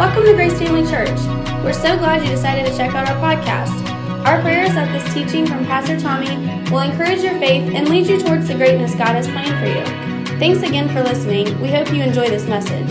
Welcome 0.00 0.24
to 0.24 0.32
Grace 0.32 0.58
Family 0.58 0.90
Church. 0.90 1.10
We're 1.62 1.74
so 1.74 1.94
glad 1.98 2.22
you 2.24 2.30
decided 2.30 2.64
to 2.64 2.74
check 2.74 2.94
out 2.94 3.06
our 3.06 3.16
podcast. 3.16 3.86
Our 4.24 4.40
prayer 4.40 4.64
is 4.64 4.72
that 4.72 4.90
this 4.92 5.12
teaching 5.12 5.46
from 5.46 5.66
Pastor 5.66 6.00
Tommy 6.00 6.38
will 6.70 6.80
encourage 6.80 7.20
your 7.20 7.38
faith 7.38 7.70
and 7.74 7.86
lead 7.86 8.06
you 8.06 8.18
towards 8.18 8.48
the 8.48 8.54
greatness 8.54 8.94
God 8.94 9.08
has 9.08 9.28
planned 9.28 9.58
for 9.60 9.66
you. 9.66 10.38
Thanks 10.38 10.66
again 10.66 10.88
for 10.88 11.02
listening. 11.02 11.60
We 11.60 11.68
hope 11.68 11.92
you 11.92 12.02
enjoy 12.02 12.30
this 12.30 12.46
message. 12.46 12.88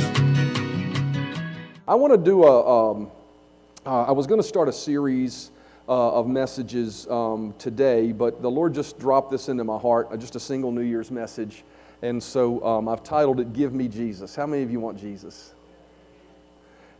I 1.87 1.95
want 1.95 2.13
to 2.13 2.17
do 2.19 2.43
a. 2.43 2.91
Um, 2.91 3.11
uh, 3.87 4.03
I 4.03 4.11
was 4.11 4.27
going 4.27 4.39
to 4.39 4.47
start 4.47 4.69
a 4.69 4.73
series 4.73 5.49
uh, 5.87 6.11
of 6.11 6.27
messages 6.27 7.07
um, 7.07 7.55
today, 7.57 8.11
but 8.11 8.43
the 8.43 8.51
Lord 8.51 8.75
just 8.75 8.99
dropped 8.99 9.31
this 9.31 9.49
into 9.49 9.63
my 9.63 9.79
heart, 9.79 10.09
uh, 10.11 10.17
just 10.17 10.35
a 10.35 10.39
single 10.39 10.71
New 10.71 10.81
Year's 10.81 11.09
message. 11.09 11.63
And 12.03 12.21
so 12.21 12.63
um, 12.63 12.87
I've 12.87 13.01
titled 13.01 13.39
it, 13.39 13.51
Give 13.51 13.73
Me 13.73 13.87
Jesus. 13.87 14.35
How 14.35 14.45
many 14.45 14.61
of 14.61 14.69
you 14.69 14.79
want 14.79 14.99
Jesus? 14.99 15.55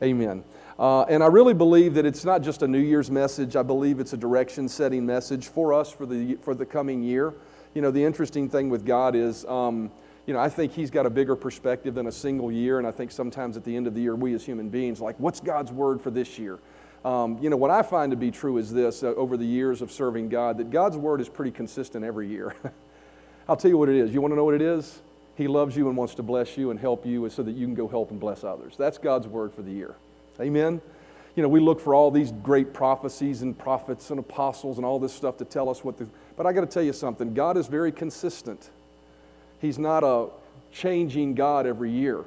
Amen. 0.02 0.44
Uh, 0.78 1.02
and 1.04 1.22
I 1.22 1.28
really 1.28 1.54
believe 1.54 1.94
that 1.96 2.06
it's 2.06 2.24
not 2.24 2.42
just 2.42 2.62
a 2.62 2.68
New 2.68 2.80
Year's 2.80 3.12
message. 3.12 3.58
I 3.58 3.64
believe 3.64 4.00
it's 4.00 4.14
a 4.14 4.18
direction 4.18 4.70
setting 4.70 5.06
message 5.06 5.48
for 5.48 5.74
us 5.74 5.92
for 5.92 6.06
the, 6.06 6.36
for 6.36 6.56
the 6.56 6.66
coming 6.66 7.04
year. 7.04 7.34
You 7.74 7.82
know, 7.82 7.92
the 7.92 8.02
interesting 8.04 8.50
thing 8.50 8.70
with 8.70 8.86
God 8.86 9.14
is, 9.14 9.44
um, 9.46 9.92
you 10.26 10.34
know, 10.34 10.40
I 10.40 10.48
think 10.48 10.72
He's 10.72 10.90
got 10.90 11.06
a 11.06 11.10
bigger 11.10 11.36
perspective 11.36 11.96
than 11.96 12.08
a 12.08 12.12
single 12.12 12.50
year. 12.50 12.78
And 12.78 12.88
I 12.88 12.92
think 12.92 13.12
sometimes 13.12 13.58
at 13.58 13.66
the 13.66 13.76
end 13.76 13.88
of 13.88 13.94
the 13.94 14.00
year, 14.00 14.16
we 14.16 14.34
as 14.34 14.46
human 14.46 14.70
beings, 14.70 15.02
like, 15.02 15.20
what's 15.20 15.42
God's 15.42 15.72
word 15.72 16.00
for 16.00 16.12
this 16.12 16.40
year? 16.40 16.60
Um, 17.04 17.38
you 17.42 17.50
know, 17.50 17.58
what 17.58 17.72
I 17.72 17.82
find 17.82 18.12
to 18.12 18.18
be 18.18 18.32
true 18.32 18.58
is 18.58 18.72
this 18.72 19.04
uh, 19.04 19.08
over 19.16 19.36
the 19.36 19.46
years 19.46 19.82
of 19.82 19.92
serving 19.92 20.30
God, 20.30 20.58
that 20.60 20.70
God's 20.70 20.96
word 20.96 21.20
is 21.20 21.28
pretty 21.28 21.52
consistent 21.52 22.06
every 22.06 22.30
year. 22.30 22.56
I'll 23.50 23.58
tell 23.58 23.72
you 23.72 23.78
what 23.78 23.90
it 23.90 23.96
is. 23.96 24.14
You 24.14 24.22
want 24.22 24.32
to 24.32 24.36
know 24.36 24.46
what 24.46 24.56
it 24.56 24.62
is? 24.62 25.02
He 25.40 25.48
loves 25.48 25.78
you 25.78 25.88
and 25.88 25.96
wants 25.96 26.16
to 26.16 26.22
bless 26.22 26.58
you 26.58 26.70
and 26.70 26.78
help 26.78 27.06
you 27.06 27.30
so 27.30 27.44
that 27.44 27.54
you 27.54 27.66
can 27.66 27.74
go 27.74 27.88
help 27.88 28.12
and 28.12 28.20
bless 28.20 28.44
others. 28.44 28.74
That's 28.78 28.98
God's 28.98 29.26
word 29.26 29.54
for 29.54 29.62
the 29.62 29.72
year. 29.72 29.96
Amen? 30.38 30.82
You 31.38 31.44
know, 31.44 31.48
we 31.48 31.62
look 31.62 31.80
for 31.80 31.96
all 31.96 32.12
these 32.12 32.34
great 32.44 32.74
prophecies 32.74 33.42
and 33.42 33.58
prophets 33.58 34.10
and 34.10 34.20
apostles 34.20 34.76
and 34.76 34.86
all 34.86 35.00
this 35.00 35.14
stuff 35.14 35.38
to 35.38 35.46
tell 35.46 35.70
us 35.70 35.82
what 35.82 35.98
the. 35.98 36.10
But 36.36 36.46
I 36.46 36.52
got 36.52 36.62
to 36.62 36.68
tell 36.68 36.84
you 36.84 36.92
something 36.92 37.34
God 37.34 37.56
is 37.56 37.68
very 37.68 37.94
consistent. 37.94 38.70
He's 39.62 39.80
not 39.80 40.04
a 40.04 40.28
changing 40.74 41.36
God 41.36 41.66
every 41.66 41.92
year. 41.92 42.26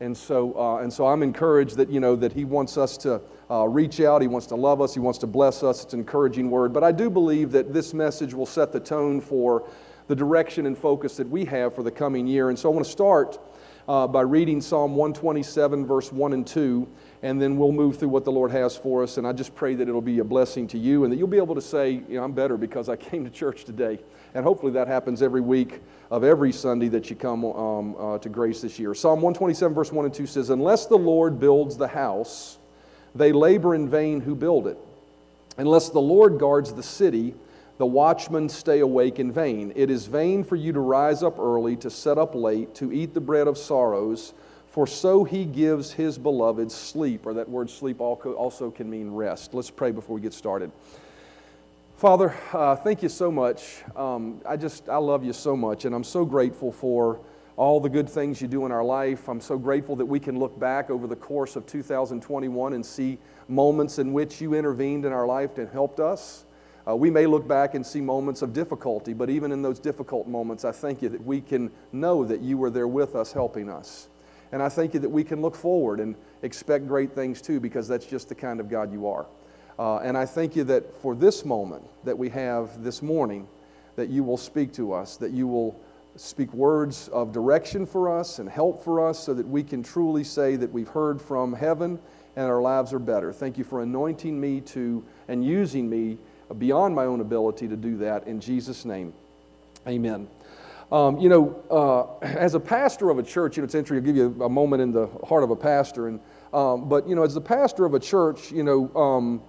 And 0.00 0.14
so, 0.14 0.52
uh, 0.54 0.82
and 0.82 0.92
so 0.92 1.06
I'm 1.06 1.22
encouraged 1.22 1.76
that, 1.76 1.88
you 1.88 2.00
know, 2.00 2.16
that 2.16 2.34
He 2.34 2.44
wants 2.44 2.76
us 2.76 2.98
to 2.98 3.22
uh, 3.50 3.66
reach 3.66 3.98
out. 4.02 4.20
He 4.20 4.28
wants 4.28 4.48
to 4.48 4.56
love 4.56 4.82
us. 4.82 4.92
He 4.92 5.00
wants 5.00 5.18
to 5.20 5.26
bless 5.26 5.62
us. 5.62 5.84
It's 5.84 5.94
an 5.94 6.00
encouraging 6.00 6.50
word. 6.50 6.74
But 6.74 6.84
I 6.84 6.92
do 6.92 7.08
believe 7.08 7.50
that 7.52 7.72
this 7.72 7.94
message 7.94 8.34
will 8.34 8.44
set 8.44 8.72
the 8.72 8.80
tone 8.80 9.22
for 9.22 9.66
the 10.12 10.16
direction 10.16 10.66
and 10.66 10.76
focus 10.76 11.16
that 11.16 11.26
we 11.26 11.42
have 11.42 11.74
for 11.74 11.82
the 11.82 11.90
coming 11.90 12.26
year. 12.26 12.50
And 12.50 12.58
so 12.58 12.70
I 12.70 12.74
want 12.74 12.84
to 12.84 12.92
start 12.92 13.38
uh, 13.88 14.06
by 14.06 14.20
reading 14.20 14.60
Psalm 14.60 14.94
127, 14.94 15.86
verse 15.86 16.12
1 16.12 16.34
and 16.34 16.46
2, 16.46 16.86
and 17.22 17.40
then 17.40 17.56
we'll 17.56 17.72
move 17.72 17.98
through 17.98 18.10
what 18.10 18.26
the 18.26 18.30
Lord 18.30 18.50
has 18.50 18.76
for 18.76 19.02
us. 19.02 19.16
And 19.16 19.26
I 19.26 19.32
just 19.32 19.54
pray 19.54 19.74
that 19.74 19.88
it'll 19.88 20.02
be 20.02 20.18
a 20.18 20.24
blessing 20.24 20.68
to 20.68 20.76
you 20.76 21.04
and 21.04 21.10
that 21.10 21.16
you'll 21.16 21.28
be 21.28 21.38
able 21.38 21.54
to 21.54 21.62
say, 21.62 21.92
you 21.92 22.16
know, 22.16 22.24
I'm 22.24 22.32
better 22.32 22.58
because 22.58 22.90
I 22.90 22.96
came 23.10 23.24
to 23.24 23.30
church 23.30 23.64
today. 23.64 24.00
And 24.34 24.44
hopefully 24.44 24.72
that 24.72 24.86
happens 24.86 25.22
every 25.22 25.40
week 25.40 25.80
of 26.10 26.24
every 26.24 26.52
Sunday 26.52 26.88
that 26.88 27.08
you 27.08 27.16
come 27.16 27.46
um, 27.46 27.96
uh, 27.98 28.18
to 28.18 28.28
grace 28.28 28.60
this 28.60 28.78
year. 28.78 28.94
Psalm 28.94 29.22
127, 29.22 29.74
verse 29.74 29.92
1 29.92 30.04
and 30.04 30.12
2 30.12 30.26
says, 30.26 30.50
Unless 30.50 30.88
the 30.88 30.98
Lord 30.98 31.40
builds 31.40 31.78
the 31.78 31.88
house, 31.88 32.58
they 33.14 33.32
labor 33.32 33.74
in 33.74 33.88
vain 33.88 34.20
who 34.20 34.34
build 34.34 34.66
it. 34.66 34.76
Unless 35.56 35.88
the 35.88 36.02
Lord 36.02 36.38
guards 36.38 36.74
the 36.74 36.82
city, 36.82 37.34
the 37.82 37.86
watchmen 37.86 38.48
stay 38.48 38.78
awake 38.78 39.18
in 39.18 39.32
vain. 39.32 39.72
It 39.74 39.90
is 39.90 40.06
vain 40.06 40.44
for 40.44 40.54
you 40.54 40.72
to 40.72 40.78
rise 40.78 41.24
up 41.24 41.40
early, 41.40 41.74
to 41.78 41.90
set 41.90 42.16
up 42.16 42.32
late, 42.32 42.76
to 42.76 42.92
eat 42.92 43.12
the 43.12 43.20
bread 43.20 43.48
of 43.48 43.58
sorrows, 43.58 44.34
for 44.68 44.86
so 44.86 45.24
he 45.24 45.44
gives 45.44 45.90
his 45.90 46.16
beloved 46.16 46.70
sleep, 46.70 47.26
or 47.26 47.34
that 47.34 47.48
word 47.48 47.68
sleep 47.68 48.00
also 48.00 48.70
can 48.70 48.88
mean 48.88 49.10
rest. 49.10 49.52
Let's 49.52 49.68
pray 49.68 49.90
before 49.90 50.14
we 50.14 50.20
get 50.20 50.32
started. 50.32 50.70
Father, 51.96 52.36
uh, 52.52 52.76
thank 52.76 53.02
you 53.02 53.08
so 53.08 53.32
much. 53.32 53.82
Um, 53.96 54.40
I 54.46 54.56
just, 54.56 54.88
I 54.88 54.98
love 54.98 55.24
you 55.24 55.32
so 55.32 55.56
much, 55.56 55.84
and 55.84 55.92
I'm 55.92 56.04
so 56.04 56.24
grateful 56.24 56.70
for 56.70 57.18
all 57.56 57.80
the 57.80 57.90
good 57.90 58.08
things 58.08 58.40
you 58.40 58.46
do 58.46 58.64
in 58.64 58.70
our 58.70 58.84
life. 58.84 59.28
I'm 59.28 59.40
so 59.40 59.58
grateful 59.58 59.96
that 59.96 60.06
we 60.06 60.20
can 60.20 60.38
look 60.38 60.56
back 60.56 60.88
over 60.88 61.08
the 61.08 61.16
course 61.16 61.56
of 61.56 61.66
2021 61.66 62.74
and 62.74 62.86
see 62.86 63.18
moments 63.48 63.98
in 63.98 64.12
which 64.12 64.40
you 64.40 64.54
intervened 64.54 65.04
in 65.04 65.12
our 65.12 65.26
life 65.26 65.58
and 65.58 65.68
helped 65.68 65.98
us. 65.98 66.44
Uh, 66.86 66.96
we 66.96 67.10
may 67.10 67.26
look 67.26 67.46
back 67.46 67.74
and 67.74 67.86
see 67.86 68.00
moments 68.00 68.42
of 68.42 68.52
difficulty, 68.52 69.12
but 69.12 69.30
even 69.30 69.52
in 69.52 69.62
those 69.62 69.78
difficult 69.78 70.26
moments, 70.26 70.64
I 70.64 70.72
thank 70.72 71.02
you 71.02 71.08
that 71.10 71.24
we 71.24 71.40
can 71.40 71.70
know 71.92 72.24
that 72.24 72.40
you 72.40 72.58
were 72.58 72.70
there 72.70 72.88
with 72.88 73.14
us, 73.14 73.32
helping 73.32 73.70
us. 73.70 74.08
And 74.50 74.62
I 74.62 74.68
thank 74.68 74.92
you 74.92 75.00
that 75.00 75.08
we 75.08 75.24
can 75.24 75.40
look 75.40 75.54
forward 75.54 76.00
and 76.00 76.14
expect 76.42 76.86
great 76.86 77.12
things 77.12 77.40
too, 77.40 77.60
because 77.60 77.86
that's 77.86 78.04
just 78.04 78.28
the 78.28 78.34
kind 78.34 78.60
of 78.60 78.68
God 78.68 78.92
you 78.92 79.06
are. 79.06 79.26
Uh, 79.78 79.98
and 79.98 80.18
I 80.18 80.26
thank 80.26 80.54
you 80.56 80.64
that 80.64 80.94
for 81.00 81.14
this 81.14 81.44
moment 81.44 81.84
that 82.04 82.16
we 82.16 82.28
have 82.30 82.82
this 82.82 83.00
morning, 83.00 83.48
that 83.96 84.08
you 84.08 84.22
will 84.24 84.36
speak 84.36 84.72
to 84.74 84.92
us, 84.92 85.16
that 85.16 85.30
you 85.30 85.46
will 85.46 85.80
speak 86.16 86.52
words 86.52 87.08
of 87.08 87.32
direction 87.32 87.86
for 87.86 88.14
us 88.14 88.38
and 88.38 88.48
help 88.48 88.84
for 88.84 89.06
us 89.06 89.18
so 89.18 89.32
that 89.32 89.48
we 89.48 89.62
can 89.62 89.82
truly 89.82 90.24
say 90.24 90.56
that 90.56 90.70
we've 90.70 90.88
heard 90.88 91.22
from 91.22 91.54
heaven 91.54 91.98
and 92.36 92.46
our 92.46 92.60
lives 92.60 92.92
are 92.92 92.98
better. 92.98 93.32
Thank 93.32 93.56
you 93.56 93.64
for 93.64 93.82
anointing 93.82 94.38
me 94.38 94.60
to 94.60 95.04
and 95.28 95.44
using 95.44 95.88
me 95.88 96.18
beyond 96.54 96.94
my 96.94 97.04
own 97.04 97.20
ability 97.20 97.68
to 97.68 97.76
do 97.76 97.96
that. 97.98 98.26
In 98.26 98.40
Jesus' 98.40 98.84
name, 98.84 99.12
amen. 99.86 100.28
Um, 100.92 101.18
you 101.18 101.30
know, 101.30 101.62
uh, 101.70 102.24
as 102.26 102.54
a 102.54 102.60
pastor 102.60 103.10
of 103.10 103.18
a 103.18 103.22
church, 103.22 103.56
you 103.56 103.62
know, 103.62 103.64
it's 103.64 103.74
interesting. 103.74 103.96
I'll 103.96 104.14
give 104.14 104.16
you 104.16 104.44
a 104.44 104.48
moment 104.48 104.82
in 104.82 104.92
the 104.92 105.06
heart 105.26 105.42
of 105.42 105.50
a 105.50 105.56
pastor. 105.56 106.08
And, 106.08 106.20
um, 106.52 106.88
but, 106.88 107.08
you 107.08 107.14
know, 107.14 107.22
as 107.22 107.34
the 107.34 107.40
pastor 107.40 107.86
of 107.86 107.94
a 107.94 108.00
church, 108.00 108.52
you 108.52 108.62
know, 108.62 108.94
um, 108.94 109.42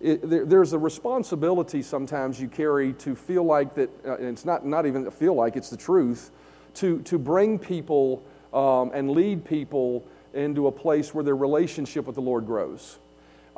it, 0.00 0.28
there, 0.28 0.44
there's 0.44 0.72
a 0.72 0.78
responsibility 0.78 1.82
sometimes 1.82 2.40
you 2.40 2.48
carry 2.48 2.92
to 2.94 3.14
feel 3.14 3.44
like 3.44 3.74
that, 3.74 3.90
uh, 4.04 4.16
and 4.16 4.26
it's 4.26 4.44
not, 4.44 4.66
not 4.66 4.86
even 4.86 5.08
feel 5.10 5.34
like, 5.34 5.56
it's 5.56 5.70
the 5.70 5.76
truth, 5.76 6.30
to, 6.74 7.00
to 7.02 7.18
bring 7.18 7.58
people 7.58 8.24
um, 8.52 8.90
and 8.92 9.10
lead 9.10 9.44
people 9.44 10.06
into 10.34 10.66
a 10.66 10.72
place 10.72 11.14
where 11.14 11.24
their 11.24 11.36
relationship 11.36 12.06
with 12.06 12.14
the 12.14 12.20
Lord 12.20 12.46
grows. 12.46 12.98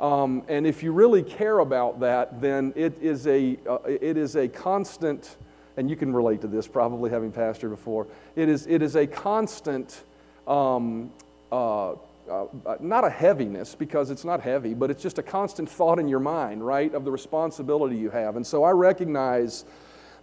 Um, 0.01 0.41
and 0.47 0.65
if 0.65 0.81
you 0.81 0.91
really 0.91 1.21
care 1.21 1.59
about 1.59 1.99
that, 1.99 2.41
then 2.41 2.73
it 2.75 2.97
is 2.99 3.27
a, 3.27 3.57
uh, 3.69 3.77
it 3.85 4.17
is 4.17 4.35
a 4.35 4.47
constant, 4.47 5.37
and 5.77 5.87
you 5.87 5.95
can 5.95 6.11
relate 6.11 6.41
to 6.41 6.47
this 6.47 6.67
probably 6.67 7.11
having 7.11 7.31
pastored 7.31 7.69
before, 7.69 8.07
it 8.35 8.49
is, 8.49 8.65
it 8.65 8.81
is 8.81 8.95
a 8.95 9.05
constant, 9.05 10.03
um, 10.47 11.11
uh, 11.51 11.91
uh, 11.91 12.45
not 12.79 13.05
a 13.05 13.11
heaviness 13.11 13.75
because 13.75 14.09
it's 14.09 14.25
not 14.25 14.41
heavy, 14.41 14.73
but 14.73 14.89
it's 14.89 15.03
just 15.03 15.19
a 15.19 15.23
constant 15.23 15.69
thought 15.69 15.99
in 15.99 16.07
your 16.07 16.19
mind, 16.19 16.65
right, 16.65 16.95
of 16.95 17.05
the 17.05 17.11
responsibility 17.11 17.95
you 17.95 18.09
have. 18.09 18.37
And 18.37 18.47
so 18.47 18.63
I 18.63 18.71
recognize 18.71 19.65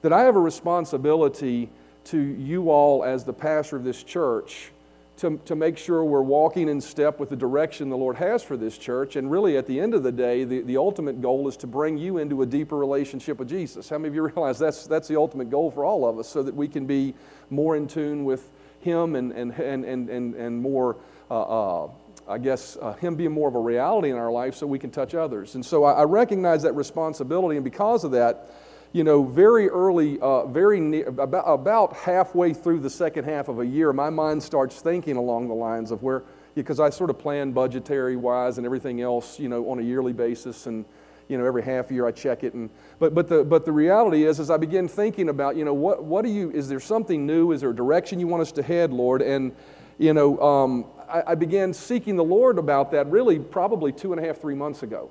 that 0.03 0.13
I 0.13 0.23
have 0.23 0.35
a 0.35 0.41
responsibility 0.41 1.71
to 2.07 2.19
you 2.19 2.71
all 2.71 3.05
as 3.05 3.23
the 3.23 3.33
pastor 3.33 3.77
of 3.77 3.85
this 3.85 4.03
church 4.03 4.73
to, 5.19 5.41
to 5.47 5.57
make 5.57 5.77
sure 5.77 6.05
we're 6.05 6.23
walking 6.23 6.69
in 6.69 6.81
step 6.81 7.19
with 7.19 7.29
the 7.29 7.37
direction 7.37 7.89
the 7.91 7.97
Lord 7.97 8.17
has 8.17 8.43
for 8.43 8.57
this 8.57 8.79
church. 8.79 9.17
And 9.17 9.31
really, 9.31 9.57
at 9.57 9.67
the 9.67 9.79
end 9.79 9.93
of 9.95 10.05
the 10.05 10.13
day, 10.13 10.45
the, 10.45 10.61
the 10.63 10.77
ultimate 10.77 11.21
goal 11.21 11.49
is 11.49 11.57
to 11.59 11.67
bring 11.67 11.99
you 11.99 12.19
into 12.19 12.43
a 12.43 12.47
deeper 12.47 12.77
relationship 12.77 13.39
with 13.39 13.49
Jesus. 13.49 13.89
How 13.89 13.99
many 13.99 14.09
of 14.09 14.15
you 14.15 14.23
realize 14.35 14.59
that's, 14.59 14.87
that's 14.87 15.09
the 15.09 15.17
ultimate 15.17 15.51
goal 15.51 15.71
for 15.73 15.85
all 15.85 16.09
of 16.09 16.19
us 16.19 16.29
so 16.29 16.43
that 16.45 16.55
we 16.55 16.69
can 16.69 16.87
be 16.87 17.15
more 17.51 17.77
in 17.77 17.89
tune 17.89 18.25
with 18.25 18.49
Him 18.81 19.17
and, 19.17 19.33
and, 19.33 19.53
and, 19.53 19.85
and, 19.85 20.09
and, 20.09 20.35
and 20.37 20.63
more, 20.63 20.97
uh, 21.31 21.85
uh, 21.85 21.91
I 22.29 22.39
guess, 22.39 22.77
uh, 22.81 22.93
Him 22.95 23.17
being 23.17 23.33
more 23.33 23.49
of 23.49 23.57
a 23.57 23.61
reality 23.61 24.11
in 24.11 24.17
our 24.17 24.31
life 24.31 24.55
so 24.55 24.69
we 24.69 24.79
can 24.79 24.93
touch 24.93 25.17
others. 25.17 25.57
And 25.57 25.67
so 25.67 25.83
I, 25.83 25.95
I 25.95 26.05
recognize 26.05 26.63
that 26.63 26.75
responsibility, 26.75 27.57
and 27.57 27.65
because 27.65 28.05
of 28.05 28.13
that, 28.13 28.53
you 28.93 29.05
know, 29.05 29.23
very 29.23 29.69
early, 29.69 30.19
uh, 30.21 30.47
very 30.47 30.81
near, 30.81 31.09
about, 31.09 31.45
about 31.47 31.95
halfway 31.95 32.55
through 32.55 32.81
the 32.81 32.91
second 32.91 33.25
half 33.25 33.49
of 33.49 33.61
a 33.61 33.67
year, 33.67 33.93
my 33.93 34.11
mind 34.11 34.43
starts 34.43 34.81
thinking 34.81 35.17
along 35.17 35.49
the 35.49 35.55
lines 35.55 35.91
of 35.91 36.03
where, 36.03 36.23
because 36.55 36.81
I 36.81 36.91
sort 36.91 37.11
of 37.11 37.19
plan 37.19 37.53
budgetary 37.53 38.17
wise 38.17 38.57
and 38.57 38.65
everything 38.65 39.01
else, 39.01 39.39
you 39.39 39.49
know, 39.49 39.71
on 39.71 39.79
a 39.79 39.83
yearly 39.83 40.13
basis, 40.13 40.67
and 40.67 40.85
you 41.29 41.37
know, 41.37 41.45
every 41.45 41.63
half 41.63 41.91
year 41.91 42.07
I 42.07 42.13
check 42.13 42.43
it. 42.43 42.55
And 42.55 42.71
but 42.99 43.15
but 43.15 43.29
the 43.29 43.45
but 43.45 43.65
the 43.67 43.73
reality 43.73 44.25
is, 44.25 44.41
as 44.41 44.51
I 44.51 44.57
begin 44.57 44.89
thinking 44.89 45.29
about, 45.29 45.57
you 45.57 45.65
know, 45.65 45.75
what 45.75 46.03
what 46.03 46.25
do 46.25 46.31
you? 46.31 46.51
Is 46.51 46.69
there 46.69 46.81
something 46.81 47.27
new? 47.27 47.53
Is 47.53 47.61
there 47.61 47.71
a 47.71 47.77
direction 47.77 48.19
you 48.19 48.27
want 48.27 48.41
us 48.41 48.53
to 48.53 48.63
head, 48.63 48.93
Lord? 48.93 49.21
And 49.21 49.55
you 49.99 50.15
know, 50.15 50.41
um, 50.41 50.87
I, 51.09 51.23
I 51.29 51.35
began 51.35 51.75
seeking 51.75 52.17
the 52.17 52.25
Lord 52.25 52.59
about 52.59 52.91
that 52.93 53.07
really 53.11 53.39
probably 53.39 53.93
two 53.93 54.13
and 54.13 54.25
a 54.25 54.27
half, 54.27 54.41
three 54.41 54.55
months 54.55 54.83
ago. 54.83 55.11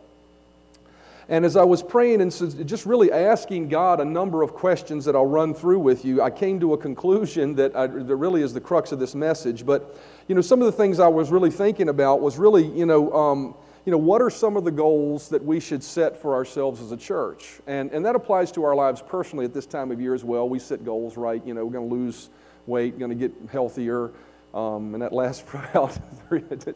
And 1.30 1.44
as 1.44 1.58
I 1.58 1.64
was 1.64 1.84
praying 1.84 2.22
and 2.22 2.32
just 2.66 2.86
really 2.86 3.12
asking 3.12 3.68
God 3.68 4.00
a 4.00 4.06
number 4.06 4.44
of 4.44 4.54
questions 4.54 5.04
that 5.06 5.16
I'll 5.16 5.26
run 5.26 5.54
through 5.54 5.80
with 5.80 6.06
you, 6.06 6.22
I 6.22 6.30
came 6.30 6.60
to 6.62 6.74
a 6.74 6.78
conclusion 6.78 7.56
that, 7.56 7.76
I, 7.76 7.88
that 7.88 8.16
really 8.16 8.42
is 8.42 8.54
the 8.54 8.62
crux 8.62 8.94
of 8.94 9.00
this 9.00 9.14
message. 9.14 9.66
But, 9.66 9.98
you 10.30 10.36
know, 10.36 10.42
some 10.42 10.62
of 10.62 10.68
the 10.68 10.72
things 10.72 11.00
I 11.00 11.08
was 11.08 11.30
really 11.30 11.52
thinking 11.52 11.90
about 11.90 12.22
was 12.22 12.38
really, 12.38 12.66
you 12.66 12.86
know, 12.86 13.12
um, 13.12 13.56
you 13.86 13.92
know, 13.92 13.98
what 13.98 14.22
are 14.22 14.30
some 14.30 14.56
of 14.56 14.64
the 14.64 14.72
goals 14.72 15.30
that 15.30 15.44
we 15.44 15.60
should 15.60 15.84
set 15.84 16.22
for 16.22 16.34
ourselves 16.34 16.82
as 16.82 16.92
a 16.94 16.98
church? 16.98 17.60
And, 17.68 17.92
and 17.92 18.06
that 18.06 18.16
applies 18.16 18.52
to 18.54 18.64
our 18.64 18.76
lives 18.76 19.02
personally 19.02 19.46
at 19.46 19.54
this 19.54 19.66
time 19.66 19.92
of 19.92 20.00
year 20.00 20.14
as 20.14 20.24
well. 20.24 20.48
We 20.48 20.60
set 20.60 20.86
goals, 20.86 21.18
right? 21.18 21.46
You 21.46 21.54
know, 21.54 21.66
we're 21.66 21.74
going 21.74 21.90
to 21.90 21.96
lose 21.96 22.30
weight, 22.68 23.00
going 23.00 23.12
to 23.12 23.16
get 23.16 23.34
healthier, 23.50 24.12
Um, 24.54 24.94
and 24.94 25.04
that 25.04 25.14
lasts 25.14 25.42
for 25.46 25.58
about 25.58 25.98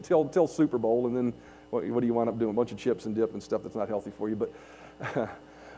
till, 0.02 0.26
till 0.26 0.46
Super 0.46 0.78
Bowl, 0.78 1.06
and 1.06 1.16
then 1.16 1.32
what, 1.72 1.86
what, 1.86 2.00
do 2.02 2.06
you 2.06 2.12
wind 2.12 2.28
up 2.28 2.38
doing? 2.38 2.50
A 2.50 2.54
bunch 2.54 2.70
of 2.70 2.76
chips 2.76 3.06
and 3.06 3.14
dip 3.14 3.32
and 3.32 3.42
stuff 3.42 3.62
that's 3.62 3.74
not 3.74 3.88
healthy 3.88 4.12
for 4.18 4.28
you. 4.28 4.36
But, 4.36 4.52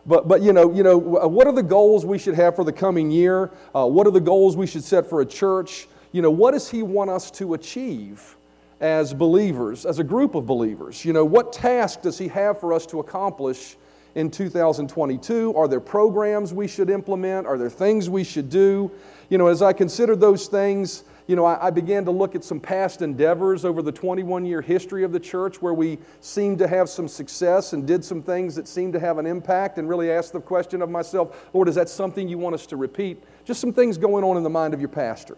but, 0.07 0.27
but 0.27 0.43
you 0.43 0.53
know, 0.53 0.75
you 0.75 0.83
know, 0.83 0.99
what 0.99 1.47
are 1.47 1.53
the 1.53 1.63
goals 1.63 2.05
we 2.05 2.19
should 2.19 2.35
have 2.35 2.57
for 2.57 2.65
the 2.65 2.73
coming 2.73 3.13
year? 3.13 3.53
Uh, 3.73 3.87
what 3.87 4.05
are 4.05 4.11
the 4.11 4.21
goals 4.21 4.57
we 4.57 4.67
should 4.67 4.83
set 4.83 5.09
for 5.09 5.21
a 5.21 5.27
church? 5.27 5.87
You 6.11 6.21
know, 6.21 6.33
what 6.33 6.51
does 6.51 6.69
He 6.69 6.83
want 6.83 7.11
us 7.11 7.31
to 7.33 7.55
achieve 7.55 8.37
as 8.81 9.15
believers, 9.15 9.87
as 9.87 10.01
a 10.01 10.05
group 10.05 10.35
of 10.35 10.47
believers? 10.47 11.05
You 11.05 11.13
know, 11.13 11.25
what 11.25 11.53
task 11.53 12.03
does 12.03 12.19
He 12.19 12.27
have 12.27 12.59
for 12.59 12.73
us 12.73 12.87
to 12.87 12.99
accomplish? 12.99 13.77
in 14.17 14.31
2022? 14.31 15.57
Are 15.57 15.67
there 15.67 15.81
programs 15.81 16.55
we 16.55 16.69
should 16.69 16.89
implement? 16.89 17.49
Are 17.49 17.59
there 17.59 17.69
things 17.69 18.09
we 18.09 18.23
should 18.23 18.49
do? 18.49 18.89
You 19.29 19.39
know, 19.39 19.49
as 19.49 19.61
I 19.61 19.73
consider 19.73 20.15
those 20.15 20.47
things, 20.47 21.03
you 21.27 21.37
know, 21.37 21.45
I, 21.45 21.69
I, 21.69 21.71
began 21.71 22.05
to 22.05 22.11
look 22.11 22.35
at 22.35 22.45
some 22.45 22.61
past 22.61 23.01
endeavors 23.01 23.65
over 23.65 23.81
the 23.81 23.93
21 23.93 24.45
year 24.45 24.61
history 24.61 25.05
of 25.05 25.13
the 25.13 25.21
church 25.21 25.63
where 25.63 25.73
we 25.73 25.99
seemed 26.21 26.59
to 26.59 26.69
have 26.69 26.89
some 26.89 27.09
success 27.09 27.73
and 27.73 27.87
did 27.87 28.05
some 28.05 28.23
things 28.23 28.55
that 28.57 28.69
seemed 28.69 28.93
to 28.93 29.01
have 29.01 29.19
an 29.19 29.27
impact 29.27 29.79
and 29.79 29.89
really 29.89 30.11
asked 30.11 30.33
the 30.33 30.41
question 30.41 30.83
of 30.83 30.91
myself, 30.91 31.49
Lord, 31.55 31.69
is 31.69 31.77
that 31.77 31.89
something 31.89 32.29
you 32.29 32.37
want 32.37 32.55
us 32.55 32.67
to 32.67 32.77
repeat? 32.77 33.23
Just 33.45 33.61
some 33.61 33.73
things 33.73 33.97
going 33.97 34.23
on 34.23 34.37
in 34.37 34.43
the 34.43 34.51
mind 34.51 34.75
of 34.75 34.81
your 34.81 34.91
pastor. 34.91 35.37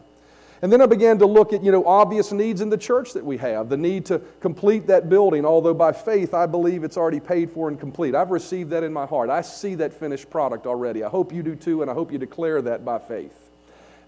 And 0.63 0.73
then 0.73 0.81
I 0.81 0.87
began 0.87 1.19
to 1.19 1.27
look 1.27 1.53
at, 1.53 1.63
you 1.63 1.71
know, 1.71 1.85
obvious 1.85 2.33
needs 2.33 2.63
in 2.63 2.71
the 2.71 2.79
church 2.79 3.13
that 3.13 3.25
we 3.25 3.37
have. 3.37 3.69
The 3.69 3.77
need 3.77 4.07
to 4.07 4.21
complete 4.41 4.87
that 4.87 5.09
building, 5.09 5.45
although 5.45 5.75
by 5.75 5.93
faith 5.93 6.33
I 6.33 6.47
believe 6.47 6.83
it's 6.83 6.97
already 6.97 7.21
paid 7.21 7.51
for 7.51 7.69
and 7.69 7.79
complete. 7.79 8.15
I've 8.15 8.31
received 8.31 8.71
that 8.71 8.83
in 8.83 8.93
my 8.93 9.07
heart. 9.07 9.29
I 9.29 9.43
see 9.43 9.75
that 9.77 9.93
finished 9.93 10.31
product 10.31 10.67
already. 10.67 11.05
I 11.05 11.11
hope 11.11 11.33
you 11.33 11.43
do 11.43 11.55
too, 11.55 11.83
and 11.83 11.91
I 11.91 11.95
hope 11.95 12.11
you 12.11 12.19
declare 12.19 12.63
that 12.63 12.85
by 12.85 12.99
faith. 12.99 13.46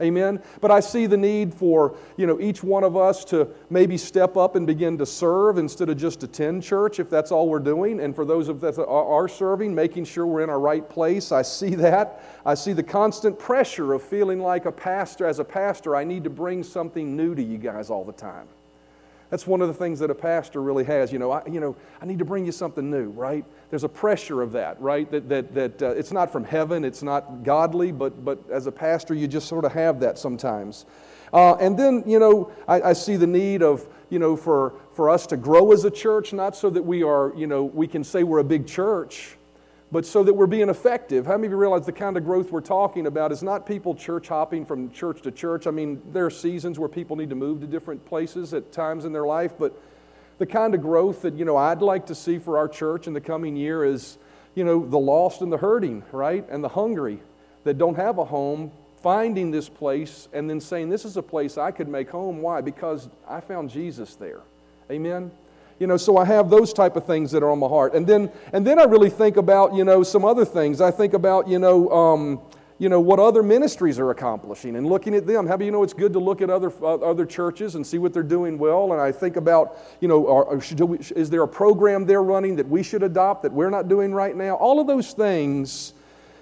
Amen. 0.00 0.40
But 0.60 0.70
I 0.70 0.80
see 0.80 1.06
the 1.06 1.16
need 1.16 1.52
for, 1.52 1.96
you 2.16 2.26
know, 2.26 2.40
each 2.40 2.62
one 2.62 2.84
of 2.84 2.96
us 2.96 3.24
to 3.26 3.48
maybe 3.68 3.96
step 3.96 4.36
up 4.36 4.54
and 4.54 4.66
begin 4.66 4.96
to 4.98 5.06
serve 5.06 5.58
instead 5.58 5.88
of 5.88 5.96
just 5.96 6.22
attend 6.22 6.62
church 6.62 7.00
if 7.00 7.10
that's 7.10 7.32
all 7.32 7.48
we're 7.48 7.58
doing. 7.58 8.00
And 8.00 8.14
for 8.14 8.24
those 8.24 8.48
of 8.48 8.62
us 8.62 8.76
that 8.76 8.86
are 8.86 9.28
serving, 9.28 9.74
making 9.74 10.04
sure 10.04 10.26
we're 10.26 10.42
in 10.42 10.50
our 10.50 10.60
right 10.60 10.88
place. 10.88 11.32
I 11.32 11.42
see 11.42 11.74
that. 11.76 12.22
I 12.46 12.54
see 12.54 12.72
the 12.72 12.82
constant 12.82 13.38
pressure 13.38 13.92
of 13.92 14.02
feeling 14.02 14.40
like 14.40 14.66
a 14.66 14.72
pastor, 14.72 15.26
as 15.26 15.38
a 15.38 15.44
pastor, 15.44 15.96
I 15.96 16.04
need 16.04 16.24
to 16.24 16.30
bring 16.30 16.62
something 16.62 17.16
new 17.16 17.34
to 17.34 17.42
you 17.42 17.58
guys 17.58 17.90
all 17.90 18.04
the 18.04 18.12
time. 18.12 18.46
That's 19.30 19.46
one 19.46 19.60
of 19.60 19.68
the 19.68 19.74
things 19.74 19.98
that 19.98 20.10
a 20.10 20.14
pastor 20.14 20.62
really 20.62 20.84
has. 20.84 21.12
You 21.12 21.18
know, 21.18 21.30
I, 21.30 21.42
you 21.46 21.60
know, 21.60 21.76
I 22.00 22.06
need 22.06 22.18
to 22.18 22.24
bring 22.24 22.46
you 22.46 22.52
something 22.52 22.90
new, 22.90 23.10
right? 23.10 23.44
There's 23.70 23.84
a 23.84 23.88
pressure 23.88 24.42
of 24.42 24.52
that, 24.52 24.80
right? 24.80 25.10
That, 25.10 25.28
that, 25.28 25.54
that 25.54 25.82
uh, 25.82 25.90
it's 25.90 26.12
not 26.12 26.32
from 26.32 26.44
heaven, 26.44 26.84
it's 26.84 27.02
not 27.02 27.42
godly, 27.42 27.92
but, 27.92 28.24
but 28.24 28.38
as 28.50 28.66
a 28.66 28.72
pastor, 28.72 29.14
you 29.14 29.28
just 29.28 29.48
sort 29.48 29.64
of 29.64 29.72
have 29.72 30.00
that 30.00 30.18
sometimes. 30.18 30.86
Uh, 31.32 31.54
and 31.56 31.78
then, 31.78 32.02
you 32.06 32.18
know, 32.18 32.50
I, 32.66 32.80
I 32.82 32.92
see 32.94 33.16
the 33.16 33.26
need 33.26 33.62
of, 33.62 33.86
you 34.10 34.18
know, 34.18 34.36
for, 34.36 34.74
for 34.92 35.10
us 35.10 35.26
to 35.28 35.36
grow 35.36 35.72
as 35.72 35.84
a 35.84 35.90
church, 35.90 36.32
not 36.32 36.56
so 36.56 36.70
that 36.70 36.82
we 36.82 37.02
are, 37.02 37.32
you 37.36 37.46
know, 37.46 37.64
we 37.64 37.86
can 37.86 38.02
say 38.02 38.22
we're 38.22 38.38
a 38.38 38.44
big 38.44 38.66
church, 38.66 39.37
but 39.90 40.04
so 40.04 40.22
that 40.22 40.34
we're 40.34 40.46
being 40.46 40.68
effective. 40.68 41.26
How 41.26 41.32
many 41.32 41.46
of 41.46 41.52
you 41.52 41.56
realize 41.56 41.86
the 41.86 41.92
kind 41.92 42.16
of 42.16 42.24
growth 42.24 42.50
we're 42.50 42.60
talking 42.60 43.06
about 43.06 43.32
is 43.32 43.42
not 43.42 43.66
people 43.66 43.94
church 43.94 44.28
hopping 44.28 44.66
from 44.66 44.90
church 44.90 45.22
to 45.22 45.30
church? 45.30 45.66
I 45.66 45.70
mean, 45.70 46.02
there 46.12 46.26
are 46.26 46.30
seasons 46.30 46.78
where 46.78 46.88
people 46.88 47.16
need 47.16 47.30
to 47.30 47.36
move 47.36 47.60
to 47.60 47.66
different 47.66 48.04
places 48.04 48.52
at 48.52 48.70
times 48.70 49.04
in 49.04 49.12
their 49.12 49.26
life, 49.26 49.52
but 49.58 49.72
the 50.38 50.46
kind 50.46 50.74
of 50.74 50.82
growth 50.82 51.22
that, 51.22 51.34
you 51.34 51.44
know, 51.44 51.56
I'd 51.56 51.82
like 51.82 52.06
to 52.06 52.14
see 52.14 52.38
for 52.38 52.58
our 52.58 52.68
church 52.68 53.06
in 53.06 53.12
the 53.12 53.20
coming 53.20 53.56
year 53.56 53.84
is, 53.84 54.18
you 54.54 54.64
know, 54.64 54.84
the 54.84 54.98
lost 54.98 55.40
and 55.40 55.52
the 55.52 55.56
hurting, 55.56 56.02
right? 56.12 56.46
And 56.50 56.62
the 56.62 56.68
hungry 56.68 57.20
that 57.64 57.78
don't 57.78 57.96
have 57.96 58.18
a 58.18 58.24
home 58.24 58.70
finding 59.02 59.50
this 59.50 59.68
place 59.68 60.28
and 60.32 60.48
then 60.48 60.60
saying, 60.60 60.90
This 60.90 61.04
is 61.04 61.16
a 61.16 61.22
place 61.22 61.58
I 61.58 61.70
could 61.70 61.88
make 61.88 62.10
home. 62.10 62.42
Why? 62.42 62.60
Because 62.60 63.08
I 63.26 63.40
found 63.40 63.70
Jesus 63.70 64.14
there. 64.16 64.40
Amen? 64.90 65.30
You 65.78 65.86
know 65.86 65.96
so 65.96 66.16
i 66.16 66.24
have 66.24 66.50
those 66.50 66.72
type 66.72 66.96
of 66.96 67.04
things 67.06 67.30
that 67.30 67.42
are 67.42 67.50
on 67.50 67.58
my 67.58 67.68
heart. 67.68 67.94
And 67.94 68.06
then 68.06 68.30
and 68.52 68.66
then 68.66 68.78
i 68.78 68.84
really 68.84 69.10
think 69.10 69.36
about 69.36 69.74
you 69.74 69.84
know 69.84 70.02
some 70.02 70.24
other 70.24 70.44
things. 70.44 70.80
I 70.80 70.90
think 70.90 71.14
about 71.14 71.48
you 71.48 71.58
know 71.58 71.90
um, 71.90 72.40
you 72.78 72.88
know 72.88 73.00
what 73.00 73.18
other 73.18 73.42
ministries 73.42 73.98
are 73.98 74.10
accomplishing 74.10 74.76
and 74.76 74.86
looking 74.86 75.14
at 75.14 75.26
them. 75.26 75.46
How 75.46 75.56
do 75.56 75.64
you 75.64 75.70
know 75.70 75.82
it's 75.82 75.92
good 75.92 76.12
to 76.12 76.18
look 76.18 76.40
at 76.40 76.50
other 76.50 76.72
uh, 76.82 76.94
other 76.96 77.26
churches 77.26 77.74
and 77.74 77.86
see 77.86 77.98
what 77.98 78.12
they're 78.12 78.22
doing 78.22 78.58
well. 78.58 78.92
And 78.92 79.00
i 79.00 79.12
think 79.12 79.36
about 79.36 79.78
you 80.00 80.08
know 80.08 80.26
are, 80.28 80.56
we, 80.86 80.98
is 80.98 81.30
there 81.30 81.42
a 81.42 81.48
program 81.48 82.06
they're 82.06 82.22
running 82.22 82.56
that 82.56 82.68
we 82.68 82.82
should 82.82 83.02
adopt 83.02 83.42
that 83.42 83.52
we're 83.52 83.70
not 83.70 83.88
doing 83.88 84.12
right 84.12 84.36
now? 84.36 84.54
All 84.54 84.80
of 84.80 84.86
those 84.86 85.12
things 85.12 85.94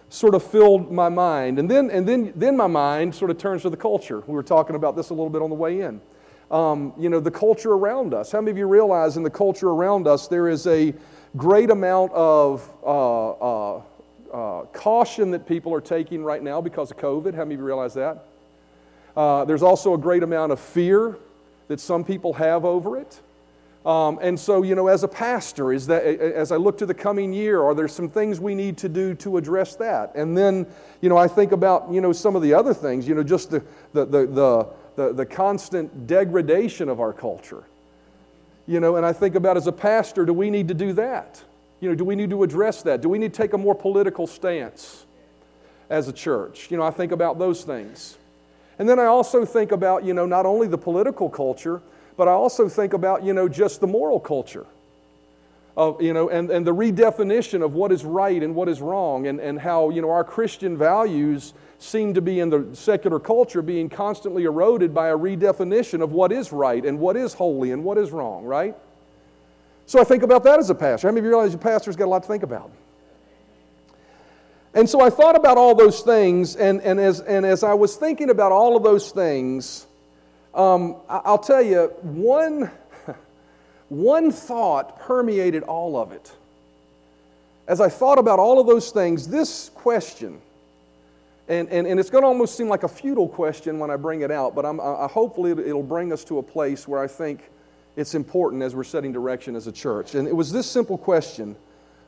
sort 0.08 0.34
of 0.34 0.42
filled 0.42 0.92
my 0.92 1.08
mind. 1.08 1.58
And 1.58 1.70
then 1.70 1.90
and 1.90 2.06
then 2.06 2.32
then 2.36 2.56
my 2.56 2.66
mind 2.66 3.14
sort 3.14 3.30
of 3.30 3.38
turns 3.38 3.62
to 3.62 3.70
the 3.70 3.76
culture. 3.76 4.22
We 4.26 4.34
were 4.34 4.42
talking 4.42 4.76
about 4.76 4.94
this 4.96 5.10
a 5.10 5.14
little 5.14 5.30
bit 5.30 5.42
on 5.42 5.50
the 5.50 5.56
way 5.56 5.80
in 5.80 6.00
um, 6.50 6.92
you 6.98 7.08
know, 7.08 7.20
the 7.20 7.30
culture 7.30 7.72
around 7.72 8.14
us. 8.14 8.30
How 8.30 8.40
many 8.40 8.50
of 8.52 8.58
you 8.58 8.66
realize 8.66 9.16
in 9.16 9.22
the 9.22 9.30
culture 9.30 9.68
around 9.68 10.06
us 10.06 10.28
there 10.28 10.48
is 10.48 10.66
a 10.66 10.94
great 11.36 11.70
amount 11.70 12.12
of 12.12 12.68
uh, 12.84 13.30
uh, 13.30 13.82
uh, 14.32 14.62
caution 14.66 15.30
that 15.32 15.46
people 15.46 15.74
are 15.74 15.80
taking 15.80 16.22
right 16.22 16.42
now 16.42 16.60
because 16.60 16.90
of 16.90 16.98
COVID? 16.98 17.34
How 17.34 17.44
many 17.44 17.54
of 17.54 17.60
you 17.60 17.66
realize 17.66 17.94
that? 17.94 18.24
Uh, 19.16 19.44
there's 19.44 19.62
also 19.62 19.94
a 19.94 19.98
great 19.98 20.22
amount 20.22 20.52
of 20.52 20.60
fear 20.60 21.16
that 21.68 21.80
some 21.80 22.04
people 22.04 22.32
have 22.34 22.64
over 22.64 22.98
it. 22.98 23.20
Um, 23.86 24.18
and 24.20 24.38
so, 24.38 24.62
you 24.62 24.74
know, 24.74 24.88
as 24.88 25.04
a 25.04 25.08
pastor, 25.08 25.72
is 25.72 25.86
that 25.86 26.02
as 26.04 26.50
I 26.50 26.56
look 26.56 26.76
to 26.78 26.86
the 26.86 26.94
coming 26.94 27.32
year, 27.32 27.62
are 27.62 27.72
there 27.72 27.86
some 27.86 28.08
things 28.08 28.40
we 28.40 28.54
need 28.54 28.76
to 28.78 28.88
do 28.88 29.14
to 29.14 29.36
address 29.36 29.76
that? 29.76 30.12
And 30.16 30.36
then, 30.36 30.66
you 31.00 31.08
know, 31.08 31.16
I 31.16 31.28
think 31.28 31.52
about, 31.52 31.92
you 31.92 32.00
know, 32.00 32.12
some 32.12 32.34
of 32.34 32.42
the 32.42 32.52
other 32.52 32.74
things, 32.74 33.06
you 33.06 33.14
know, 33.14 33.22
just 33.22 33.50
the, 33.50 33.62
the, 33.92 34.04
the, 34.04 34.26
the 34.26 34.66
the, 34.96 35.12
the 35.12 35.26
constant 35.26 36.06
degradation 36.06 36.88
of 36.88 37.00
our 37.00 37.12
culture. 37.12 37.64
You 38.66 38.80
know, 38.80 38.96
and 38.96 39.06
I 39.06 39.12
think 39.12 39.36
about 39.36 39.56
as 39.56 39.66
a 39.66 39.72
pastor, 39.72 40.24
do 40.24 40.32
we 40.32 40.50
need 40.50 40.68
to 40.68 40.74
do 40.74 40.92
that? 40.94 41.42
You 41.80 41.90
know, 41.90 41.94
do 41.94 42.04
we 42.04 42.16
need 42.16 42.30
to 42.30 42.42
address 42.42 42.82
that? 42.82 43.00
Do 43.02 43.08
we 43.08 43.18
need 43.18 43.32
to 43.32 43.36
take 43.36 43.52
a 43.52 43.58
more 43.58 43.74
political 43.74 44.26
stance 44.26 45.04
as 45.88 46.08
a 46.08 46.12
church? 46.12 46.70
You 46.70 46.76
know, 46.76 46.82
I 46.82 46.90
think 46.90 47.12
about 47.12 47.38
those 47.38 47.62
things. 47.62 48.16
And 48.78 48.88
then 48.88 48.98
I 48.98 49.04
also 49.04 49.44
think 49.44 49.72
about, 49.72 50.04
you 50.04 50.14
know, 50.14 50.26
not 50.26 50.46
only 50.46 50.66
the 50.66 50.78
political 50.78 51.30
culture, 51.30 51.80
but 52.16 52.28
I 52.28 52.32
also 52.32 52.68
think 52.68 52.92
about, 52.92 53.22
you 53.22 53.32
know, 53.32 53.48
just 53.48 53.80
the 53.80 53.86
moral 53.86 54.18
culture. 54.18 54.66
Of, 55.76 56.00
you 56.00 56.14
know, 56.14 56.30
and, 56.30 56.50
and 56.50 56.66
the 56.66 56.74
redefinition 56.74 57.62
of 57.62 57.74
what 57.74 57.92
is 57.92 58.02
right 58.02 58.42
and 58.42 58.54
what 58.54 58.66
is 58.66 58.80
wrong, 58.80 59.26
and, 59.26 59.38
and 59.38 59.60
how 59.60 59.90
you 59.90 60.00
know, 60.00 60.10
our 60.10 60.24
Christian 60.24 60.76
values 60.76 61.52
seem 61.78 62.14
to 62.14 62.22
be 62.22 62.40
in 62.40 62.50
the 62.50 62.68
secular 62.72 63.18
culture 63.18 63.62
being 63.62 63.88
constantly 63.88 64.44
eroded 64.44 64.94
by 64.94 65.08
a 65.08 65.16
redefinition 65.16 66.02
of 66.02 66.12
what 66.12 66.32
is 66.32 66.52
right 66.52 66.84
and 66.84 66.98
what 66.98 67.16
is 67.16 67.34
holy 67.34 67.72
and 67.72 67.84
what 67.84 67.98
is 67.98 68.10
wrong, 68.10 68.44
right? 68.44 68.74
So 69.84 70.00
I 70.00 70.04
think 70.04 70.22
about 70.22 70.42
that 70.44 70.58
as 70.58 70.70
a 70.70 70.74
pastor. 70.74 71.06
How 71.06 71.12
many 71.12 71.20
of 71.20 71.24
you 71.24 71.30
realize 71.30 71.52
your 71.52 71.60
pastor's 71.60 71.96
got 71.96 72.06
a 72.06 72.10
lot 72.10 72.22
to 72.22 72.28
think 72.28 72.42
about? 72.42 72.70
And 74.74 74.88
so 74.88 75.00
I 75.00 75.10
thought 75.10 75.36
about 75.36 75.56
all 75.56 75.74
those 75.74 76.02
things, 76.02 76.56
and, 76.56 76.80
and, 76.82 77.00
as, 77.00 77.20
and 77.20 77.46
as 77.46 77.62
I 77.62 77.72
was 77.72 77.96
thinking 77.96 78.30
about 78.30 78.52
all 78.52 78.76
of 78.76 78.82
those 78.82 79.10
things, 79.10 79.86
um, 80.54 80.96
I'll 81.08 81.38
tell 81.38 81.62
you, 81.62 81.86
one, 82.02 82.70
one 83.88 84.30
thought 84.30 84.98
permeated 85.00 85.62
all 85.62 85.96
of 85.96 86.12
it. 86.12 86.32
As 87.66 87.80
I 87.80 87.88
thought 87.88 88.18
about 88.18 88.38
all 88.38 88.60
of 88.60 88.66
those 88.66 88.90
things, 88.90 89.28
this 89.28 89.70
question 89.70 90.40
and, 91.48 91.68
and, 91.68 91.86
and 91.86 92.00
it's 92.00 92.10
going 92.10 92.22
to 92.22 92.28
almost 92.28 92.56
seem 92.56 92.68
like 92.68 92.82
a 92.82 92.88
futile 92.88 93.28
question 93.28 93.78
when 93.78 93.90
I 93.90 93.96
bring 93.96 94.22
it 94.22 94.30
out, 94.30 94.54
but 94.54 94.66
I'm, 94.66 94.80
I, 94.80 95.06
hopefully 95.06 95.52
it'll 95.52 95.82
bring 95.82 96.12
us 96.12 96.24
to 96.24 96.38
a 96.38 96.42
place 96.42 96.88
where 96.88 97.00
I 97.00 97.06
think 97.06 97.50
it's 97.94 98.14
important 98.14 98.62
as 98.62 98.74
we're 98.74 98.84
setting 98.84 99.12
direction 99.12 99.54
as 99.54 99.66
a 99.66 99.72
church. 99.72 100.14
And 100.14 100.26
it 100.26 100.34
was 100.34 100.50
this 100.52 100.68
simple 100.68 100.98
question 100.98 101.56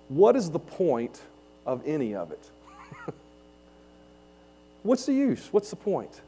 What 0.09 0.35
is 0.37 0.51
the 0.51 0.59
point 0.59 1.21
of 1.67 1.83
any 1.87 2.15
of 2.15 2.33
it? 2.33 2.51
What's 4.83 5.07
the 5.07 5.15
use? 5.15 5.49
What's 5.53 5.71
the 5.71 5.77
point? 5.77 6.21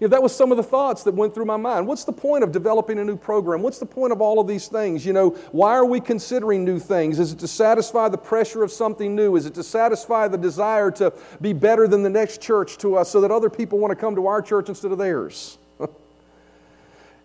You 0.00 0.08
know, 0.08 0.10
that 0.10 0.22
was 0.22 0.34
some 0.34 0.50
of 0.50 0.56
the 0.56 0.62
thoughts 0.62 1.04
that 1.04 1.14
went 1.14 1.34
through 1.34 1.44
my 1.44 1.56
mind. 1.56 1.86
What's 1.86 2.02
the 2.02 2.12
point 2.12 2.42
of 2.42 2.50
developing 2.50 2.98
a 2.98 3.04
new 3.04 3.16
program? 3.16 3.62
What's 3.62 3.78
the 3.78 3.86
point 3.86 4.12
of 4.12 4.20
all 4.20 4.40
of 4.40 4.48
these 4.48 4.66
things? 4.66 5.06
You 5.06 5.12
know, 5.12 5.30
why 5.52 5.74
are 5.74 5.84
we 5.84 6.00
considering 6.00 6.64
new 6.64 6.80
things? 6.80 7.20
Is 7.20 7.32
it 7.32 7.38
to 7.38 7.48
satisfy 7.48 8.08
the 8.08 8.18
pressure 8.18 8.64
of 8.64 8.72
something 8.72 9.14
new? 9.14 9.36
Is 9.36 9.46
it 9.46 9.54
to 9.54 9.62
satisfy 9.62 10.26
the 10.26 10.36
desire 10.36 10.90
to 10.92 11.12
be 11.40 11.52
better 11.52 11.86
than 11.86 12.02
the 12.02 12.10
next 12.10 12.40
church 12.40 12.76
to 12.78 12.96
us 12.96 13.08
so 13.08 13.20
that 13.20 13.30
other 13.30 13.48
people 13.48 13.78
want 13.78 13.92
to 13.92 13.96
come 13.96 14.16
to 14.16 14.26
our 14.26 14.42
church 14.42 14.68
instead 14.68 14.90
of 14.90 14.98
theirs? 14.98 15.58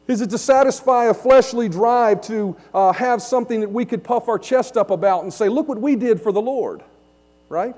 Is 0.08 0.22
it 0.22 0.30
to 0.30 0.38
satisfy 0.38 1.06
a 1.06 1.14
fleshly 1.14 1.70
drive 1.70 2.22
to 2.22 2.56
uh, 2.74 2.94
have 2.94 3.24
something 3.24 3.62
that 3.62 3.72
we 3.72 3.84
could 3.84 4.04
puff 4.04 4.30
our 4.30 4.40
chest 4.40 4.78
up 4.78 4.92
about 4.92 5.24
and 5.24 5.34
say, 5.34 5.50
look 5.50 5.68
what 5.68 5.82
we 5.82 5.96
did 5.96 6.22
for 6.22 6.32
the 6.32 6.42
Lord? 6.42 6.84
Right? 7.50 7.76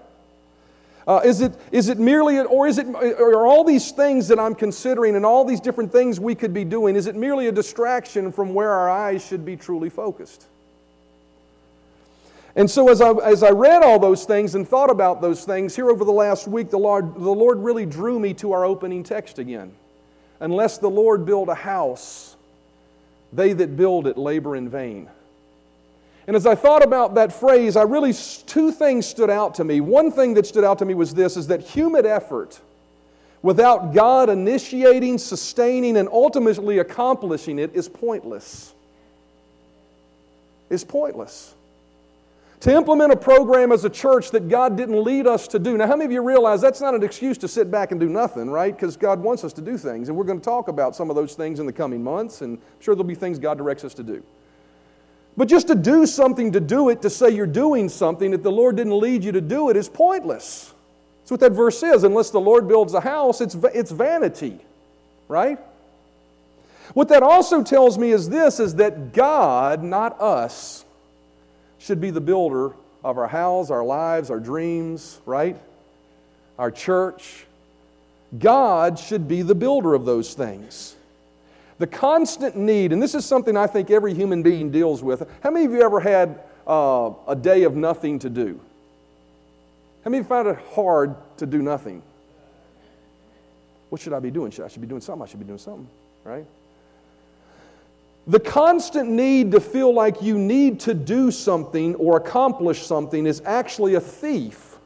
Uh, 1.08 1.20
is, 1.26 1.42
it, 1.42 1.54
is 1.72 1.90
it 1.90 1.98
merely, 1.98 2.40
or 2.40 2.68
is 2.68 2.78
it, 2.78 2.88
are 2.88 3.46
all 3.48 3.64
these 3.64 3.92
things 3.92 4.28
that 4.28 4.40
I'm 4.40 4.54
considering 4.54 5.16
and 5.16 5.26
all 5.26 5.44
these 5.44 5.60
different 5.60 5.92
things 5.92 6.20
we 6.20 6.36
could 6.36 6.54
be 6.54 6.64
doing, 6.64 6.96
is 6.96 7.08
it 7.08 7.16
merely 7.16 7.48
a 7.48 7.52
distraction 7.52 8.32
from 8.32 8.54
where 8.54 8.70
our 8.70 8.90
eyes 8.90 9.26
should 9.26 9.44
be 9.44 9.56
truly 9.56 9.90
focused? 9.90 10.46
And 12.56 12.70
so, 12.70 12.90
as 12.90 13.02
I, 13.02 13.12
as 13.12 13.44
I 13.44 13.50
read 13.50 13.82
all 13.82 13.98
those 13.98 14.26
things 14.26 14.56
and 14.56 14.68
thought 14.68 14.90
about 14.90 15.22
those 15.22 15.46
things, 15.46 15.76
here 15.76 15.90
over 15.90 16.04
the 16.04 16.12
last 16.12 16.48
week, 16.48 16.70
the 16.70 16.78
Lord, 16.78 17.16
the 17.16 17.32
Lord 17.32 17.60
really 17.60 17.86
drew 17.86 18.20
me 18.20 18.34
to 18.36 18.52
our 18.52 18.66
opening 18.66 19.04
text 19.04 19.40
again. 19.40 19.72
unless 20.42 20.80
the 20.80 20.90
Lord 20.90 21.26
build 21.26 21.50
a 21.50 21.56
house, 21.56 22.36
they 23.32 23.54
that 23.54 23.78
build 23.78 24.08
it 24.08 24.18
labor 24.18 24.56
in 24.56 24.68
vain. 24.68 25.08
And 26.32 26.36
as 26.38 26.46
I 26.46 26.56
thought 26.56 26.82
about 26.82 27.16
that 27.16 27.34
phrase, 27.34 27.76
I 27.76 27.82
really, 27.82 28.14
two 28.14 28.72
things 28.72 29.06
stood 29.06 29.30
out 29.30 29.56
to 29.56 29.66
me. 29.66 29.82
One 29.82 30.10
thing 30.10 30.34
that 30.36 30.48
stood 30.48 30.64
out 30.64 30.80
to 30.80 30.86
me 30.86 30.94
was 30.94 31.14
this 31.14 31.36
is 31.36 31.48
that 31.48 31.60
human 31.60 32.06
effort, 32.06 32.58
without 33.42 33.94
God 33.94 34.30
initiating, 34.30 35.18
sustaining, 35.18 35.98
and 35.98 36.08
ultimately 36.08 36.80
accomplishing 36.80 37.60
it, 37.60 37.76
is 37.76 37.90
pointless. 37.90 38.74
Is 40.70 40.86
pointless 40.86 41.54
to 42.62 42.74
implement 42.74 43.12
a 43.12 43.18
program 43.18 43.74
as 43.74 43.84
a 43.84 43.90
church 43.90 44.32
that 44.32 44.48
God 44.48 44.78
didn't 44.78 45.04
lead 45.04 45.28
us 45.28 45.50
to 45.50 45.60
do. 45.60 45.76
Now, 45.76 45.88
how 45.88 45.98
many 45.98 46.06
of 46.06 46.14
you 46.14 46.22
realize 46.22 46.62
that's 46.62 46.80
not 46.80 46.96
an 46.96 47.04
excuse 47.04 47.38
to 47.40 47.50
sit 47.50 47.70
back 47.70 47.92
and 47.92 48.00
do 48.00 48.08
nothing, 48.08 48.50
right? 48.50 48.74
Because 48.74 48.96
God 48.96 49.20
wants 49.20 49.44
us 49.44 49.52
to 49.52 49.62
do 49.62 49.78
things. 49.78 50.08
And 50.08 50.18
we're 50.18 50.24
going 50.24 50.40
to 50.40 50.46
talk 50.46 50.70
about 50.70 50.96
some 50.96 51.10
of 51.10 51.18
those 51.18 51.36
things 51.36 51.60
in 51.60 51.66
the 51.66 51.74
coming 51.74 52.02
months, 52.02 52.42
and 52.42 52.58
I'm 52.58 52.82
sure 52.82 52.96
there'll 52.96 53.04
be 53.04 53.16
things 53.16 53.38
God 53.38 53.58
directs 53.58 53.84
us 53.84 53.94
to 53.96 54.04
do. 54.04 54.24
But 55.38 55.48
just 55.48 55.68
to 55.68 55.76
do 55.76 56.06
something 56.06 56.52
to 56.52 56.60
do 56.60 56.90
it, 56.90 57.02
to 57.04 57.10
say 57.10 57.30
you're 57.30 57.48
doing 57.48 57.90
something 57.90 58.32
that 58.32 58.44
the 58.44 58.52
Lord 58.52 58.76
didn't 58.76 59.00
lead 59.00 59.24
you 59.24 59.32
to 59.32 59.42
do 59.42 59.70
it, 59.70 59.78
is 59.78 59.88
pointless. 59.88 60.74
That's 61.22 61.32
what 61.32 61.40
that 61.40 61.54
verse 61.54 61.80
says. 61.80 62.04
Unless 62.04 62.32
the 62.32 62.40
Lord 62.40 62.68
builds 62.68 62.94
a 62.94 63.02
house, 63.02 63.40
it's, 63.40 63.56
it's 63.74 63.92
vanity, 63.92 64.60
right? 65.28 65.58
What 66.94 67.08
that 67.10 67.24
also 67.24 67.64
tells 67.64 67.98
me 67.98 68.12
is 68.12 68.28
this 68.28 68.60
is 68.60 68.76
that 68.76 69.14
God, 69.14 69.84
not 69.84 70.20
us, 70.20 70.84
should 71.80 72.02
be 72.02 72.12
the 72.12 72.22
builder 72.22 72.74
of 73.04 73.18
our 73.18 73.28
house, 73.28 73.70
our 73.72 73.84
lives, 73.84 74.30
our 74.30 74.40
dreams, 74.40 75.20
right? 75.26 75.58
Our 76.60 76.72
church. 76.72 77.46
God 78.38 79.00
should 79.00 79.28
be 79.28 79.42
the 79.42 79.56
builder 79.56 79.94
of 79.94 80.06
those 80.06 80.34
things. 80.34 80.96
The 81.82 81.88
constant 81.88 82.56
need, 82.56 82.94
and 82.94 83.02
this 83.02 83.16
is 83.16 83.26
something 83.26 83.58
I 83.58 83.66
think 83.66 83.90
every 83.90 84.14
human 84.14 84.44
being 84.44 84.70
deals 84.70 85.02
with. 85.02 85.28
How 85.42 85.50
many 85.50 85.66
of 85.66 85.72
you 85.72 85.82
ever 85.82 86.00
had 86.00 86.40
uh, 86.68 87.10
a 87.28 87.36
day 87.36 87.64
of 87.64 87.76
nothing 87.76 88.20
to 88.20 88.30
do? 88.30 88.60
How 90.04 90.12
many 90.12 90.24
found 90.24 90.48
it 90.48 90.60
hard 90.76 91.16
to 91.38 91.48
do 91.48 91.64
nothing? 91.64 92.04
What 93.90 94.00
should 94.00 94.14
I 94.14 94.20
be 94.20 94.30
doing? 94.30 94.52
Should 94.52 94.64
I 94.64 94.68
should 94.68 94.82
be 94.82 94.88
doing 94.88 95.02
something? 95.02 95.24
I 95.24 95.26
should 95.26 95.40
be 95.40 95.46
doing 95.48 95.58
something, 95.58 95.88
right? 96.24 96.46
The 98.28 98.40
constant 98.40 99.10
need 99.10 99.52
to 99.54 99.60
feel 99.60 99.92
like 99.92 100.22
you 100.22 100.38
need 100.38 100.82
to 100.82 100.94
do 100.94 101.32
something 101.32 101.96
or 101.96 102.16
accomplish 102.16 102.86
something 102.86 103.26
is 103.26 103.42
actually 103.44 103.96
a 103.96 104.00
thief 104.00 104.78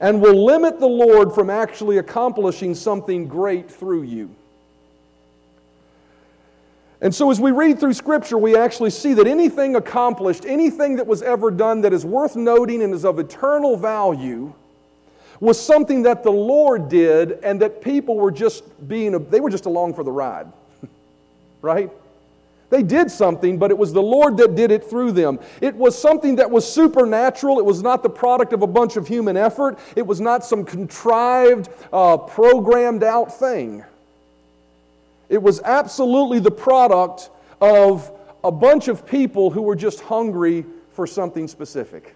and 0.00 0.20
will 0.20 0.44
limit 0.44 0.80
the 0.80 0.88
Lord 0.88 1.32
from 1.32 1.48
actually 1.48 1.98
accomplishing 1.98 2.74
something 2.74 3.28
great 3.28 3.70
through 3.70 4.02
you. 4.02 4.34
And 7.00 7.14
so, 7.14 7.30
as 7.30 7.40
we 7.40 7.50
read 7.50 7.78
through 7.78 7.92
Scripture, 7.92 8.38
we 8.38 8.56
actually 8.56 8.90
see 8.90 9.12
that 9.14 9.26
anything 9.26 9.76
accomplished, 9.76 10.46
anything 10.46 10.96
that 10.96 11.06
was 11.06 11.22
ever 11.22 11.50
done 11.50 11.82
that 11.82 11.92
is 11.92 12.06
worth 12.06 12.36
noting 12.36 12.82
and 12.82 12.94
is 12.94 13.04
of 13.04 13.18
eternal 13.18 13.76
value, 13.76 14.54
was 15.40 15.60
something 15.60 16.02
that 16.04 16.22
the 16.22 16.32
Lord 16.32 16.88
did 16.88 17.32
and 17.42 17.60
that 17.60 17.82
people 17.82 18.16
were 18.16 18.30
just 18.30 18.64
being, 18.88 19.12
they 19.28 19.40
were 19.40 19.50
just 19.50 19.66
along 19.66 19.94
for 19.94 20.04
the 20.04 20.12
ride. 20.12 20.50
right? 21.62 21.90
They 22.68 22.82
did 22.82 23.10
something, 23.10 23.58
but 23.58 23.70
it 23.70 23.78
was 23.78 23.92
the 23.92 24.02
Lord 24.02 24.36
that 24.38 24.56
did 24.56 24.70
it 24.70 24.84
through 24.84 25.12
them. 25.12 25.38
It 25.60 25.74
was 25.76 25.96
something 25.96 26.36
that 26.36 26.50
was 26.50 26.70
supernatural. 26.70 27.58
It 27.58 27.64
was 27.64 27.82
not 27.82 28.02
the 28.02 28.10
product 28.10 28.52
of 28.52 28.62
a 28.62 28.66
bunch 28.66 28.96
of 28.96 29.06
human 29.06 29.36
effort. 29.36 29.78
It 29.94 30.06
was 30.06 30.20
not 30.20 30.44
some 30.44 30.64
contrived, 30.64 31.68
uh, 31.92 32.16
programmed 32.16 33.04
out 33.04 33.38
thing. 33.38 33.84
It 35.28 35.42
was 35.42 35.60
absolutely 35.62 36.38
the 36.38 36.50
product 36.50 37.30
of 37.60 38.10
a 38.44 38.52
bunch 38.52 38.88
of 38.88 39.06
people 39.06 39.50
who 39.50 39.62
were 39.62 39.76
just 39.76 40.00
hungry 40.00 40.64
for 40.92 41.06
something 41.06 41.48
specific. 41.48 42.14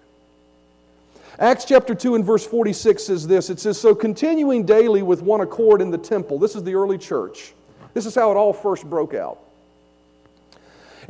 Acts 1.38 1.64
chapter 1.64 1.94
2 1.94 2.16
and 2.16 2.24
verse 2.24 2.46
46 2.46 3.02
says 3.02 3.26
this 3.26 3.50
it 3.50 3.58
says, 3.58 3.80
So 3.80 3.94
continuing 3.94 4.64
daily 4.64 5.02
with 5.02 5.22
one 5.22 5.40
accord 5.40 5.80
in 5.80 5.90
the 5.90 5.98
temple, 5.98 6.38
this 6.38 6.54
is 6.54 6.62
the 6.62 6.74
early 6.74 6.98
church. 6.98 7.54
This 7.94 8.06
is 8.06 8.14
how 8.14 8.30
it 8.30 8.36
all 8.36 8.52
first 8.52 8.88
broke 8.88 9.14
out. 9.14 9.38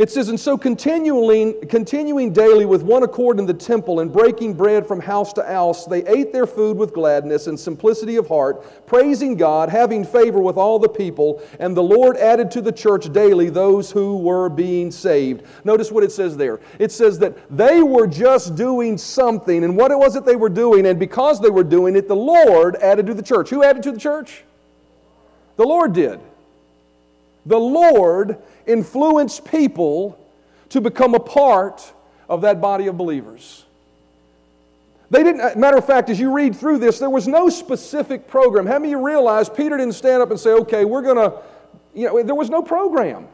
It 0.01 0.11
says, 0.11 0.31
And 0.31 0.41
so 0.41 0.57
continuing, 0.57 1.61
continuing 1.69 2.33
daily 2.33 2.65
with 2.65 2.83
one 2.83 3.03
accord 3.03 3.39
in 3.39 3.45
the 3.45 3.53
temple 3.53 4.01
and 4.01 4.11
breaking 4.11 4.55
bread 4.55 4.87
from 4.87 4.99
house 4.99 5.35
to 5.35 5.45
house, 5.45 5.85
they 5.85 6.07
ate 6.07 6.33
their 6.33 6.47
food 6.47 6.79
with 6.79 6.95
gladness 6.95 7.49
and 7.49 7.61
simplicity 7.61 8.17
of 8.17 8.27
heart, 8.27 8.87
praising 8.87 9.37
God, 9.37 9.69
having 9.69 10.07
favor 10.07 10.41
with 10.41 10.57
all 10.57 10.79
the 10.79 10.89
people. 10.89 11.43
And 11.59 11.77
the 11.77 11.83
Lord 11.83 12.17
added 12.17 12.51
to 12.53 12.63
the 12.63 12.73
church 12.73 13.13
daily 13.13 13.51
those 13.51 13.91
who 13.91 14.17
were 14.17 14.49
being 14.49 14.91
saved. 14.91 15.45
Notice 15.65 15.93
what 15.93 16.03
it 16.03 16.13
says 16.13 16.35
there. 16.35 16.61
It 16.79 16.93
says 16.93 17.19
that 17.19 17.37
they 17.55 17.83
were 17.83 18.07
just 18.07 18.55
doing 18.55 18.97
something. 18.97 19.65
And 19.65 19.77
what 19.77 19.91
it 19.91 19.99
was 19.99 20.15
that 20.15 20.25
they 20.25 20.37
were 20.37 20.49
doing, 20.49 20.87
and 20.87 20.99
because 20.99 21.43
they 21.43 21.51
were 21.51 21.63
doing 21.63 21.95
it, 21.95 22.09
the 22.09 22.17
Lord 22.17 22.77
added 22.77 23.05
to 23.09 23.13
the 23.13 23.23
church. 23.23 23.51
Who 23.51 23.63
added 23.63 23.83
to 23.83 23.93
the 23.93 24.01
church? 24.01 24.45
The 25.57 25.67
Lord 25.67 25.93
did. 25.93 26.21
The 27.45 27.59
Lord 27.59 28.39
influenced 28.71 29.45
people 29.45 30.19
to 30.71 30.81
become 30.81 31.15
a 31.15 31.21
part 31.21 31.93
of 32.29 32.43
that 32.43 32.61
body 32.61 32.87
of 32.87 32.97
believers. 32.97 33.65
They 35.11 35.25
didn't, 35.25 35.41
uh, 35.41 35.53
matter 35.57 35.77
of 35.77 35.85
fact, 35.85 36.09
as 36.09 36.21
you 36.21 36.33
read 36.33 36.55
through 36.55 36.79
this, 36.79 37.01
there 37.01 37.11
was 37.11 37.27
no 37.27 37.49
specific 37.49 38.29
program. 38.29 38.67
How 38.67 38.79
many 38.79 38.91
you 38.91 39.05
realize 39.05 39.51
Peter 39.51 39.77
didn't 39.77 39.95
stand 39.95 40.23
up 40.23 40.31
and 40.31 40.39
say, 40.39 40.51
okay, 40.51 40.85
we're 40.85 41.03
going 41.03 41.17
to, 41.17 41.43
you 41.95 42.07
know, 42.07 42.23
there 42.23 42.37
was 42.37 42.49
no 42.49 42.63
program. 42.63 43.27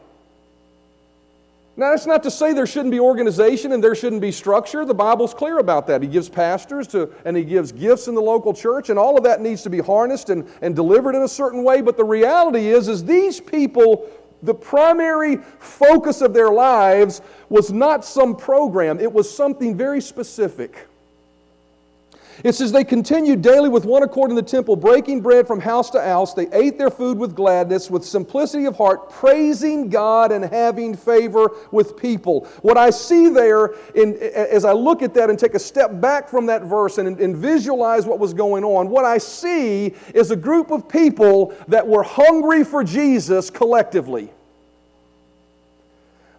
Now, 1.79 1.91
that's 1.91 2.07
not 2.07 2.23
to 2.23 2.31
say 2.31 2.53
there 2.53 2.65
shouldn't 2.65 2.89
be 2.89 2.99
organization 2.99 3.71
and 3.71 3.83
there 3.83 3.93
shouldn't 3.93 4.23
be 4.23 4.31
structure. 4.31 4.83
The 4.83 4.95
Bible's 4.95 5.35
clear 5.35 5.59
about 5.59 5.85
that. 5.85 6.01
He 6.01 6.07
gives 6.07 6.27
pastors 6.27 6.87
to, 6.87 7.13
and 7.23 7.37
he 7.37 7.43
gives 7.43 7.71
gifts 7.71 8.07
in 8.07 8.15
the 8.15 8.21
local 8.21 8.51
church, 8.51 8.89
and 8.89 8.97
all 8.97 9.15
of 9.15 9.23
that 9.25 9.41
needs 9.41 9.61
to 9.61 9.69
be 9.69 9.77
harnessed 9.77 10.31
and, 10.31 10.49
and 10.63 10.75
delivered 10.75 11.13
in 11.13 11.21
a 11.21 11.27
certain 11.27 11.63
way. 11.63 11.81
But 11.81 11.95
the 11.95 12.03
reality 12.03 12.69
is, 12.69 12.87
is 12.87 13.05
these 13.05 13.39
people, 13.39 14.09
the 14.43 14.53
primary 14.53 15.37
focus 15.59 16.21
of 16.21 16.33
their 16.33 16.51
lives 16.51 17.21
was 17.49 17.71
not 17.71 18.05
some 18.05 18.35
program, 18.35 18.99
it 18.99 19.11
was 19.11 19.33
something 19.33 19.75
very 19.75 20.01
specific. 20.01 20.87
It 22.43 22.53
says, 22.53 22.71
They 22.71 22.83
continued 22.83 23.41
daily 23.41 23.69
with 23.69 23.85
one 23.85 24.03
accord 24.03 24.29
in 24.29 24.35
the 24.35 24.43
temple, 24.43 24.75
breaking 24.75 25.21
bread 25.21 25.47
from 25.47 25.59
house 25.59 25.89
to 25.91 26.01
house. 26.01 26.33
They 26.33 26.47
ate 26.51 26.77
their 26.77 26.89
food 26.89 27.17
with 27.17 27.35
gladness, 27.35 27.89
with 27.89 28.05
simplicity 28.05 28.65
of 28.65 28.75
heart, 28.75 29.09
praising 29.09 29.89
God 29.89 30.31
and 30.31 30.45
having 30.45 30.95
favor 30.95 31.51
with 31.71 31.97
people. 31.97 32.45
What 32.61 32.77
I 32.77 32.91
see 32.91 33.29
there, 33.29 33.73
in, 33.95 34.15
as 34.17 34.65
I 34.65 34.73
look 34.73 35.01
at 35.01 35.13
that 35.15 35.29
and 35.29 35.39
take 35.39 35.55
a 35.55 35.59
step 35.59 35.99
back 35.99 36.29
from 36.29 36.45
that 36.47 36.63
verse 36.63 36.99
and, 36.99 37.19
and 37.19 37.35
visualize 37.35 38.05
what 38.05 38.19
was 38.19 38.33
going 38.33 38.63
on, 38.63 38.89
what 38.89 39.05
I 39.05 39.17
see 39.17 39.95
is 40.13 40.31
a 40.31 40.35
group 40.35 40.71
of 40.71 40.87
people 40.87 41.55
that 41.67 41.87
were 41.87 42.03
hungry 42.03 42.63
for 42.63 42.83
Jesus 42.83 43.49
collectively. 43.49 44.31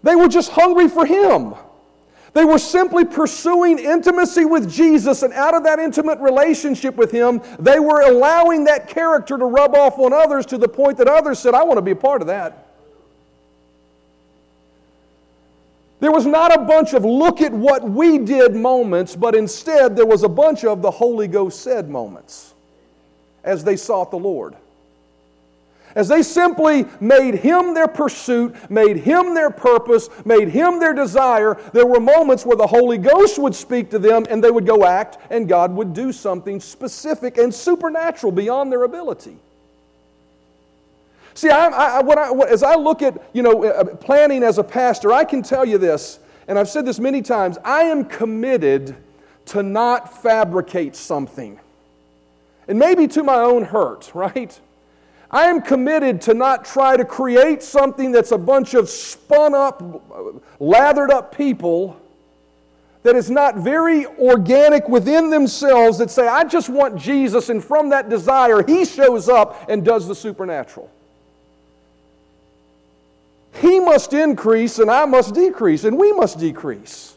They 0.02 0.14
were 0.14 0.28
just 0.28 0.50
hungry 0.52 0.88
for 0.88 1.04
Him. 1.04 1.54
They 2.34 2.44
were 2.44 2.58
simply 2.58 3.04
pursuing 3.04 3.78
intimacy 3.78 4.44
with 4.44 4.70
Jesus, 4.70 5.22
and 5.22 5.32
out 5.32 5.54
of 5.54 5.64
that 5.64 5.78
intimate 5.78 6.18
relationship 6.20 6.96
with 6.96 7.10
Him, 7.10 7.40
they 7.58 7.78
were 7.78 8.02
allowing 8.02 8.64
that 8.64 8.88
character 8.88 9.38
to 9.38 9.44
rub 9.44 9.74
off 9.74 9.98
on 9.98 10.12
others 10.12 10.46
to 10.46 10.58
the 10.58 10.68
point 10.68 10.98
that 10.98 11.08
others 11.08 11.38
said, 11.38 11.54
I 11.54 11.62
want 11.64 11.78
to 11.78 11.82
be 11.82 11.92
a 11.92 11.96
part 11.96 12.20
of 12.20 12.28
that. 12.28 12.66
There 16.00 16.12
was 16.12 16.26
not 16.26 16.54
a 16.54 16.62
bunch 16.62 16.92
of 16.92 17.04
look 17.04 17.40
at 17.40 17.52
what 17.52 17.82
we 17.82 18.18
did 18.18 18.54
moments, 18.54 19.16
but 19.16 19.34
instead 19.34 19.96
there 19.96 20.06
was 20.06 20.22
a 20.22 20.28
bunch 20.28 20.64
of 20.64 20.80
the 20.80 20.90
Holy 20.90 21.26
Ghost 21.26 21.60
said 21.60 21.90
moments 21.90 22.54
as 23.42 23.64
they 23.64 23.76
sought 23.76 24.10
the 24.10 24.18
Lord. 24.18 24.54
As 25.98 26.06
they 26.06 26.22
simply 26.22 26.86
made 27.00 27.34
Him 27.34 27.74
their 27.74 27.88
pursuit, 27.88 28.54
made 28.70 28.98
Him 28.98 29.34
their 29.34 29.50
purpose, 29.50 30.08
made 30.24 30.46
Him 30.46 30.78
their 30.78 30.94
desire, 30.94 31.58
there 31.72 31.86
were 31.86 31.98
moments 31.98 32.46
where 32.46 32.56
the 32.56 32.68
Holy 32.68 32.98
Ghost 32.98 33.36
would 33.36 33.52
speak 33.52 33.90
to 33.90 33.98
them 33.98 34.24
and 34.30 34.42
they 34.42 34.52
would 34.52 34.64
go 34.64 34.86
act, 34.86 35.18
and 35.28 35.48
God 35.48 35.74
would 35.74 35.94
do 35.94 36.12
something 36.12 36.60
specific 36.60 37.36
and 37.36 37.52
supernatural 37.52 38.30
beyond 38.30 38.70
their 38.70 38.84
ability. 38.84 39.38
See, 41.34 41.50
I, 41.50 41.66
I, 41.66 42.00
I, 42.00 42.46
as 42.46 42.62
I 42.62 42.76
look 42.76 43.02
at 43.02 43.20
you 43.32 43.42
know, 43.42 43.64
uh, 43.64 43.96
planning 43.96 44.44
as 44.44 44.58
a 44.58 44.64
pastor, 44.64 45.12
I 45.12 45.24
can 45.24 45.42
tell 45.42 45.64
you 45.64 45.78
this, 45.78 46.20
and 46.46 46.60
I've 46.60 46.68
said 46.68 46.86
this 46.86 47.00
many 47.00 47.22
times 47.22 47.58
I 47.64 47.82
am 47.82 48.04
committed 48.04 48.94
to 49.46 49.64
not 49.64 50.22
fabricate 50.22 50.94
something. 50.94 51.58
And 52.68 52.78
maybe 52.78 53.08
to 53.08 53.24
my 53.24 53.38
own 53.38 53.64
hurt, 53.64 54.12
right? 54.14 54.60
I 55.30 55.46
am 55.46 55.60
committed 55.60 56.22
to 56.22 56.34
not 56.34 56.64
try 56.64 56.96
to 56.96 57.04
create 57.04 57.62
something 57.62 58.12
that's 58.12 58.32
a 58.32 58.38
bunch 58.38 58.74
of 58.74 58.88
spun 58.88 59.54
up, 59.54 60.02
lathered 60.58 61.10
up 61.10 61.36
people 61.36 62.00
that 63.02 63.14
is 63.14 63.30
not 63.30 63.56
very 63.56 64.06
organic 64.06 64.88
within 64.88 65.30
themselves 65.30 65.98
that 65.98 66.10
say, 66.10 66.26
I 66.26 66.44
just 66.44 66.68
want 66.68 66.96
Jesus, 66.96 67.48
and 67.48 67.62
from 67.62 67.90
that 67.90 68.08
desire, 68.08 68.62
He 68.66 68.84
shows 68.84 69.28
up 69.28 69.68
and 69.68 69.84
does 69.84 70.08
the 70.08 70.14
supernatural. 70.14 70.90
He 73.54 73.80
must 73.80 74.12
increase 74.12 74.78
and 74.78 74.90
I 74.90 75.04
must 75.04 75.34
decrease, 75.34 75.84
and 75.84 75.98
we 75.98 76.12
must 76.12 76.38
decrease. 76.38 77.16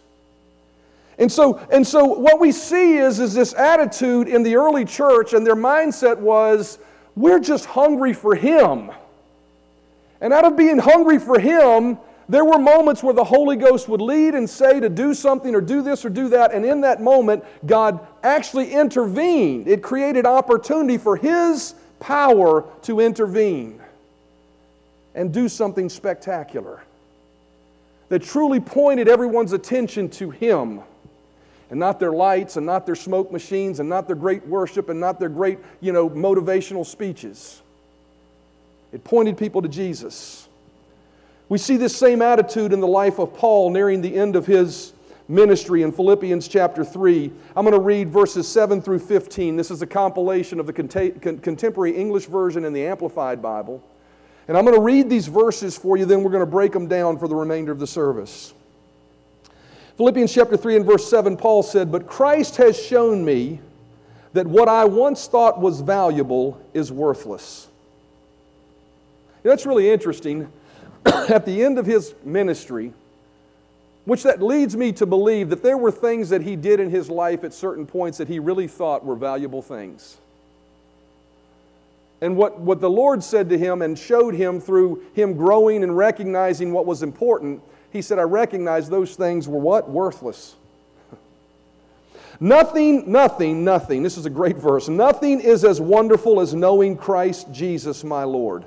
And 1.17 1.31
so, 1.31 1.59
and 1.71 1.85
so 1.85 2.05
what 2.05 2.39
we 2.39 2.51
see 2.51 2.97
is, 2.97 3.19
is 3.19 3.33
this 3.33 3.53
attitude 3.53 4.27
in 4.27 4.43
the 4.43 4.55
early 4.55 4.85
church, 4.85 5.33
and 5.33 5.45
their 5.45 5.55
mindset 5.55 6.17
was, 6.17 6.79
we're 7.15 7.39
just 7.39 7.65
hungry 7.65 8.13
for 8.13 8.35
Him. 8.35 8.91
And 10.19 10.33
out 10.33 10.45
of 10.45 10.55
being 10.55 10.77
hungry 10.77 11.19
for 11.19 11.39
Him, 11.39 11.97
there 12.29 12.45
were 12.45 12.59
moments 12.59 13.03
where 13.03 13.13
the 13.13 13.23
Holy 13.23 13.57
Ghost 13.57 13.89
would 13.89 14.01
lead 14.01 14.35
and 14.35 14.49
say 14.49 14.79
to 14.79 14.87
do 14.87 15.13
something 15.13 15.53
or 15.53 15.61
do 15.61 15.81
this 15.81 16.05
or 16.05 16.09
do 16.09 16.29
that, 16.29 16.53
and 16.53 16.65
in 16.65 16.81
that 16.81 17.01
moment, 17.01 17.43
God 17.65 17.99
actually 18.23 18.71
intervened. 18.71 19.67
It 19.67 19.83
created 19.83 20.25
opportunity 20.25 20.97
for 20.97 21.17
His 21.17 21.75
power 21.99 22.63
to 22.83 22.99
intervene 22.99 23.81
and 25.13 25.33
do 25.33 25.49
something 25.49 25.89
spectacular 25.89 26.81
that 28.09 28.23
truly 28.23 28.59
pointed 28.59 29.07
everyone's 29.07 29.53
attention 29.53 30.09
to 30.09 30.29
Him 30.29 30.81
and 31.71 31.79
not 31.79 31.99
their 31.99 32.11
lights 32.11 32.57
and 32.57 32.65
not 32.65 32.85
their 32.85 32.95
smoke 32.95 33.31
machines 33.31 33.79
and 33.79 33.89
not 33.89 34.05
their 34.05 34.15
great 34.15 34.45
worship 34.45 34.89
and 34.89 34.99
not 34.99 35.19
their 35.19 35.29
great, 35.29 35.57
you 35.79 35.91
know, 35.91 36.09
motivational 36.09 36.85
speeches. 36.85 37.61
It 38.93 39.03
pointed 39.03 39.37
people 39.37 39.61
to 39.61 39.69
Jesus. 39.69 40.49
We 41.47 41.57
see 41.57 41.77
this 41.77 41.95
same 41.95 42.21
attitude 42.21 42.73
in 42.73 42.81
the 42.81 42.87
life 42.87 43.19
of 43.19 43.33
Paul 43.33 43.71
nearing 43.71 44.01
the 44.01 44.13
end 44.13 44.35
of 44.35 44.45
his 44.45 44.93
ministry 45.29 45.83
in 45.83 45.93
Philippians 45.93 46.49
chapter 46.49 46.83
3. 46.83 47.31
I'm 47.55 47.63
going 47.63 47.73
to 47.73 47.79
read 47.79 48.09
verses 48.09 48.49
7 48.49 48.81
through 48.81 48.99
15. 48.99 49.55
This 49.55 49.71
is 49.71 49.81
a 49.81 49.87
compilation 49.87 50.59
of 50.59 50.65
the 50.65 50.73
contemporary 50.73 51.95
English 51.95 52.25
version 52.25 52.65
and 52.65 52.75
the 52.75 52.85
Amplified 52.85 53.41
Bible. 53.41 53.81
And 54.49 54.57
I'm 54.57 54.65
going 54.65 54.75
to 54.75 54.81
read 54.81 55.09
these 55.09 55.27
verses 55.27 55.77
for 55.77 55.95
you, 55.95 56.03
then 56.03 56.23
we're 56.23 56.31
going 56.31 56.41
to 56.41 56.51
break 56.51 56.73
them 56.73 56.87
down 56.87 57.17
for 57.17 57.29
the 57.29 57.35
remainder 57.35 57.71
of 57.71 57.79
the 57.79 57.87
service. 57.87 58.53
Philippians 60.01 60.33
chapter 60.33 60.57
3 60.57 60.77
and 60.77 60.83
verse 60.83 61.07
7, 61.07 61.37
Paul 61.37 61.61
said, 61.61 61.91
But 61.91 62.07
Christ 62.07 62.55
has 62.55 62.75
shown 62.75 63.23
me 63.23 63.59
that 64.33 64.47
what 64.47 64.67
I 64.67 64.83
once 64.83 65.27
thought 65.27 65.61
was 65.61 65.81
valuable 65.81 66.59
is 66.73 66.91
worthless. 66.91 67.67
You 69.43 69.49
know, 69.49 69.51
that's 69.51 69.67
really 69.67 69.91
interesting. 69.91 70.51
At 71.05 71.45
the 71.45 71.63
end 71.63 71.77
of 71.77 71.85
his 71.85 72.15
ministry, 72.23 72.93
which 74.05 74.23
that 74.23 74.41
leads 74.41 74.75
me 74.75 74.91
to 74.93 75.05
believe 75.05 75.51
that 75.51 75.61
there 75.61 75.77
were 75.77 75.91
things 75.91 76.29
that 76.29 76.41
he 76.41 76.55
did 76.55 76.79
in 76.79 76.89
his 76.89 77.07
life 77.07 77.43
at 77.43 77.53
certain 77.53 77.85
points 77.85 78.17
that 78.17 78.27
he 78.27 78.39
really 78.39 78.67
thought 78.67 79.05
were 79.05 79.15
valuable 79.15 79.61
things. 79.61 80.17
And 82.21 82.35
what, 82.35 82.59
what 82.59 82.81
the 82.81 82.89
Lord 82.89 83.23
said 83.23 83.49
to 83.49 83.57
him 83.59 83.83
and 83.83 83.99
showed 83.99 84.33
him 84.33 84.59
through 84.59 85.03
him 85.13 85.35
growing 85.35 85.83
and 85.83 85.95
recognizing 85.95 86.73
what 86.73 86.87
was 86.87 87.03
important 87.03 87.61
he 87.91 88.01
said, 88.01 88.19
I 88.19 88.23
recognize 88.23 88.89
those 88.89 89.15
things 89.15 89.47
were 89.47 89.59
what? 89.59 89.89
Worthless. 89.89 90.55
nothing, 92.39 93.11
nothing, 93.11 93.63
nothing. 93.63 94.01
This 94.01 94.17
is 94.17 94.25
a 94.25 94.29
great 94.29 94.57
verse. 94.57 94.87
Nothing 94.87 95.41
is 95.41 95.65
as 95.65 95.81
wonderful 95.81 96.39
as 96.39 96.53
knowing 96.53 96.95
Christ 96.95 97.47
Jesus, 97.51 98.03
my 98.03 98.23
Lord. 98.23 98.63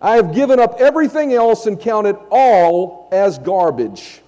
I 0.00 0.16
have 0.16 0.34
given 0.34 0.60
up 0.60 0.80
everything 0.80 1.32
else 1.32 1.66
and 1.66 1.80
counted 1.80 2.16
all 2.30 3.08
as 3.12 3.38
garbage. 3.38 4.20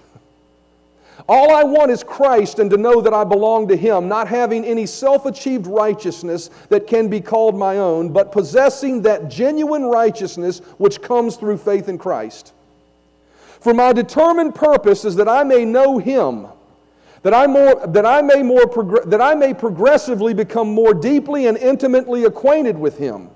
All 1.29 1.51
I 1.53 1.63
want 1.63 1.91
is 1.91 2.03
Christ 2.03 2.59
and 2.59 2.69
to 2.71 2.77
know 2.77 2.99
that 3.01 3.13
I 3.13 3.23
belong 3.23 3.67
to 3.67 3.75
Him, 3.77 4.07
not 4.07 4.27
having 4.27 4.65
any 4.65 4.85
self 4.85 5.25
achieved 5.25 5.67
righteousness 5.67 6.49
that 6.69 6.87
can 6.87 7.09
be 7.09 7.21
called 7.21 7.57
my 7.57 7.77
own, 7.77 8.11
but 8.11 8.31
possessing 8.31 9.01
that 9.03 9.29
genuine 9.29 9.83
righteousness 9.83 10.59
which 10.77 11.01
comes 11.01 11.35
through 11.35 11.57
faith 11.57 11.89
in 11.89 11.97
Christ. 11.97 12.53
For 13.61 13.75
my 13.75 13.93
determined 13.93 14.55
purpose 14.55 15.05
is 15.05 15.15
that 15.17 15.29
I 15.29 15.43
may 15.43 15.65
know 15.65 15.99
him, 15.99 16.47
that 17.21 17.33
I, 17.33 17.45
more, 17.45 17.85
that 17.87 18.07
I, 18.07 18.21
may, 18.23 18.41
more 18.41 18.65
that 19.05 19.21
I 19.21 19.35
may 19.35 19.53
progressively 19.53 20.33
become 20.33 20.67
more 20.67 20.95
deeply 20.95 21.45
and 21.45 21.55
intimately 21.57 22.23
acquainted 22.23 22.75
with 22.75 22.97
him, 22.97 23.29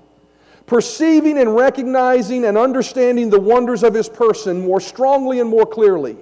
perceiving 0.66 1.38
and 1.38 1.54
recognizing 1.54 2.44
and 2.44 2.58
understanding 2.58 3.30
the 3.30 3.38
wonders 3.38 3.84
of 3.84 3.94
his 3.94 4.08
person 4.08 4.66
more 4.66 4.80
strongly 4.80 5.38
and 5.38 5.48
more 5.48 5.64
clearly 5.64 6.16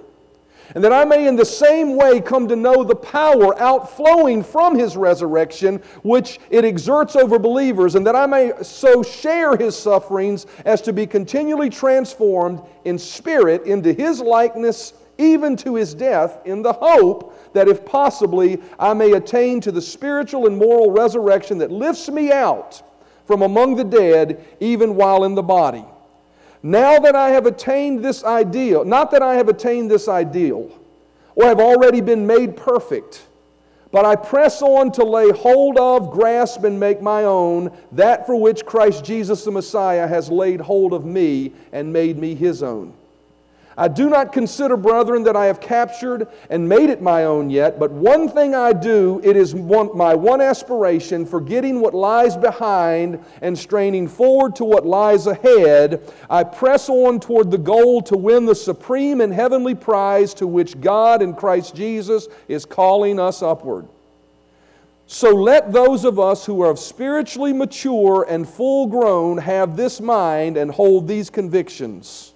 and 0.73 0.83
that 0.83 0.91
I 0.91 1.05
may 1.05 1.27
in 1.27 1.35
the 1.35 1.45
same 1.45 1.95
way 1.95 2.19
come 2.19 2.47
to 2.47 2.55
know 2.55 2.83
the 2.83 2.95
power 2.95 3.59
outflowing 3.61 4.43
from 4.43 4.77
his 4.77 4.97
resurrection, 4.97 5.81
which 6.03 6.39
it 6.49 6.65
exerts 6.65 7.15
over 7.15 7.37
believers, 7.37 7.95
and 7.95 8.07
that 8.07 8.15
I 8.15 8.25
may 8.25 8.53
so 8.61 9.03
share 9.03 9.55
his 9.55 9.77
sufferings 9.77 10.47
as 10.65 10.81
to 10.81 10.93
be 10.93 11.05
continually 11.05 11.69
transformed 11.69 12.61
in 12.85 12.97
spirit 12.97 13.63
into 13.65 13.93
his 13.93 14.19
likeness, 14.19 14.93
even 15.17 15.55
to 15.57 15.75
his 15.75 15.93
death, 15.93 16.39
in 16.45 16.61
the 16.61 16.73
hope 16.73 17.53
that 17.53 17.67
if 17.67 17.85
possibly 17.85 18.61
I 18.79 18.93
may 18.93 19.13
attain 19.13 19.61
to 19.61 19.71
the 19.71 19.81
spiritual 19.81 20.47
and 20.47 20.57
moral 20.57 20.91
resurrection 20.91 21.57
that 21.59 21.71
lifts 21.71 22.09
me 22.09 22.31
out 22.31 22.81
from 23.25 23.41
among 23.41 23.75
the 23.75 23.83
dead, 23.83 24.45
even 24.59 24.95
while 24.95 25.23
in 25.23 25.35
the 25.35 25.43
body. 25.43 25.85
Now 26.65 26.97
that 26.97 27.15
I 27.15 27.29
have 27.29 27.45
attained 27.45 28.03
this 28.03 28.23
ideal, 28.23 28.83
not 28.85 29.11
that 29.11 29.21
I 29.21 29.35
have 29.35 29.49
attained 29.49 29.91
this 29.91 30.07
ideal 30.07 30.71
or 31.35 31.45
have 31.45 31.59
already 31.59 32.01
been 32.01 32.25
made 32.25 32.57
perfect, 32.57 33.27
but 33.91 34.03
I 34.03 34.15
press 34.15 34.63
on 34.63 34.91
to 34.93 35.03
lay 35.03 35.29
hold 35.29 35.77
of, 35.77 36.09
grasp, 36.09 36.63
and 36.63 36.79
make 36.79 37.03
my 37.03 37.23
own 37.23 37.71
that 37.91 38.25
for 38.25 38.35
which 38.35 38.65
Christ 38.65 39.05
Jesus 39.05 39.43
the 39.43 39.51
Messiah 39.51 40.07
has 40.07 40.31
laid 40.31 40.59
hold 40.59 40.93
of 40.93 41.05
me 41.05 41.53
and 41.71 41.93
made 41.93 42.17
me 42.17 42.33
his 42.33 42.63
own. 42.63 42.95
I 43.77 43.89
do 43.89 44.09
not 44.09 44.31
consider, 44.31 44.77
brethren, 44.77 45.23
that 45.23 45.35
I 45.35 45.47
have 45.47 45.59
captured 45.59 46.29
and 46.49 46.67
made 46.67 46.89
it 46.89 47.01
my 47.01 47.25
own 47.25 47.49
yet, 47.49 47.77
but 47.77 47.91
one 47.91 48.29
thing 48.29 48.55
I 48.55 48.71
do, 48.71 49.19
it 49.21 49.35
is 49.35 49.53
one, 49.53 49.89
my 49.97 50.15
one 50.15 50.39
aspiration, 50.39 51.25
forgetting 51.25 51.81
what 51.81 51.93
lies 51.93 52.37
behind 52.37 53.23
and 53.41 53.57
straining 53.57 54.07
forward 54.07 54.55
to 54.57 54.65
what 54.65 54.85
lies 54.85 55.27
ahead. 55.27 56.01
I 56.29 56.45
press 56.45 56.87
on 56.87 57.19
toward 57.19 57.51
the 57.51 57.57
goal 57.57 58.01
to 58.03 58.15
win 58.15 58.45
the 58.45 58.55
supreme 58.55 59.19
and 59.19 59.33
heavenly 59.33 59.75
prize 59.75 60.33
to 60.35 60.47
which 60.47 60.79
God 60.79 61.21
in 61.21 61.33
Christ 61.33 61.75
Jesus 61.75 62.29
is 62.47 62.63
calling 62.63 63.19
us 63.19 63.41
upward. 63.41 63.89
So 65.07 65.31
let 65.31 65.73
those 65.73 66.05
of 66.05 66.17
us 66.17 66.45
who 66.45 66.61
are 66.61 66.77
spiritually 66.77 67.51
mature 67.51 68.25
and 68.27 68.47
full 68.47 68.87
grown 68.87 69.37
have 69.37 69.75
this 69.75 69.99
mind 69.99 70.55
and 70.55 70.71
hold 70.71 71.09
these 71.09 71.29
convictions. 71.29 72.34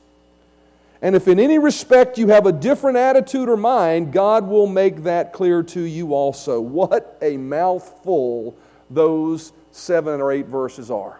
And 1.01 1.15
if 1.15 1.27
in 1.27 1.39
any 1.39 1.59
respect 1.59 2.17
you 2.17 2.27
have 2.27 2.45
a 2.45 2.51
different 2.51 2.97
attitude 2.97 3.47
or 3.47 3.55
mind, 3.55 4.11
God 4.11 4.47
will 4.47 4.67
make 4.67 5.03
that 5.03 5.31
clear 5.31 5.63
to 5.63 5.81
you 5.81 6.13
also. 6.13 6.59
What 6.59 7.17
a 7.21 7.37
mouthful 7.37 8.55
those 8.89 9.53
seven 9.71 10.19
or 10.19 10.31
eight 10.31 10.47
verses 10.47 10.91
are. 10.91 11.19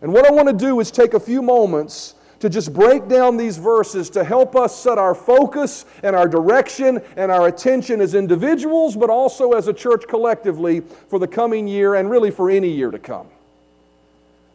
And 0.00 0.12
what 0.12 0.26
I 0.26 0.32
want 0.32 0.48
to 0.48 0.54
do 0.54 0.80
is 0.80 0.90
take 0.90 1.14
a 1.14 1.20
few 1.20 1.42
moments 1.42 2.14
to 2.40 2.48
just 2.48 2.72
break 2.72 3.08
down 3.08 3.36
these 3.36 3.58
verses 3.58 4.08
to 4.10 4.22
help 4.22 4.54
us 4.54 4.74
set 4.74 4.96
our 4.96 5.14
focus 5.14 5.84
and 6.02 6.14
our 6.14 6.28
direction 6.28 7.02
and 7.16 7.32
our 7.32 7.48
attention 7.48 8.00
as 8.00 8.14
individuals, 8.14 8.96
but 8.96 9.10
also 9.10 9.52
as 9.52 9.66
a 9.66 9.72
church 9.72 10.04
collectively 10.06 10.80
for 10.80 11.18
the 11.18 11.26
coming 11.26 11.66
year 11.66 11.96
and 11.96 12.08
really 12.08 12.30
for 12.30 12.48
any 12.48 12.70
year 12.70 12.90
to 12.90 12.98
come. 12.98 13.26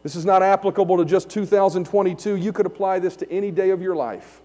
This 0.04 0.16
is 0.16 0.26
not 0.26 0.42
applicable 0.42 0.98
to 0.98 1.04
just 1.06 1.30
2022. 1.30 2.36
You 2.36 2.52
could 2.52 2.66
apply 2.66 2.98
this 2.98 3.16
to 3.16 3.32
any 3.32 3.50
day 3.50 3.70
of 3.70 3.80
your 3.80 3.96
life. 3.96 4.42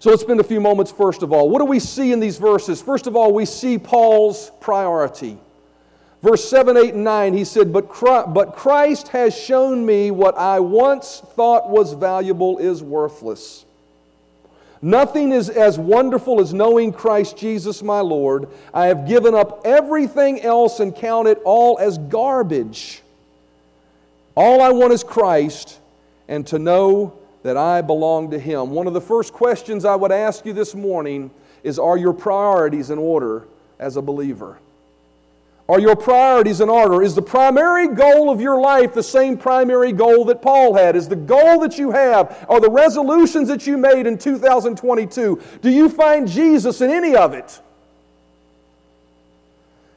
So 0.00 0.10
let's 0.10 0.22
spend 0.22 0.38
a 0.38 0.44
few 0.44 0.60
moments 0.60 0.92
first 0.92 1.22
of 1.22 1.32
all. 1.32 1.48
What 1.48 1.58
do 1.60 1.64
we 1.64 1.80
see 1.80 2.12
in 2.12 2.20
these 2.20 2.36
verses? 2.36 2.80
First 2.80 3.06
of 3.06 3.16
all, 3.16 3.32
we 3.32 3.46
see 3.46 3.78
Paul's 3.78 4.52
priority. 4.60 5.38
Verse 6.22 6.48
7, 6.48 6.76
8, 6.76 6.94
and 6.94 7.04
9, 7.04 7.34
he 7.34 7.44
said, 7.44 7.72
But 7.72 7.88
Christ 7.88 9.08
has 9.08 9.36
shown 9.36 9.86
me 9.86 10.10
what 10.10 10.36
I 10.36 10.60
once 10.60 11.22
thought 11.34 11.70
was 11.70 11.94
valuable 11.94 12.58
is 12.58 12.82
worthless. 12.82 13.64
Nothing 14.82 15.32
is 15.32 15.48
as 15.48 15.78
wonderful 15.78 16.40
as 16.40 16.52
knowing 16.52 16.92
Christ 16.92 17.38
Jesus 17.38 17.82
my 17.82 18.00
Lord. 18.00 18.48
I 18.74 18.86
have 18.86 19.08
given 19.08 19.34
up 19.34 19.62
everything 19.64 20.42
else 20.42 20.80
and 20.80 20.94
count 20.94 21.28
it 21.28 21.40
all 21.44 21.78
as 21.78 21.96
garbage 21.98 23.02
all 24.38 24.62
I 24.62 24.70
want 24.70 24.92
is 24.92 25.02
Christ 25.02 25.80
and 26.28 26.46
to 26.46 26.60
know 26.60 27.18
that 27.42 27.56
I 27.56 27.82
belong 27.82 28.30
to 28.30 28.38
Him. 28.38 28.70
One 28.70 28.86
of 28.86 28.94
the 28.94 29.00
first 29.00 29.32
questions 29.32 29.84
I 29.84 29.96
would 29.96 30.12
ask 30.12 30.46
you 30.46 30.52
this 30.52 30.76
morning 30.76 31.32
is 31.64 31.76
Are 31.76 31.96
your 31.96 32.12
priorities 32.12 32.90
in 32.90 32.98
order 32.98 33.48
as 33.80 33.96
a 33.96 34.02
believer? 34.02 34.60
Are 35.68 35.80
your 35.80 35.96
priorities 35.96 36.60
in 36.60 36.68
order? 36.68 37.02
Is 37.02 37.16
the 37.16 37.22
primary 37.22 37.88
goal 37.88 38.30
of 38.30 38.40
your 38.40 38.60
life 38.60 38.94
the 38.94 39.02
same 39.02 39.36
primary 39.36 39.90
goal 39.90 40.24
that 40.26 40.40
Paul 40.40 40.72
had? 40.72 40.94
Is 40.94 41.08
the 41.08 41.16
goal 41.16 41.58
that 41.58 41.76
you 41.76 41.90
have, 41.90 42.46
are 42.48 42.60
the 42.60 42.70
resolutions 42.70 43.48
that 43.48 43.66
you 43.66 43.76
made 43.76 44.06
in 44.06 44.18
2022, 44.18 45.42
do 45.60 45.68
you 45.68 45.88
find 45.88 46.28
Jesus 46.28 46.80
in 46.80 46.90
any 46.90 47.16
of 47.16 47.34
it? 47.34 47.60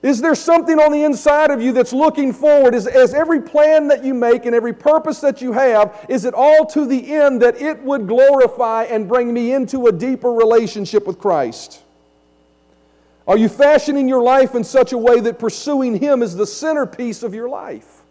Is 0.02 0.20
there 0.20 0.34
something 0.34 0.80
on 0.80 0.92
the 0.92 1.04
inside 1.04 1.52
of 1.52 1.62
you 1.62 1.72
that's 1.74 1.94
looking 1.94 2.34
forward? 2.34 2.74
Is, 2.74 2.88
is 2.88 3.14
every 3.14 3.40
plan 3.40 3.88
that 3.90 4.04
you 4.04 4.16
make 4.16 4.46
and 4.46 4.56
every 4.56 4.74
purpose 4.74 5.20
that 5.22 5.42
you 5.42 5.52
have, 5.52 6.06
is 6.10 6.26
it 6.26 6.34
all 6.34 6.66
to 6.68 6.86
the 6.88 7.14
end 7.14 7.42
that 7.44 7.62
it 7.62 7.82
would 7.84 8.08
glorify 8.08 8.86
and 8.86 9.08
bring 9.08 9.32
me 9.32 9.54
into 9.54 9.86
a 9.88 9.92
deeper 9.92 10.32
relationship 10.32 11.06
with 11.06 11.20
Christ? 11.20 11.84
Are 13.28 13.38
you 13.38 13.48
fashioning 13.48 14.10
your 14.10 14.24
life 14.24 14.56
in 14.56 14.64
such 14.64 14.92
a 14.92 14.98
way 14.98 15.20
that 15.20 15.38
pursuing 15.38 16.00
Him 16.00 16.24
is 16.24 16.36
the 16.36 16.48
centerpiece 16.48 17.22
of 17.22 17.36
your 17.36 17.48
life? 17.48 18.02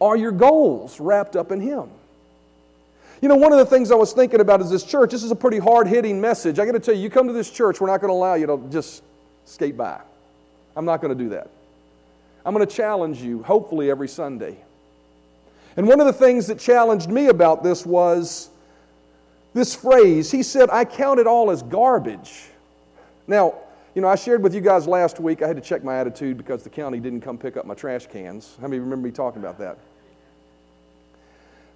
Are 0.00 0.16
your 0.16 0.32
goals 0.32 0.98
wrapped 1.00 1.36
up 1.36 1.52
in 1.52 1.60
Him? 1.60 1.90
You 3.22 3.28
know, 3.28 3.36
one 3.36 3.52
of 3.52 3.58
the 3.58 3.66
things 3.66 3.90
I 3.90 3.94
was 3.94 4.12
thinking 4.12 4.40
about 4.40 4.60
is 4.60 4.70
this 4.70 4.84
church. 4.84 5.10
This 5.10 5.22
is 5.22 5.30
a 5.30 5.36
pretty 5.36 5.58
hard 5.58 5.86
hitting 5.86 6.20
message. 6.20 6.58
I 6.58 6.66
got 6.66 6.72
to 6.72 6.80
tell 6.80 6.94
you, 6.94 7.02
you 7.02 7.10
come 7.10 7.26
to 7.26 7.32
this 7.32 7.50
church, 7.50 7.80
we're 7.80 7.86
not 7.86 8.00
going 8.00 8.10
to 8.10 8.14
allow 8.14 8.34
you 8.34 8.46
to 8.46 8.60
just 8.70 9.02
skate 9.46 9.76
by. 9.76 10.00
I'm 10.76 10.84
not 10.84 11.00
going 11.00 11.16
to 11.16 11.24
do 11.24 11.30
that. 11.30 11.50
I'm 12.44 12.54
going 12.54 12.66
to 12.66 12.72
challenge 12.72 13.22
you, 13.22 13.42
hopefully, 13.42 13.90
every 13.90 14.08
Sunday. 14.08 14.56
And 15.76 15.88
one 15.88 16.00
of 16.00 16.06
the 16.06 16.12
things 16.12 16.46
that 16.46 16.58
challenged 16.58 17.08
me 17.08 17.28
about 17.28 17.62
this 17.62 17.86
was 17.86 18.50
this 19.54 19.74
phrase. 19.74 20.30
He 20.30 20.42
said, 20.42 20.68
I 20.70 20.84
count 20.84 21.18
it 21.18 21.26
all 21.26 21.50
as 21.50 21.62
garbage. 21.62 22.44
Now, 23.26 23.54
you 23.94 24.02
know, 24.02 24.08
I 24.08 24.14
shared 24.14 24.42
with 24.42 24.54
you 24.54 24.60
guys 24.60 24.86
last 24.86 25.20
week, 25.20 25.40
I 25.40 25.48
had 25.48 25.56
to 25.56 25.62
check 25.62 25.82
my 25.82 25.98
attitude 25.98 26.36
because 26.36 26.62
the 26.62 26.70
county 26.70 27.00
didn't 27.00 27.22
come 27.22 27.38
pick 27.38 27.56
up 27.56 27.64
my 27.64 27.74
trash 27.74 28.06
cans. 28.06 28.56
How 28.60 28.68
many 28.68 28.78
remember 28.78 29.06
me 29.06 29.10
talking 29.10 29.40
about 29.40 29.58
that? 29.58 29.78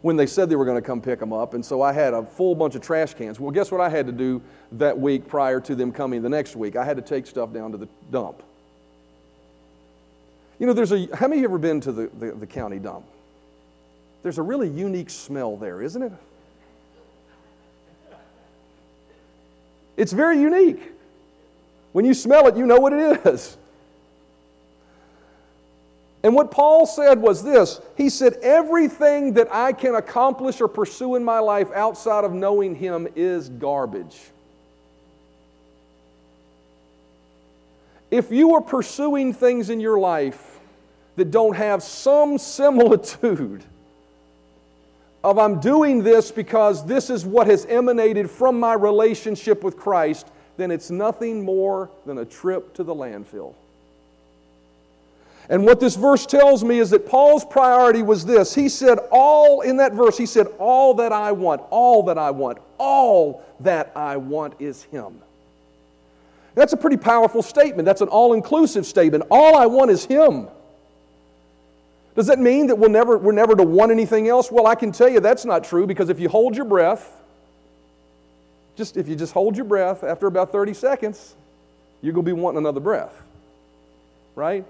When 0.02 0.16
they 0.16 0.26
said 0.26 0.48
they 0.48 0.56
were 0.56 0.64
going 0.64 0.80
to 0.80 0.86
come 0.86 1.00
pick 1.00 1.18
them 1.18 1.32
up. 1.32 1.54
And 1.54 1.64
so 1.64 1.82
I 1.82 1.92
had 1.92 2.14
a 2.14 2.22
full 2.22 2.54
bunch 2.54 2.74
of 2.74 2.82
trash 2.82 3.14
cans. 3.14 3.38
Well, 3.38 3.50
guess 3.50 3.70
what 3.70 3.80
I 3.80 3.88
had 3.88 4.06
to 4.06 4.12
do 4.12 4.40
that 4.72 4.98
week 4.98 5.28
prior 5.28 5.60
to 5.60 5.74
them 5.74 5.92
coming 5.92 6.22
the 6.22 6.28
next 6.28 6.56
week? 6.56 6.76
I 6.76 6.84
had 6.84 6.96
to 6.96 7.02
take 7.02 7.26
stuff 7.26 7.52
down 7.52 7.72
to 7.72 7.78
the 7.78 7.88
dump. 8.10 8.42
You 10.58 10.66
know, 10.66 10.72
there's 10.72 10.92
a, 10.92 11.08
how 11.14 11.26
many 11.26 11.38
of 11.38 11.42
you 11.42 11.48
ever 11.48 11.58
been 11.58 11.80
to 11.82 11.92
the, 11.92 12.10
the, 12.18 12.32
the 12.32 12.46
county 12.46 12.78
dump? 12.78 13.04
There's 14.22 14.38
a 14.38 14.42
really 14.42 14.68
unique 14.68 15.10
smell 15.10 15.56
there, 15.56 15.80
isn't 15.80 16.02
it? 16.02 16.12
It's 19.96 20.12
very 20.12 20.40
unique. 20.40 20.80
When 21.92 22.04
you 22.04 22.14
smell 22.14 22.46
it, 22.46 22.56
you 22.56 22.66
know 22.66 22.78
what 22.78 22.92
it 22.92 23.26
is. 23.26 23.56
And 26.22 26.34
what 26.34 26.50
Paul 26.50 26.86
said 26.86 27.20
was 27.20 27.42
this 27.42 27.80
He 27.96 28.10
said, 28.10 28.34
Everything 28.42 29.34
that 29.34 29.52
I 29.52 29.72
can 29.72 29.94
accomplish 29.94 30.60
or 30.60 30.68
pursue 30.68 31.16
in 31.16 31.24
my 31.24 31.38
life 31.38 31.70
outside 31.72 32.24
of 32.24 32.32
knowing 32.32 32.74
Him 32.74 33.08
is 33.16 33.48
garbage. 33.48 34.18
If 38.10 38.32
you 38.32 38.54
are 38.54 38.60
pursuing 38.60 39.32
things 39.32 39.70
in 39.70 39.78
your 39.78 39.98
life 39.98 40.58
that 41.16 41.30
don't 41.30 41.54
have 41.56 41.82
some 41.82 42.38
similitude 42.38 43.62
of 45.22 45.38
I'm 45.38 45.60
doing 45.60 46.02
this 46.02 46.32
because 46.32 46.84
this 46.86 47.10
is 47.10 47.24
what 47.24 47.46
has 47.46 47.66
emanated 47.66 48.30
from 48.30 48.58
my 48.58 48.72
relationship 48.72 49.62
with 49.62 49.76
Christ, 49.76 50.26
then 50.56 50.70
it's 50.70 50.90
nothing 50.90 51.44
more 51.44 51.90
than 52.06 52.18
a 52.18 52.24
trip 52.24 52.74
to 52.74 52.82
the 52.82 52.94
landfill. 52.94 53.54
And 55.50 55.66
what 55.66 55.80
this 55.80 55.96
verse 55.96 56.26
tells 56.26 56.62
me 56.62 56.78
is 56.78 56.90
that 56.90 57.06
Paul's 57.06 57.44
priority 57.44 58.02
was 58.02 58.24
this. 58.24 58.54
He 58.54 58.68
said, 58.68 59.00
All, 59.10 59.62
in 59.62 59.78
that 59.78 59.92
verse, 59.92 60.16
he 60.16 60.24
said, 60.24 60.46
All 60.60 60.94
that 60.94 61.12
I 61.12 61.32
want, 61.32 61.60
all 61.70 62.04
that 62.04 62.16
I 62.16 62.30
want, 62.30 62.58
all 62.78 63.44
that 63.58 63.90
I 63.96 64.16
want 64.16 64.54
is 64.60 64.84
Him. 64.84 65.20
That's 66.54 66.72
a 66.72 66.76
pretty 66.76 66.96
powerful 66.96 67.42
statement. 67.42 67.84
That's 67.84 68.00
an 68.00 68.08
all 68.08 68.32
inclusive 68.32 68.86
statement. 68.86 69.24
All 69.28 69.56
I 69.56 69.66
want 69.66 69.90
is 69.90 70.04
Him. 70.04 70.46
Does 72.14 72.28
that 72.28 72.38
mean 72.38 72.68
that 72.68 72.76
we'll 72.76 72.90
never, 72.90 73.18
we're 73.18 73.32
never 73.32 73.56
to 73.56 73.64
want 73.64 73.90
anything 73.90 74.28
else? 74.28 74.52
Well, 74.52 74.68
I 74.68 74.76
can 74.76 74.92
tell 74.92 75.08
you 75.08 75.18
that's 75.18 75.44
not 75.44 75.64
true 75.64 75.84
because 75.84 76.10
if 76.10 76.20
you 76.20 76.28
hold 76.28 76.56
your 76.56 76.64
breath, 76.64 77.10
just 78.76 78.96
if 78.96 79.08
you 79.08 79.16
just 79.16 79.32
hold 79.32 79.56
your 79.56 79.64
breath 79.64 80.04
after 80.04 80.28
about 80.28 80.52
30 80.52 80.74
seconds, 80.74 81.34
you're 82.02 82.12
going 82.12 82.24
to 82.24 82.34
be 82.34 82.40
wanting 82.40 82.58
another 82.58 82.80
breath. 82.80 83.14
Right? 84.36 84.64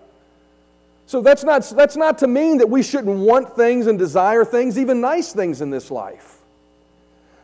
So 1.10 1.20
that's 1.20 1.42
not, 1.42 1.68
that's 1.74 1.96
not 1.96 2.18
to 2.18 2.28
mean 2.28 2.58
that 2.58 2.70
we 2.70 2.84
shouldn't 2.84 3.18
want 3.18 3.56
things 3.56 3.88
and 3.88 3.98
desire 3.98 4.44
things, 4.44 4.78
even 4.78 5.00
nice 5.00 5.32
things 5.32 5.60
in 5.60 5.68
this 5.68 5.90
life. 5.90 6.38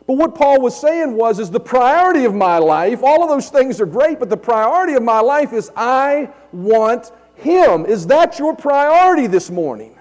But 0.07 0.13
what 0.13 0.35
Paul 0.35 0.61
was 0.61 0.79
saying 0.79 1.11
was, 1.11 1.37
is 1.37 1.51
the 1.51 1.59
priority 1.59 2.23
of 2.23 2.33
my 2.33 2.59
life, 2.59 3.03
all 3.03 3.23
of 3.23 3.27
those 3.27 3.49
things 3.49 3.81
are 3.81 3.85
great, 3.85 4.19
but 4.19 4.29
the 4.29 4.37
priority 4.37 4.93
of 4.93 5.03
my 5.03 5.19
life 5.19 5.51
is 5.51 5.69
I 5.75 6.29
want 6.53 7.11
Him. 7.35 7.85
Is 7.85 8.07
that 8.07 8.39
your 8.39 8.55
priority 8.55 9.27
this 9.27 9.49
morning? 9.49 9.99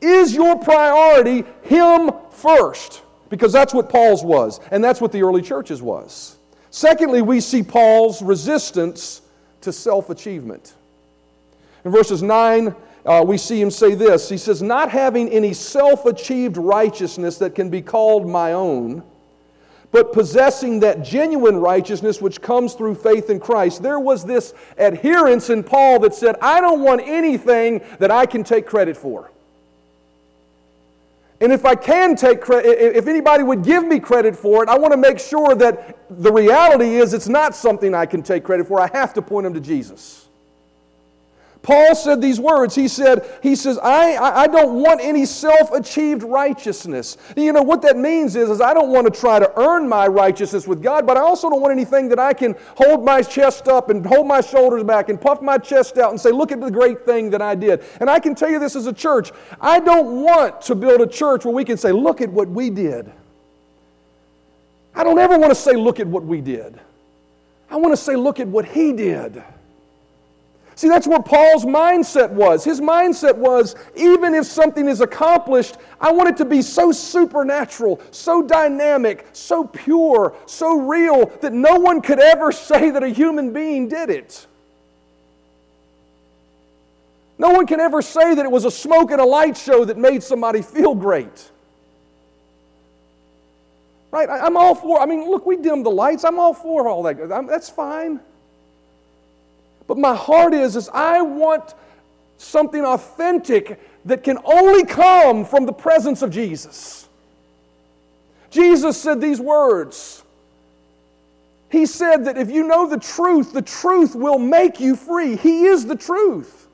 Is 0.00 0.32
your 0.32 0.56
priority 0.56 1.42
Him 1.62 2.12
first? 2.30 3.02
Because 3.28 3.52
that's 3.52 3.74
what 3.74 3.88
Paul's 3.88 4.22
was, 4.22 4.60
and 4.70 4.84
that's 4.84 5.00
what 5.00 5.10
the 5.10 5.24
early 5.24 5.42
churches 5.42 5.82
was. 5.82 6.36
Secondly, 6.70 7.22
we 7.22 7.40
see 7.40 7.64
Paul's 7.64 8.22
resistance 8.22 9.22
to 9.62 9.72
self 9.72 10.10
achievement. 10.10 10.74
In 11.88 11.92
verses 11.92 12.22
9, 12.22 12.74
uh, 13.06 13.24
we 13.26 13.38
see 13.38 13.58
him 13.58 13.70
say 13.70 13.94
this 13.94 14.28
He 14.28 14.36
says, 14.36 14.60
Not 14.60 14.90
having 14.90 15.30
any 15.30 15.54
self 15.54 16.04
achieved 16.04 16.58
righteousness 16.58 17.38
that 17.38 17.54
can 17.54 17.70
be 17.70 17.80
called 17.80 18.28
my 18.28 18.52
own, 18.52 19.02
but 19.90 20.12
possessing 20.12 20.80
that 20.80 21.02
genuine 21.02 21.56
righteousness 21.56 22.20
which 22.20 22.42
comes 22.42 22.74
through 22.74 22.96
faith 22.96 23.30
in 23.30 23.40
Christ. 23.40 23.82
There 23.82 23.98
was 23.98 24.22
this 24.22 24.52
adherence 24.76 25.48
in 25.48 25.64
Paul 25.64 25.98
that 26.00 26.14
said, 26.14 26.36
I 26.42 26.60
don't 26.60 26.82
want 26.82 27.00
anything 27.06 27.80
that 28.00 28.10
I 28.10 28.26
can 28.26 28.44
take 28.44 28.66
credit 28.66 28.94
for. 28.94 29.30
And 31.40 31.54
if 31.54 31.64
I 31.64 31.74
can 31.74 32.16
take 32.16 32.42
credit, 32.42 32.96
if 32.98 33.06
anybody 33.06 33.44
would 33.44 33.64
give 33.64 33.86
me 33.86 33.98
credit 33.98 34.36
for 34.36 34.62
it, 34.62 34.68
I 34.68 34.76
want 34.76 34.92
to 34.92 34.98
make 34.98 35.18
sure 35.18 35.54
that 35.54 35.96
the 36.10 36.30
reality 36.30 36.96
is 36.96 37.14
it's 37.14 37.28
not 37.28 37.54
something 37.54 37.94
I 37.94 38.04
can 38.04 38.22
take 38.22 38.44
credit 38.44 38.66
for. 38.66 38.78
I 38.78 38.90
have 38.92 39.14
to 39.14 39.22
point 39.22 39.44
them 39.44 39.54
to 39.54 39.60
Jesus. 39.60 40.27
Paul 41.68 41.94
said 41.94 42.22
these 42.22 42.40
words. 42.40 42.74
He 42.74 42.88
said, 42.88 43.28
he 43.42 43.54
says, 43.54 43.76
I, 43.76 44.16
I 44.16 44.46
don't 44.46 44.82
want 44.82 45.02
any 45.02 45.26
self-achieved 45.26 46.22
righteousness. 46.22 47.18
You 47.36 47.52
know, 47.52 47.60
what 47.60 47.82
that 47.82 47.98
means 47.98 48.36
is, 48.36 48.48
is 48.48 48.62
I 48.62 48.72
don't 48.72 48.88
want 48.88 49.04
to 49.04 49.20
try 49.20 49.38
to 49.38 49.52
earn 49.60 49.86
my 49.86 50.06
righteousness 50.06 50.66
with 50.66 50.82
God, 50.82 51.06
but 51.06 51.18
I 51.18 51.20
also 51.20 51.50
don't 51.50 51.60
want 51.60 51.72
anything 51.72 52.08
that 52.08 52.18
I 52.18 52.32
can 52.32 52.56
hold 52.74 53.04
my 53.04 53.20
chest 53.20 53.68
up 53.68 53.90
and 53.90 54.06
hold 54.06 54.26
my 54.26 54.40
shoulders 54.40 54.82
back 54.82 55.10
and 55.10 55.20
puff 55.20 55.42
my 55.42 55.58
chest 55.58 55.98
out 55.98 56.10
and 56.10 56.18
say, 56.18 56.30
look 56.30 56.52
at 56.52 56.60
the 56.62 56.70
great 56.70 57.04
thing 57.04 57.28
that 57.28 57.42
I 57.42 57.54
did. 57.54 57.84
And 58.00 58.08
I 58.08 58.18
can 58.18 58.34
tell 58.34 58.48
you 58.48 58.58
this 58.58 58.74
as 58.74 58.86
a 58.86 58.92
church. 58.94 59.30
I 59.60 59.78
don't 59.78 60.22
want 60.22 60.62
to 60.62 60.74
build 60.74 61.02
a 61.02 61.06
church 61.06 61.44
where 61.44 61.52
we 61.52 61.66
can 61.66 61.76
say, 61.76 61.92
look 61.92 62.22
at 62.22 62.30
what 62.30 62.48
we 62.48 62.70
did. 62.70 63.12
I 64.94 65.04
don't 65.04 65.18
ever 65.18 65.36
want 65.36 65.50
to 65.50 65.54
say, 65.54 65.76
look 65.76 66.00
at 66.00 66.06
what 66.06 66.24
we 66.24 66.40
did. 66.40 66.80
I 67.70 67.76
want 67.76 67.92
to 67.92 67.98
say, 67.98 68.16
look 68.16 68.40
at 68.40 68.48
what 68.48 68.64
he 68.64 68.94
did. 68.94 69.44
See, 70.78 70.88
that's 70.88 71.08
where 71.08 71.20
Paul's 71.20 71.64
mindset 71.64 72.30
was. 72.30 72.62
His 72.62 72.80
mindset 72.80 73.34
was 73.34 73.74
even 73.96 74.32
if 74.32 74.46
something 74.46 74.86
is 74.86 75.00
accomplished, 75.00 75.74
I 76.00 76.12
want 76.12 76.28
it 76.28 76.36
to 76.36 76.44
be 76.44 76.62
so 76.62 76.92
supernatural, 76.92 78.00
so 78.12 78.42
dynamic, 78.42 79.26
so 79.32 79.64
pure, 79.64 80.36
so 80.46 80.78
real 80.78 81.26
that 81.40 81.52
no 81.52 81.74
one 81.80 82.00
could 82.00 82.20
ever 82.20 82.52
say 82.68 82.90
that 82.90 83.02
a 83.02 83.08
human 83.08 83.52
being 83.52 83.88
did 83.88 84.08
it. 84.08 84.46
No 87.38 87.50
one 87.50 87.66
can 87.66 87.80
ever 87.80 88.00
say 88.00 88.36
that 88.36 88.44
it 88.44 88.50
was 88.52 88.64
a 88.64 88.70
smoke 88.70 89.10
and 89.10 89.20
a 89.20 89.26
light 89.26 89.56
show 89.56 89.84
that 89.84 89.98
made 89.98 90.22
somebody 90.22 90.62
feel 90.62 90.94
great. 90.94 91.50
Right? 94.12 94.28
I'm 94.30 94.56
all 94.56 94.76
for, 94.76 95.00
I 95.00 95.06
mean, 95.06 95.28
look, 95.28 95.44
we 95.44 95.56
dim 95.56 95.82
the 95.82 95.90
lights. 95.90 96.22
I'm 96.22 96.38
all 96.38 96.54
for 96.54 96.86
all 96.86 97.02
that. 97.02 97.48
that's 97.48 97.68
fine. 97.68 98.20
But 99.88 99.98
my 99.98 100.14
heart 100.14 100.54
is, 100.54 100.76
is 100.76 100.88
I 100.90 101.22
want 101.22 101.74
something 102.36 102.84
authentic 102.84 103.80
that 104.04 104.22
can 104.22 104.38
only 104.44 104.84
come 104.84 105.44
from 105.44 105.66
the 105.66 105.72
presence 105.72 106.22
of 106.22 106.30
Jesus. 106.30 107.08
Jesus 108.50 109.00
said 109.00 109.20
these 109.20 109.40
words. 109.40 110.22
He 111.70 111.84
said 111.84 112.24
that 112.26 112.38
if 112.38 112.50
you 112.50 112.66
know 112.66 112.88
the 112.88 112.98
truth, 112.98 113.52
the 113.52 113.62
truth 113.62 114.14
will 114.14 114.38
make 114.38 114.78
you 114.78 114.94
free. 114.94 115.36
He 115.36 115.64
is 115.64 115.84
the 115.84 115.96
truth. 115.96 116.68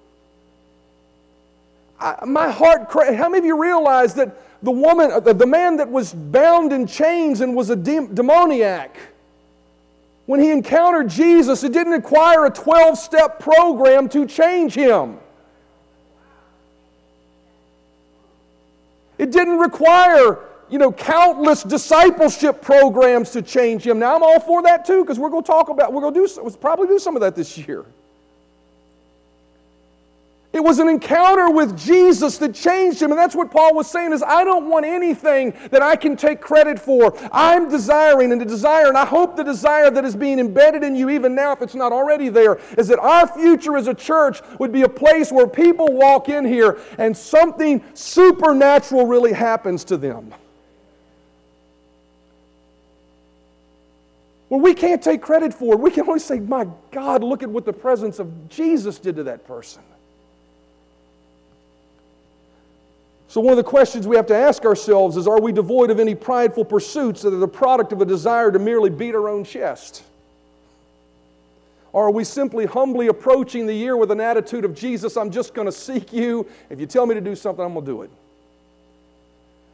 I, 1.98 2.24
my 2.26 2.50
heart, 2.50 2.88
how 2.92 3.28
many 3.28 3.38
of 3.38 3.44
you 3.44 3.60
realize 3.60 4.14
that 4.14 4.36
the 4.62 4.70
woman, 4.70 5.10
uh, 5.12 5.20
the 5.20 5.46
man 5.46 5.76
that 5.76 5.88
was 5.88 6.12
bound 6.12 6.72
in 6.72 6.86
chains 6.86 7.40
and 7.40 7.54
was 7.54 7.70
a 7.70 7.76
demoniac, 7.76 8.96
when 10.26 10.40
he 10.40 10.50
encountered 10.50 11.08
Jesus, 11.08 11.64
it 11.64 11.72
didn't 11.72 11.92
require 11.92 12.46
a 12.46 12.50
12 12.50 12.98
step 12.98 13.40
program 13.40 14.08
to 14.10 14.26
change 14.26 14.74
him. 14.74 15.18
It 19.18 19.30
didn't 19.30 19.58
require 19.58 20.40
you 20.70 20.78
know, 20.78 20.90
countless 20.90 21.62
discipleship 21.62 22.62
programs 22.62 23.30
to 23.30 23.42
change 23.42 23.86
him. 23.86 23.98
Now, 23.98 24.16
I'm 24.16 24.22
all 24.22 24.40
for 24.40 24.62
that 24.62 24.84
too, 24.84 25.02
because 25.02 25.18
we're 25.18 25.30
going 25.30 25.44
to 25.44 25.46
talk 25.46 25.68
about, 25.68 25.92
we're 25.92 26.00
going 26.00 26.14
to 26.14 26.26
do, 26.26 26.42
we'll 26.42 26.52
probably 26.52 26.88
do 26.88 26.98
some 26.98 27.14
of 27.16 27.20
that 27.20 27.36
this 27.36 27.56
year. 27.58 27.84
It 30.54 30.62
was 30.62 30.78
an 30.78 30.88
encounter 30.88 31.50
with 31.50 31.76
Jesus 31.76 32.38
that 32.38 32.54
changed 32.54 33.02
him. 33.02 33.10
And 33.10 33.18
that's 33.18 33.34
what 33.34 33.50
Paul 33.50 33.74
was 33.74 33.90
saying 33.90 34.12
is 34.12 34.22
I 34.22 34.44
don't 34.44 34.68
want 34.68 34.86
anything 34.86 35.52
that 35.72 35.82
I 35.82 35.96
can 35.96 36.16
take 36.16 36.40
credit 36.40 36.78
for. 36.78 37.12
I'm 37.32 37.68
desiring 37.68 38.30
and 38.30 38.40
the 38.40 38.44
desire, 38.44 38.86
and 38.86 38.96
I 38.96 39.04
hope 39.04 39.34
the 39.34 39.42
desire 39.42 39.90
that 39.90 40.04
is 40.04 40.14
being 40.14 40.38
embedded 40.38 40.84
in 40.84 40.94
you 40.94 41.10
even 41.10 41.34
now, 41.34 41.50
if 41.50 41.60
it's 41.60 41.74
not 41.74 41.90
already 41.90 42.28
there, 42.28 42.60
is 42.78 42.86
that 42.86 43.00
our 43.00 43.26
future 43.26 43.76
as 43.76 43.88
a 43.88 43.94
church 43.94 44.42
would 44.60 44.70
be 44.70 44.82
a 44.82 44.88
place 44.88 45.32
where 45.32 45.48
people 45.48 45.88
walk 45.88 46.28
in 46.28 46.44
here 46.44 46.78
and 46.98 47.16
something 47.16 47.82
supernatural 47.94 49.08
really 49.08 49.32
happens 49.32 49.82
to 49.82 49.96
them. 49.96 50.32
Well, 54.50 54.60
we 54.60 54.72
can't 54.72 55.02
take 55.02 55.20
credit 55.20 55.52
for 55.52 55.74
it. 55.74 55.80
We 55.80 55.90
can 55.90 56.06
only 56.06 56.20
say, 56.20 56.38
my 56.38 56.68
God, 56.92 57.24
look 57.24 57.42
at 57.42 57.50
what 57.50 57.64
the 57.64 57.72
presence 57.72 58.20
of 58.20 58.48
Jesus 58.48 59.00
did 59.00 59.16
to 59.16 59.24
that 59.24 59.44
person. 59.48 59.82
So, 63.34 63.40
one 63.40 63.50
of 63.50 63.56
the 63.56 63.64
questions 63.64 64.06
we 64.06 64.14
have 64.14 64.28
to 64.28 64.36
ask 64.36 64.64
ourselves 64.64 65.16
is 65.16 65.26
Are 65.26 65.40
we 65.40 65.50
devoid 65.50 65.90
of 65.90 65.98
any 65.98 66.14
prideful 66.14 66.64
pursuits 66.64 67.20
that 67.22 67.34
are 67.34 67.38
the 67.38 67.48
product 67.48 67.92
of 67.92 68.00
a 68.00 68.04
desire 68.04 68.52
to 68.52 68.60
merely 68.60 68.90
beat 68.90 69.12
our 69.12 69.28
own 69.28 69.42
chest? 69.42 70.04
Or 71.92 72.06
are 72.06 72.12
we 72.12 72.22
simply 72.22 72.64
humbly 72.64 73.08
approaching 73.08 73.66
the 73.66 73.74
year 73.74 73.96
with 73.96 74.12
an 74.12 74.20
attitude 74.20 74.64
of 74.64 74.72
Jesus, 74.72 75.16
I'm 75.16 75.32
just 75.32 75.52
going 75.52 75.66
to 75.66 75.72
seek 75.72 76.12
you. 76.12 76.46
If 76.70 76.78
you 76.78 76.86
tell 76.86 77.06
me 77.06 77.16
to 77.16 77.20
do 77.20 77.34
something, 77.34 77.64
I'm 77.64 77.72
going 77.72 77.84
to 77.84 77.90
do 77.90 78.02
it. 78.02 78.10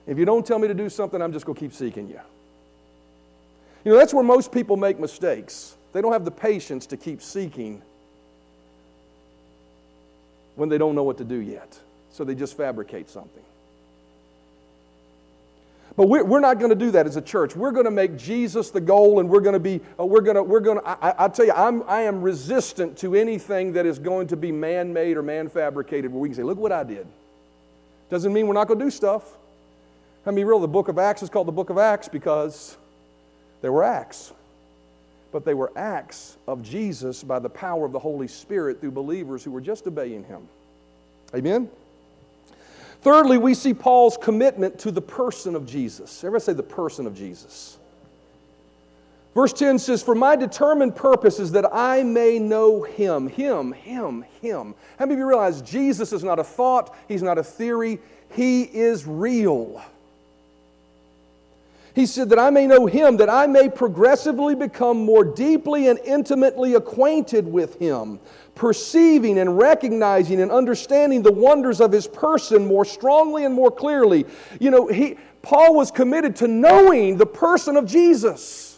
If 0.07 0.17
you 0.17 0.25
don't 0.25 0.47
tell 0.47 0.59
me 0.59 0.67
to 0.67 0.73
do 0.73 0.89
something, 0.89 1.21
I'm 1.21 1.31
just 1.35 1.45
going 1.45 1.57
to 1.57 1.61
keep 1.61 1.75
seeking 1.75 2.09
you. 2.09 2.21
You 3.85 3.93
know, 3.93 3.99
that's 3.99 4.15
where 4.15 4.25
most 4.25 4.53
people 4.53 4.79
make 4.79 4.99
mistakes. 4.99 5.77
They 5.93 6.01
don't 6.01 6.15
have 6.15 6.25
the 6.25 6.31
patience 6.31 6.87
to 6.87 6.97
keep 6.97 7.21
seeking 7.21 7.83
when 10.57 10.71
they 10.71 10.79
don't 10.79 10.95
know 10.95 11.05
what 11.05 11.19
to 11.19 11.25
do 11.25 11.37
yet. 11.37 11.79
So 12.13 12.25
they 12.25 12.35
just 12.35 12.57
fabricate 12.57 13.09
something. 13.09 13.43
But 15.97 16.09
we're, 16.09 16.25
we're 16.25 16.41
not 16.41 16.59
going 16.59 16.71
to 16.71 16.77
do 16.77 16.93
that 16.93 17.07
as 17.07 17.17
a 17.17 17.23
church. 17.23 17.57
We're 17.57 17.73
going 17.73 17.85
to 17.85 17.91
make 17.91 18.17
Jesus 18.17 18.71
the 18.71 18.81
goal, 18.81 19.21
and 19.21 19.29
we're 19.29 19.41
going 19.41 19.55
to 19.55 19.61
be, 19.61 19.81
uh, 19.99 20.07
we're 20.07 20.21
going 20.21 20.37
to, 20.37 20.43
we're 20.43 20.61
going 20.61 20.79
to, 20.79 20.89
I, 20.89 21.25
I 21.25 21.29
tell 21.29 21.45
you, 21.45 21.53
I'm, 21.53 21.83
I 21.87 22.03
am 22.03 22.23
resistant 22.23 22.97
to 22.99 23.15
anything 23.15 23.73
that 23.75 23.87
is 23.87 23.99
going 23.99 24.29
to 24.29 24.37
be 24.37 24.53
man 24.53 24.93
made 24.93 25.17
or 25.17 25.23
man 25.23 25.49
fabricated 25.49 26.13
where 26.13 26.21
we 26.21 26.29
can 26.29 26.37
say, 26.37 26.43
look 26.43 26.59
what 26.59 26.73
I 26.73 26.85
did. 26.85 27.07
Doesn't 28.09 28.33
mean 28.33 28.47
we're 28.47 28.55
not 28.55 28.67
going 28.67 28.79
to 28.79 28.85
do 28.85 28.91
stuff. 28.91 29.25
I 30.27 30.31
mean, 30.31 30.47
real, 30.47 30.61
the 30.61 30.69
book 30.69 30.89
of 30.89 30.99
Acts 30.99 31.23
is 31.23 31.31
called 31.31 31.49
the 31.49 31.53
book 31.53 31.71
of 31.71 31.79
Acts 31.79 32.09
because 32.09 32.77
there 33.63 33.73
were 33.73 33.85
acts. 33.85 34.33
But 35.33 35.45
they 35.45 35.55
were 35.55 35.73
acts 35.77 36.37
of 36.49 36.63
Jesus 36.63 37.23
by 37.23 37.39
the 37.39 37.49
power 37.49 37.85
of 37.85 37.93
the 37.93 37.99
Holy 37.99 38.27
Spirit 38.27 38.81
through 38.81 38.91
believers 38.91 39.45
who 39.45 39.51
were 39.51 39.61
just 39.61 39.87
obeying 39.87 40.25
Him. 40.25 40.49
Amen? 41.35 41.71
Thirdly, 43.03 43.39
we 43.39 43.55
see 43.55 43.73
Paul's 43.73 44.19
commitment 44.19 44.79
to 44.81 44.91
the 44.91 45.01
person 45.01 45.55
of 45.55 45.67
Jesus. 45.67 46.23
Everybody 46.23 46.45
say 46.45 46.53
the 46.53 46.63
person 46.63 47.07
of 47.07 47.15
Jesus. 47.15 47.79
Verse 49.35 49.53
10 49.53 49.79
says, 49.79 50.03
For 50.03 50.15
my 50.15 50.37
determined 50.37 50.97
purpose 50.97 51.39
is 51.39 51.53
that 51.53 51.65
I 51.75 52.03
may 52.03 52.39
know 52.39 52.83
him. 52.83 53.29
Him, 53.29 53.73
him, 53.73 54.25
him. 54.43 54.75
How 54.99 55.07
many 55.07 55.15
of 55.15 55.19
you 55.21 55.27
realize 55.27 55.63
Jesus 55.63 56.13
is 56.13 56.25
not 56.25 56.39
a 56.39 56.45
thought, 56.45 56.95
he's 57.09 57.23
not 57.23 57.39
a 57.39 57.45
theory, 57.45 58.01
he 58.33 58.63
is 58.63 59.07
real. 59.07 59.83
He 62.01 62.07
said, 62.07 62.31
That 62.31 62.39
I 62.39 62.49
may 62.49 62.67
know 62.67 62.87
him, 62.87 63.19
that 63.19 63.29
I 63.29 63.47
may 63.47 63.69
progressively 63.69 64.55
become 64.55 65.05
more 65.05 65.23
deeply 65.23 65.89
and 65.89 65.99
intimately 65.99 66.73
acquainted 66.73 67.47
with 67.47 67.79
him, 67.79 68.21
perceiving 68.55 69.39
and 69.39 69.59
recognizing 69.59 70.41
and 70.41 70.51
understanding 70.51 71.21
the 71.21 71.31
wonders 71.31 71.79
of 71.79 71.93
his 71.93 72.07
person 72.07 72.67
more 72.67 72.87
strongly 72.87 73.45
and 73.45 73.55
more 73.55 73.71
clearly. 73.71 74.25
You 74.59 74.71
know, 74.71 74.87
he, 74.87 75.19
Paul 75.43 75.75
was 75.75 75.91
committed 75.91 76.37
to 76.37 76.49
knowing 76.49 77.19
the 77.19 77.27
person 77.27 77.77
of 77.77 77.85
Jesus. 77.85 78.70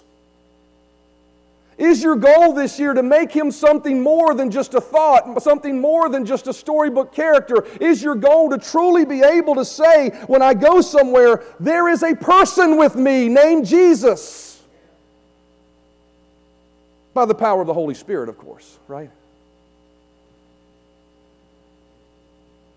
Is 1.79 2.03
your 2.03 2.17
goal 2.17 2.53
this 2.53 2.79
year 2.79 2.93
to 2.93 3.03
make 3.03 3.33
him 3.33 3.51
something 3.51 4.03
more 4.03 4.35
than 4.35 4.51
just 4.51 4.75
a 4.75 4.81
thought, 4.81 5.43
something 5.43 5.81
more 5.81 6.09
than 6.09 6.27
just 6.27 6.47
a 6.47 6.53
storybook 6.53 7.13
character? 7.13 7.65
Is 7.81 8.03
your 8.03 8.15
goal 8.15 8.51
to 8.51 8.59
truly 8.59 9.05
be 9.05 9.23
able 9.23 9.55
to 9.55 9.65
say, 9.65 10.11
when 10.27 10.43
I 10.43 10.55
go 10.55 10.81
somewhere, 10.81 11.43
there 11.59 11.89
is 11.89 12.03
a 12.03 12.15
person 12.15 12.77
with 12.77 12.95
me 12.95 13.29
named 13.29 13.67
Jesus? 13.67 14.63
By 17.15 17.25
the 17.25 17.35
power 17.35 17.61
of 17.61 17.67
the 17.67 17.75
Holy 17.75 17.95
Spirit, 17.95 18.29
of 18.29 18.39
course, 18.39 18.79
right? 18.87 19.11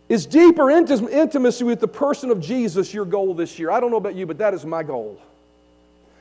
Is 0.08 0.25
deeper 0.25 0.69
intimacy 0.69 1.63
with 1.63 1.79
the 1.79 1.88
person 1.88 2.29
of 2.29 2.39
Jesus 2.39 2.93
your 2.93 3.05
goal 3.05 3.34
this 3.34 3.58
year? 3.58 3.71
I 3.71 3.79
don't 3.79 3.91
know 3.91 3.97
about 3.97 4.15
you, 4.15 4.25
but 4.25 4.38
that 4.38 4.53
is 4.53 4.65
my 4.65 4.84
goal. 4.84 5.19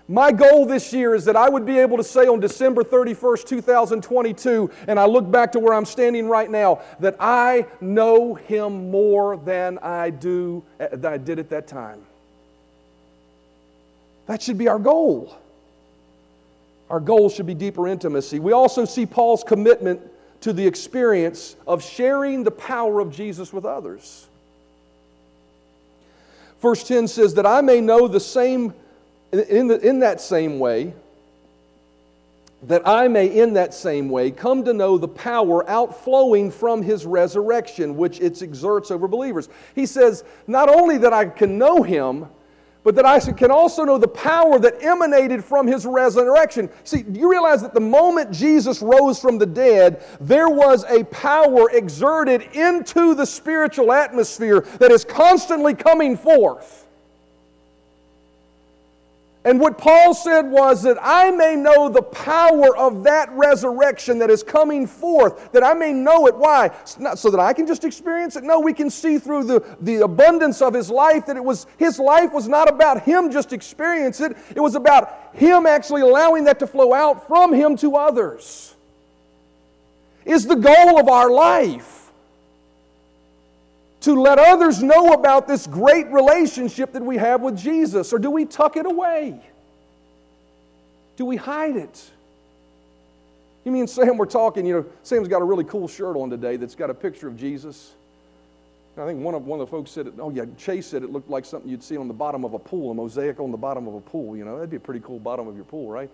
My 0.06 0.32
goal 0.32 0.66
this 0.66 0.92
year 0.92 1.14
is 1.14 1.24
that 1.24 1.36
I 1.36 1.48
would 1.48 1.64
be 1.64 1.78
able 1.78 1.96
to 1.96 2.04
say 2.04 2.26
on 2.26 2.38
December 2.38 2.84
31st, 2.84 3.46
2022, 3.46 4.70
and 4.86 5.00
I 5.00 5.06
look 5.06 5.30
back 5.30 5.52
to 5.52 5.58
where 5.58 5.72
I'm 5.72 5.86
standing 5.86 6.28
right 6.28 6.50
now, 6.50 6.82
that 7.00 7.16
I 7.18 7.66
know 7.80 8.34
Him 8.34 8.90
more 8.90 9.38
than 9.38 9.78
I 9.78 10.10
do 10.10 10.62
eh, 10.78 10.88
than 10.92 11.12
I 11.12 11.16
did 11.16 11.38
at 11.38 11.48
that 11.50 11.66
time. 11.66 12.02
That 14.26 14.42
should 14.42 14.58
be 14.58 14.68
our 14.68 14.78
goal. 14.78 15.34
Our 16.90 17.00
goal 17.00 17.30
should 17.30 17.46
be 17.46 17.54
deeper 17.54 17.88
intimacy. 17.88 18.40
We 18.40 18.52
also 18.52 18.84
see 18.84 19.06
Paul's 19.06 19.42
commitment 19.42 20.02
to 20.42 20.52
the 20.52 20.66
experience 20.66 21.56
of 21.66 21.82
sharing 21.82 22.44
the 22.44 22.50
power 22.50 23.00
of 23.00 23.10
Jesus 23.10 23.54
with 23.54 23.64
others. 23.64 24.26
Verse 26.60 26.86
10 26.86 27.08
says, 27.08 27.34
That 27.34 27.46
I 27.46 27.62
may 27.62 27.80
know 27.80 28.06
the 28.06 28.20
same, 28.20 28.74
in, 29.40 29.68
the, 29.68 29.78
in 29.80 30.00
that 30.00 30.20
same 30.20 30.58
way, 30.58 30.94
that 32.62 32.86
I 32.86 33.08
may 33.08 33.26
in 33.26 33.54
that 33.54 33.74
same 33.74 34.08
way 34.08 34.30
come 34.30 34.64
to 34.64 34.72
know 34.72 34.96
the 34.96 35.08
power 35.08 35.68
outflowing 35.68 36.50
from 36.50 36.82
his 36.82 37.04
resurrection, 37.04 37.96
which 37.96 38.20
it 38.20 38.40
exerts 38.42 38.90
over 38.90 39.06
believers. 39.06 39.48
He 39.74 39.86
says, 39.86 40.24
Not 40.46 40.68
only 40.68 40.98
that 40.98 41.12
I 41.12 41.26
can 41.26 41.58
know 41.58 41.82
him, 41.82 42.26
but 42.84 42.94
that 42.96 43.06
I 43.06 43.18
can 43.18 43.50
also 43.50 43.84
know 43.84 43.96
the 43.96 44.06
power 44.06 44.58
that 44.58 44.82
emanated 44.84 45.42
from 45.42 45.66
his 45.66 45.86
resurrection. 45.86 46.68
See, 46.84 47.04
you 47.10 47.30
realize 47.30 47.62
that 47.62 47.72
the 47.72 47.80
moment 47.80 48.30
Jesus 48.30 48.82
rose 48.82 49.18
from 49.18 49.38
the 49.38 49.46
dead, 49.46 50.04
there 50.20 50.50
was 50.50 50.84
a 50.84 51.04
power 51.04 51.70
exerted 51.70 52.42
into 52.52 53.14
the 53.14 53.24
spiritual 53.24 53.90
atmosphere 53.90 54.60
that 54.78 54.92
is 54.92 55.02
constantly 55.02 55.74
coming 55.74 56.14
forth. 56.14 56.83
And 59.46 59.60
what 59.60 59.76
Paul 59.76 60.14
said 60.14 60.50
was 60.50 60.82
that 60.84 60.96
I 61.02 61.30
may 61.30 61.54
know 61.54 61.90
the 61.90 62.02
power 62.02 62.74
of 62.78 63.04
that 63.04 63.30
resurrection 63.32 64.18
that 64.20 64.30
is 64.30 64.42
coming 64.42 64.86
forth, 64.86 65.52
that 65.52 65.62
I 65.62 65.74
may 65.74 65.92
know 65.92 66.26
it. 66.26 66.34
Why? 66.34 66.70
Not 66.98 67.18
so 67.18 67.30
that 67.30 67.40
I 67.40 67.52
can 67.52 67.66
just 67.66 67.84
experience 67.84 68.36
it. 68.36 68.44
No, 68.44 68.58
we 68.58 68.72
can 68.72 68.88
see 68.88 69.18
through 69.18 69.44
the, 69.44 69.76
the 69.82 69.96
abundance 69.96 70.62
of 70.62 70.72
his 70.72 70.88
life 70.88 71.26
that 71.26 71.36
it 71.36 71.44
was 71.44 71.66
his 71.76 71.98
life 71.98 72.32
was 72.32 72.48
not 72.48 72.70
about 72.70 73.02
him 73.02 73.30
just 73.30 73.52
experience 73.52 74.20
it. 74.20 74.34
It 74.54 74.60
was 74.60 74.76
about 74.76 75.34
him 75.34 75.66
actually 75.66 76.00
allowing 76.00 76.44
that 76.44 76.58
to 76.60 76.66
flow 76.66 76.94
out 76.94 77.28
from 77.28 77.52
him 77.52 77.76
to 77.78 77.96
others. 77.96 78.74
Is 80.24 80.46
the 80.46 80.56
goal 80.56 80.98
of 80.98 81.08
our 81.08 81.30
life 81.30 82.03
to 84.04 84.20
let 84.20 84.38
others 84.38 84.82
know 84.82 85.12
about 85.12 85.48
this 85.48 85.66
great 85.66 86.06
relationship 86.08 86.92
that 86.92 87.02
we 87.02 87.16
have 87.16 87.40
with 87.40 87.58
Jesus? 87.58 88.12
Or 88.12 88.18
do 88.18 88.30
we 88.30 88.44
tuck 88.44 88.76
it 88.76 88.86
away? 88.86 89.40
Do 91.16 91.24
we 91.24 91.36
hide 91.36 91.76
it? 91.76 92.10
You 93.64 93.72
mean 93.72 93.86
Sam 93.86 94.18
we're 94.18 94.26
talking, 94.26 94.66
you 94.66 94.74
know, 94.74 94.86
Sam's 95.02 95.28
got 95.28 95.40
a 95.40 95.44
really 95.44 95.64
cool 95.64 95.88
shirt 95.88 96.16
on 96.16 96.28
today 96.28 96.56
that's 96.56 96.74
got 96.74 96.90
a 96.90 96.94
picture 96.94 97.28
of 97.28 97.36
Jesus. 97.36 97.92
I 98.96 99.06
think 99.06 99.20
one 99.20 99.34
of, 99.34 99.46
one 99.46 99.58
of 99.58 99.66
the 99.66 99.70
folks 99.70 99.90
said, 99.90 100.06
it, 100.06 100.14
oh 100.18 100.30
yeah, 100.30 100.44
Chase 100.56 100.86
said 100.86 101.02
it 101.02 101.10
looked 101.10 101.30
like 101.30 101.44
something 101.44 101.68
you'd 101.68 101.82
see 101.82 101.96
on 101.96 102.06
the 102.06 102.14
bottom 102.14 102.44
of 102.44 102.54
a 102.54 102.58
pool, 102.58 102.92
a 102.92 102.94
mosaic 102.94 103.40
on 103.40 103.50
the 103.50 103.56
bottom 103.56 103.88
of 103.88 103.94
a 103.94 104.00
pool. 104.00 104.36
You 104.36 104.44
know, 104.44 104.56
that'd 104.56 104.70
be 104.70 104.76
a 104.76 104.80
pretty 104.80 105.00
cool 105.00 105.18
bottom 105.18 105.48
of 105.48 105.56
your 105.56 105.64
pool, 105.64 105.90
right? 105.90 106.10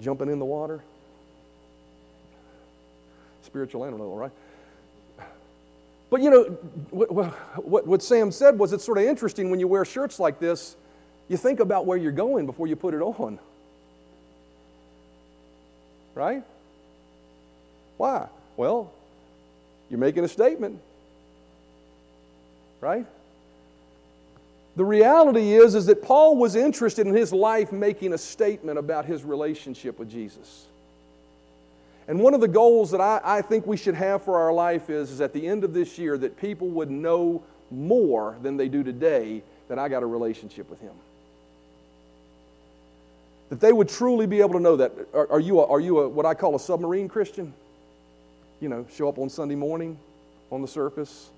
Jumping 0.00 0.30
in 0.30 0.38
the 0.38 0.44
water. 0.44 0.80
Spiritual 3.42 3.84
animal, 3.84 4.16
right? 4.16 4.30
But 6.10 6.22
you 6.22 6.30
know, 6.30 6.42
what, 6.90 7.64
what, 7.64 7.86
what 7.86 8.02
Sam 8.02 8.32
said 8.32 8.58
was 8.58 8.72
it's 8.72 8.84
sort 8.84 8.98
of 8.98 9.04
interesting 9.04 9.50
when 9.50 9.60
you 9.60 9.68
wear 9.68 9.84
shirts 9.84 10.18
like 10.18 10.40
this, 10.40 10.76
you 11.28 11.36
think 11.36 11.60
about 11.60 11.86
where 11.86 11.96
you're 11.96 12.10
going 12.10 12.46
before 12.46 12.66
you 12.66 12.74
put 12.74 12.92
it 12.92 13.00
on. 13.00 13.38
Right? 16.16 16.42
Why? 17.96 18.28
Well, 18.56 18.92
you're 19.88 20.00
making 20.00 20.24
a 20.24 20.28
statement. 20.28 20.80
Right? 22.80 23.06
The 24.74 24.84
reality 24.84 25.52
is, 25.52 25.74
is 25.76 25.86
that 25.86 26.02
Paul 26.02 26.36
was 26.36 26.56
interested 26.56 27.06
in 27.06 27.14
his 27.14 27.32
life 27.32 27.70
making 27.70 28.12
a 28.12 28.18
statement 28.18 28.78
about 28.78 29.04
his 29.04 29.22
relationship 29.22 29.98
with 29.98 30.10
Jesus. 30.10 30.66
And 32.10 32.18
one 32.18 32.34
of 32.34 32.40
the 32.40 32.48
goals 32.48 32.90
that 32.90 33.00
I, 33.00 33.20
I 33.22 33.40
think 33.40 33.68
we 33.68 33.76
should 33.76 33.94
have 33.94 34.24
for 34.24 34.36
our 34.36 34.52
life 34.52 34.90
is, 34.90 35.12
is 35.12 35.20
at 35.20 35.32
the 35.32 35.46
end 35.46 35.62
of 35.62 35.72
this 35.72 35.96
year 35.96 36.18
that 36.18 36.36
people 36.40 36.66
would 36.70 36.90
know 36.90 37.44
more 37.70 38.36
than 38.42 38.56
they 38.56 38.68
do 38.68 38.82
today 38.82 39.44
that 39.68 39.78
I 39.78 39.88
got 39.88 40.02
a 40.02 40.06
relationship 40.06 40.68
with 40.68 40.80
him. 40.80 40.90
That 43.50 43.60
they 43.60 43.72
would 43.72 43.88
truly 43.88 44.26
be 44.26 44.40
able 44.40 44.54
to 44.54 44.60
know 44.60 44.74
that. 44.74 44.90
Are, 45.14 45.30
are 45.30 45.38
you, 45.38 45.60
a, 45.60 45.68
are 45.68 45.78
you 45.78 46.00
a, 46.00 46.08
what 46.08 46.26
I 46.26 46.34
call 46.34 46.56
a 46.56 46.58
submarine 46.58 47.06
Christian? 47.06 47.54
You 48.60 48.70
know, 48.70 48.84
show 48.92 49.08
up 49.08 49.18
on 49.18 49.30
Sunday 49.30 49.54
morning 49.54 49.96
on 50.50 50.62
the 50.62 50.68
surface, 50.68 51.30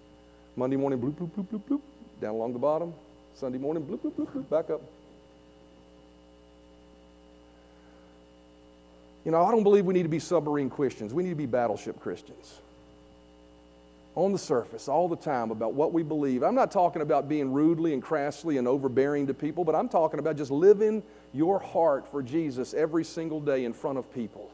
Monday 0.56 0.76
morning, 0.76 0.98
bloop, 0.98 1.16
bloop, 1.16 1.32
bloop, 1.32 1.48
bloop, 1.48 1.62
bloop, 1.68 1.80
down 2.18 2.30
along 2.30 2.54
the 2.54 2.58
bottom, 2.58 2.94
Sunday 3.34 3.58
morning, 3.58 3.84
bloop, 3.84 3.98
bloop, 3.98 4.12
bloop, 4.12 4.28
bloop, 4.28 4.48
back 4.48 4.70
up. 4.70 4.80
You 9.24 9.30
know, 9.30 9.44
I 9.44 9.50
don't 9.50 9.62
believe 9.62 9.86
we 9.86 9.94
need 9.94 10.02
to 10.02 10.08
be 10.08 10.18
submarine 10.18 10.68
Christians. 10.68 11.14
We 11.14 11.22
need 11.22 11.30
to 11.30 11.36
be 11.36 11.46
battleship 11.46 12.00
Christians. 12.00 12.58
On 14.14 14.32
the 14.32 14.38
surface, 14.38 14.88
all 14.88 15.08
the 15.08 15.16
time, 15.16 15.50
about 15.50 15.72
what 15.72 15.92
we 15.92 16.02
believe. 16.02 16.42
I'm 16.42 16.54
not 16.54 16.70
talking 16.70 17.02
about 17.02 17.28
being 17.28 17.52
rudely 17.52 17.94
and 17.94 18.02
crassly 18.02 18.58
and 18.58 18.68
overbearing 18.68 19.26
to 19.28 19.34
people, 19.34 19.64
but 19.64 19.74
I'm 19.74 19.88
talking 19.88 20.18
about 20.18 20.36
just 20.36 20.50
living 20.50 21.02
your 21.32 21.58
heart 21.58 22.06
for 22.06 22.22
Jesus 22.22 22.74
every 22.74 23.04
single 23.04 23.40
day 23.40 23.64
in 23.64 23.72
front 23.72 23.96
of 23.96 24.12
people. 24.12 24.50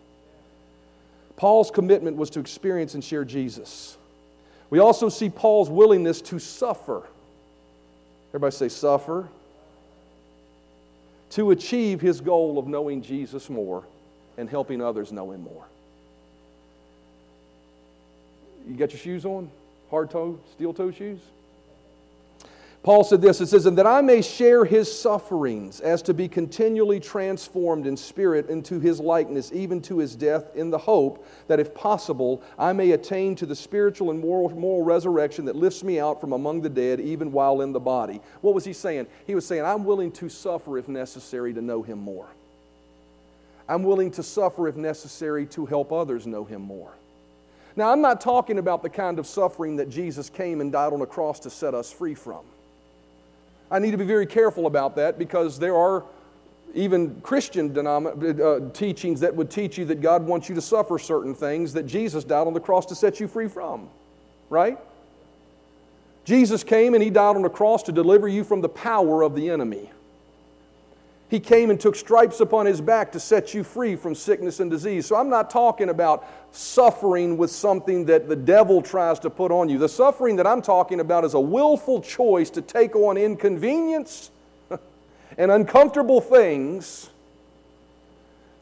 Paul's 1.36 1.70
commitment 1.70 2.16
was 2.16 2.30
to 2.30 2.40
experience 2.40 2.94
and 2.94 3.02
share 3.02 3.24
Jesus. 3.24 3.96
We 4.70 4.80
also 4.80 5.08
see 5.08 5.30
Paul's 5.30 5.70
willingness 5.70 6.20
to 6.22 6.38
suffer. 6.38 7.04
Everybody 8.30 8.54
say, 8.54 8.68
suffer. 8.68 9.28
To 11.30 11.50
achieve 11.52 12.00
his 12.00 12.20
goal 12.20 12.58
of 12.58 12.66
knowing 12.66 13.02
Jesus 13.02 13.48
more 13.48 13.84
and 14.38 14.48
helping 14.48 14.80
others 14.80 15.12
know 15.12 15.30
him 15.32 15.42
more. 15.42 15.66
You 18.66 18.76
got 18.76 18.92
your 18.92 19.00
shoes 19.00 19.24
on? 19.26 19.50
Hard 19.90 20.10
toe, 20.10 20.38
steel 20.54 20.72
toe 20.72 20.90
shoes? 20.90 21.18
Paul 22.84 23.02
said 23.02 23.20
this 23.20 23.40
it 23.40 23.48
says, 23.48 23.66
And 23.66 23.76
that 23.76 23.86
I 23.86 24.00
may 24.00 24.22
share 24.22 24.64
his 24.64 24.90
sufferings, 24.90 25.80
as 25.80 26.00
to 26.02 26.14
be 26.14 26.28
continually 26.28 27.00
transformed 27.00 27.86
in 27.86 27.96
spirit 27.96 28.48
into 28.48 28.78
his 28.78 29.00
likeness, 29.00 29.50
even 29.52 29.82
to 29.82 29.98
his 29.98 30.14
death, 30.14 30.54
in 30.54 30.70
the 30.70 30.78
hope 30.78 31.26
that 31.48 31.58
if 31.60 31.74
possible, 31.74 32.42
I 32.58 32.72
may 32.72 32.92
attain 32.92 33.34
to 33.36 33.46
the 33.46 33.56
spiritual 33.56 34.10
and 34.10 34.20
moral, 34.20 34.50
moral 34.50 34.84
resurrection 34.84 35.44
that 35.46 35.56
lifts 35.56 35.82
me 35.82 35.98
out 35.98 36.20
from 36.20 36.32
among 36.32 36.60
the 36.60 36.70
dead, 36.70 37.00
even 37.00 37.32
while 37.32 37.62
in 37.62 37.72
the 37.72 37.80
body. 37.80 38.20
What 38.42 38.54
was 38.54 38.64
he 38.64 38.72
saying? 38.72 39.08
He 39.26 39.34
was 39.34 39.44
saying, 39.44 39.64
I'm 39.64 39.84
willing 39.84 40.12
to 40.12 40.28
suffer 40.28 40.78
if 40.78 40.88
necessary 40.88 41.52
to 41.54 41.60
know 41.60 41.82
him 41.82 41.98
more. 41.98 42.28
I'm 43.68 43.82
willing 43.82 44.10
to 44.12 44.22
suffer 44.22 44.68
if 44.68 44.76
necessary 44.76 45.46
to 45.46 45.66
help 45.66 45.92
others 45.92 46.26
know 46.26 46.44
him 46.44 46.62
more. 46.62 46.92
Now, 47.76 47.92
I'm 47.92 48.00
not 48.00 48.20
talking 48.20 48.58
about 48.58 48.82
the 48.82 48.88
kind 48.88 49.18
of 49.18 49.26
suffering 49.26 49.76
that 49.76 49.88
Jesus 49.88 50.30
came 50.30 50.60
and 50.60 50.72
died 50.72 50.92
on 50.92 51.00
a 51.00 51.06
cross 51.06 51.38
to 51.40 51.50
set 51.50 51.74
us 51.74 51.92
free 51.92 52.14
from. 52.14 52.44
I 53.70 53.78
need 53.78 53.90
to 53.92 53.98
be 53.98 54.04
very 54.04 54.26
careful 54.26 54.66
about 54.66 54.96
that 54.96 55.18
because 55.18 55.58
there 55.58 55.76
are 55.76 56.04
even 56.74 57.20
Christian 57.20 57.76
uh, 57.86 58.70
teachings 58.72 59.20
that 59.20 59.34
would 59.34 59.50
teach 59.50 59.78
you 59.78 59.84
that 59.86 60.00
God 60.00 60.26
wants 60.26 60.48
you 60.48 60.54
to 60.54 60.60
suffer 60.60 60.98
certain 60.98 61.34
things 61.34 61.72
that 61.74 61.86
Jesus 61.86 62.24
died 62.24 62.46
on 62.46 62.54
the 62.54 62.60
cross 62.60 62.86
to 62.86 62.94
set 62.94 63.20
you 63.20 63.28
free 63.28 63.48
from. 63.48 63.88
Right? 64.50 64.78
Jesus 66.24 66.64
came 66.64 66.94
and 66.94 67.02
He 67.02 67.10
died 67.10 67.36
on 67.36 67.42
the 67.42 67.48
cross 67.48 67.82
to 67.84 67.92
deliver 67.92 68.28
you 68.28 68.44
from 68.44 68.60
the 68.60 68.68
power 68.68 69.22
of 69.22 69.34
the 69.34 69.50
enemy. 69.50 69.90
He 71.28 71.40
came 71.40 71.68
and 71.70 71.78
took 71.78 71.94
stripes 71.94 72.40
upon 72.40 72.64
his 72.64 72.80
back 72.80 73.12
to 73.12 73.20
set 73.20 73.52
you 73.52 73.62
free 73.62 73.96
from 73.96 74.14
sickness 74.14 74.60
and 74.60 74.70
disease. 74.70 75.04
So 75.06 75.14
I'm 75.14 75.28
not 75.28 75.50
talking 75.50 75.90
about 75.90 76.26
suffering 76.52 77.36
with 77.36 77.50
something 77.50 78.06
that 78.06 78.28
the 78.28 78.36
devil 78.36 78.80
tries 78.80 79.18
to 79.20 79.30
put 79.30 79.52
on 79.52 79.68
you. 79.68 79.78
The 79.78 79.90
suffering 79.90 80.36
that 80.36 80.46
I'm 80.46 80.62
talking 80.62 81.00
about 81.00 81.24
is 81.24 81.34
a 81.34 81.40
willful 81.40 82.00
choice 82.00 82.48
to 82.50 82.62
take 82.62 82.96
on 82.96 83.18
inconvenience 83.18 84.30
and 85.38 85.50
uncomfortable 85.50 86.22
things 86.22 87.10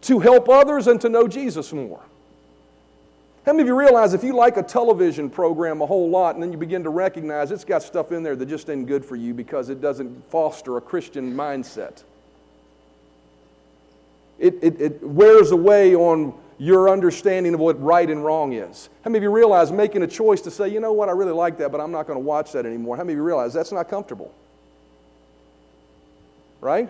to 0.02 0.18
help 0.18 0.48
others 0.48 0.88
and 0.88 1.00
to 1.02 1.08
know 1.08 1.28
Jesus 1.28 1.72
more. 1.72 2.02
How 3.44 3.52
many 3.52 3.62
of 3.62 3.68
you 3.68 3.78
realize 3.78 4.12
if 4.12 4.24
you 4.24 4.34
like 4.34 4.56
a 4.56 4.62
television 4.62 5.30
program 5.30 5.80
a 5.80 5.86
whole 5.86 6.10
lot 6.10 6.34
and 6.34 6.42
then 6.42 6.50
you 6.50 6.58
begin 6.58 6.82
to 6.82 6.90
recognize 6.90 7.52
it's 7.52 7.64
got 7.64 7.84
stuff 7.84 8.10
in 8.10 8.24
there 8.24 8.34
that 8.34 8.46
just 8.46 8.68
ain't 8.68 8.88
good 8.88 9.04
for 9.04 9.14
you 9.14 9.34
because 9.34 9.68
it 9.68 9.80
doesn't 9.80 10.28
foster 10.32 10.78
a 10.78 10.80
Christian 10.80 11.32
mindset? 11.32 12.02
It, 14.38 14.58
it, 14.62 14.80
it 14.80 15.02
wears 15.02 15.50
away 15.50 15.94
on 15.94 16.34
your 16.58 16.88
understanding 16.88 17.54
of 17.54 17.60
what 17.60 17.80
right 17.82 18.08
and 18.08 18.24
wrong 18.24 18.52
is. 18.54 18.88
How 19.04 19.10
many 19.10 19.18
of 19.18 19.22
you 19.22 19.30
realize 19.30 19.70
making 19.70 20.02
a 20.02 20.06
choice 20.06 20.40
to 20.42 20.50
say, 20.50 20.68
you 20.68 20.80
know 20.80 20.92
what, 20.92 21.08
I 21.08 21.12
really 21.12 21.32
like 21.32 21.58
that, 21.58 21.70
but 21.70 21.80
I'm 21.80 21.92
not 21.92 22.06
going 22.06 22.18
to 22.18 22.24
watch 22.24 22.52
that 22.52 22.64
anymore? 22.64 22.96
How 22.96 23.04
many 23.04 23.12
of 23.12 23.18
you 23.18 23.22
realize 23.22 23.52
that's 23.52 23.72
not 23.72 23.88
comfortable? 23.88 24.32
Right? 26.60 26.88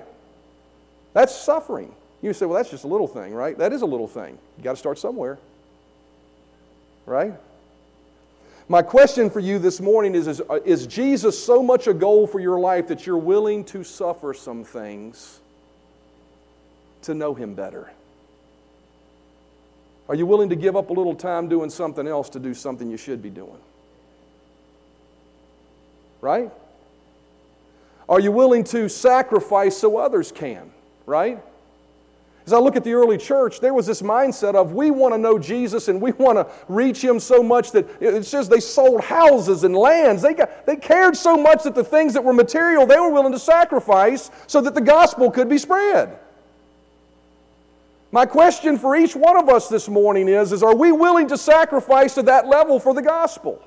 That's 1.13 1.35
suffering. 1.35 1.95
You 2.23 2.33
say, 2.33 2.47
well, 2.47 2.57
that's 2.57 2.71
just 2.71 2.85
a 2.85 2.89
little 2.89 3.09
thing, 3.09 3.35
right? 3.35 3.57
That 3.59 3.73
is 3.73 3.83
a 3.83 3.87
little 3.87 4.09
thing. 4.09 4.39
You 4.59 4.65
got 4.65 4.73
to 4.73 4.77
start 4.77 4.99
somewhere. 4.99 5.39
Right? 7.05 7.35
My 8.69 8.83
question 8.83 9.31
for 9.31 9.41
you 9.41 9.59
this 9.59 9.81
morning 9.81 10.15
is, 10.15 10.27
is 10.27 10.41
uh, 10.51 10.59
Is 10.65 10.87
Jesus 10.87 11.43
so 11.43 11.63
much 11.63 11.87
a 11.87 11.95
goal 11.95 12.27
for 12.27 12.41
your 12.41 12.59
life 12.59 12.89
that 12.89 13.07
you're 13.07 13.17
willing 13.17 13.65
to 13.67 13.85
suffer 13.85 14.35
some 14.35 14.65
things? 14.65 15.41
To 17.07 17.15
know 17.15 17.35
Him 17.35 17.55
better? 17.55 17.91
Are 20.09 20.15
you 20.15 20.27
willing 20.27 20.51
to 20.51 20.57
give 20.57 20.77
up 20.77 20.91
a 20.91 20.93
little 20.93 21.15
time 21.15 21.49
doing 21.49 21.71
something 21.71 22.07
else 22.07 22.29
to 22.31 22.39
do 22.39 22.55
something 22.55 22.89
you 22.91 22.97
should 22.97 23.23
be 23.23 23.31
doing? 23.31 23.59
Right? 26.21 26.53
Are 28.09 28.21
you 28.21 28.31
willing 28.31 28.63
to 28.65 28.89
sacrifice 28.89 29.77
so 29.77 29.97
others 29.97 30.31
can? 30.31 30.71
Right? 31.07 31.43
As 32.47 32.53
I 32.53 32.59
look 32.59 32.77
at 32.77 32.85
the 32.85 32.93
early 32.93 33.19
church, 33.19 33.59
there 33.59 33.75
was 33.75 33.89
this 33.89 34.03
mindset 34.03 34.55
of 34.55 34.73
we 34.73 34.93
want 34.93 35.13
to 35.13 35.19
know 35.19 35.37
Jesus 35.37 35.89
and 35.89 36.01
we 36.01 36.13
want 36.13 36.39
to 36.39 36.47
reach 36.69 37.03
him 37.03 37.19
so 37.19 37.43
much 37.43 37.73
that 37.73 37.89
it 38.01 38.25
says 38.25 38.49
they 38.49 38.61
sold 38.61 39.01
houses 39.01 39.65
and 39.65 39.75
lands. 39.75 40.23
They, 40.23 40.35
got, 40.35 40.65
they 40.65 40.77
cared 40.77 41.17
so 41.17 41.37
much 41.37 41.65
that 41.65 41.75
the 41.75 41.83
things 41.83 42.15
that 42.15 42.23
were 42.23 42.33
material 42.33 42.87
they 42.87 43.01
were 43.01 43.11
willing 43.11 43.33
to 43.33 43.39
sacrifice 43.41 44.31
so 44.47 44.61
that 44.61 44.77
the 44.77 44.81
gospel 44.81 45.29
could 45.29 45.49
be 45.49 45.59
spread. 45.59 46.17
My 48.13 48.25
question 48.25 48.79
for 48.79 48.95
each 48.95 49.17
one 49.17 49.37
of 49.37 49.49
us 49.49 49.69
this 49.69 49.89
morning 49.89 50.29
is, 50.29 50.53
is 50.53 50.63
are 50.63 50.75
we 50.75 50.93
willing 50.93 51.29
to 51.29 51.37
sacrifice 51.37 52.15
to 52.15 52.23
that 52.23 52.47
level 52.47 52.79
for 52.79 52.95
the 52.95 53.03
gospel? 53.03 53.63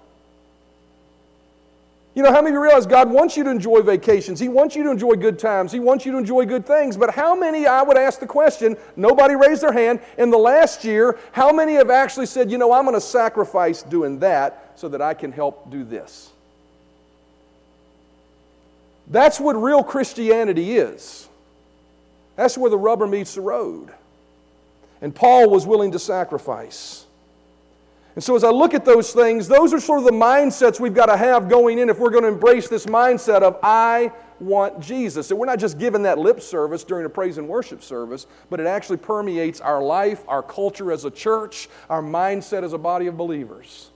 You 2.16 2.24
know, 2.24 2.32
how 2.32 2.42
many 2.42 2.50
of 2.50 2.54
you 2.56 2.64
realize 2.64 2.86
God 2.86 3.10
wants 3.10 3.38
you 3.38 3.44
to 3.44 3.50
enjoy 3.50 3.82
vacations? 3.82 4.40
He 4.40 4.50
wants 4.50 4.76
you 4.76 4.84
to 4.84 4.92
enjoy 4.92 5.14
good 5.14 5.38
times. 5.38 5.72
He 5.72 5.80
wants 5.80 6.06
you 6.06 6.12
to 6.14 6.18
enjoy 6.18 6.46
good 6.46 6.66
things. 6.66 6.98
But 6.98 7.12
how 7.12 7.36
many, 7.36 7.68
I 7.68 7.82
would 7.82 7.98
ask 7.98 8.20
the 8.20 8.28
question, 8.28 8.76
nobody 8.96 9.36
raised 9.36 9.62
their 9.62 9.72
hand, 9.72 10.02
in 10.18 10.32
the 10.32 10.38
last 10.38 10.84
year, 10.84 11.20
how 11.32 11.52
many 11.52 11.76
have 11.76 11.90
actually 11.90 12.26
said, 12.26 12.50
you 12.50 12.58
know, 12.58 12.74
I'm 12.74 12.84
going 12.84 12.96
to 12.96 13.02
sacrifice 13.02 13.84
doing 13.84 14.20
that 14.20 14.74
so 14.76 14.90
that 14.90 15.02
I 15.02 15.14
can 15.14 15.32
help 15.32 15.70
do 15.70 15.84
this? 15.84 16.32
That's 19.08 19.40
what 19.40 19.54
real 19.54 19.84
Christianity 19.84 20.78
is. 20.78 21.28
That's 22.36 22.58
where 22.58 22.70
the 22.70 22.78
rubber 22.78 23.08
meets 23.08 23.36
the 23.36 23.42
road. 23.42 23.92
And 25.02 25.16
Paul 25.16 25.50
was 25.50 25.66
willing 25.66 25.92
to 25.92 26.00
sacrifice. 26.00 27.06
And 28.16 28.24
so, 28.24 28.36
as 28.36 28.44
I 28.44 28.50
look 28.50 28.74
at 28.74 28.84
those 28.84 29.14
things, 29.14 29.48
those 29.48 29.74
are 29.74 29.80
sort 29.80 30.00
of 30.00 30.06
the 30.06 30.12
mindsets 30.12 30.80
we've 30.80 30.94
got 30.94 31.06
to 31.06 31.16
have 31.16 31.48
going 31.48 31.80
in 31.80 31.90
if 31.90 32.00
we're 32.00 32.10
going 32.10 32.24
to 32.24 32.30
embrace 32.30 32.68
this 32.68 32.86
mindset 32.86 33.44
of, 33.44 33.58
I 33.64 34.12
want 34.40 34.80
Jesus. 34.82 35.30
And 35.32 35.40
we're 35.40 35.46
not 35.46 35.60
just 35.60 35.78
giving 35.78 36.04
that 36.04 36.18
lip 36.18 36.42
service 36.42 36.84
during 36.84 37.06
a 37.06 37.10
praise 37.10 37.38
and 37.38 37.48
worship 37.48 37.84
service, 37.84 38.28
but 38.50 38.60
it 38.60 38.66
actually 38.66 38.98
permeates 38.98 39.62
our 39.62 39.82
life, 39.82 40.24
our 40.28 40.44
culture 40.44 40.92
as 40.92 41.06
a 41.06 41.12
church, 41.12 41.70
our 41.90 42.02
mindset 42.02 42.64
as 42.64 42.74
a 42.74 42.78
body 42.78 43.08
of 43.08 43.16
believers. 43.16 43.90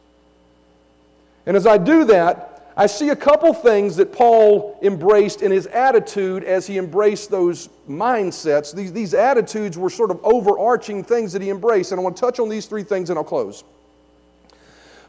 And 1.45 1.57
as 1.57 1.67
I 1.67 1.77
do 1.77 2.05
that, 2.05 2.52
I 2.75 2.87
see 2.87 3.09
a 3.09 3.15
couple 3.15 3.53
things 3.53 3.95
that 3.97 4.11
Paul 4.11 4.79
embraced 4.81 5.43
in 5.43 5.51
his 5.51 5.67
attitude 5.67 6.43
as 6.43 6.65
he 6.65 6.79
embraced 6.79 7.29
those 7.29 7.69
mindsets. 7.87 8.73
These, 8.73 8.91
these 8.91 9.13
attitudes 9.13 9.77
were 9.77 9.91
sort 9.91 10.09
of 10.09 10.19
overarching 10.23 11.03
things 11.03 11.33
that 11.33 11.41
he 11.41 11.51
embraced. 11.51 11.91
And 11.91 11.99
I 11.99 12.03
want 12.03 12.17
to 12.17 12.21
touch 12.21 12.39
on 12.39 12.49
these 12.49 12.65
three 12.65 12.83
things 12.83 13.11
and 13.11 13.19
I'll 13.19 13.23
close. 13.23 13.63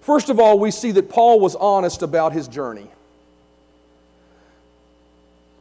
First 0.00 0.28
of 0.28 0.38
all, 0.38 0.58
we 0.58 0.70
see 0.70 0.90
that 0.92 1.08
Paul 1.08 1.40
was 1.40 1.56
honest 1.56 2.02
about 2.02 2.34
his 2.34 2.48
journey. 2.48 2.90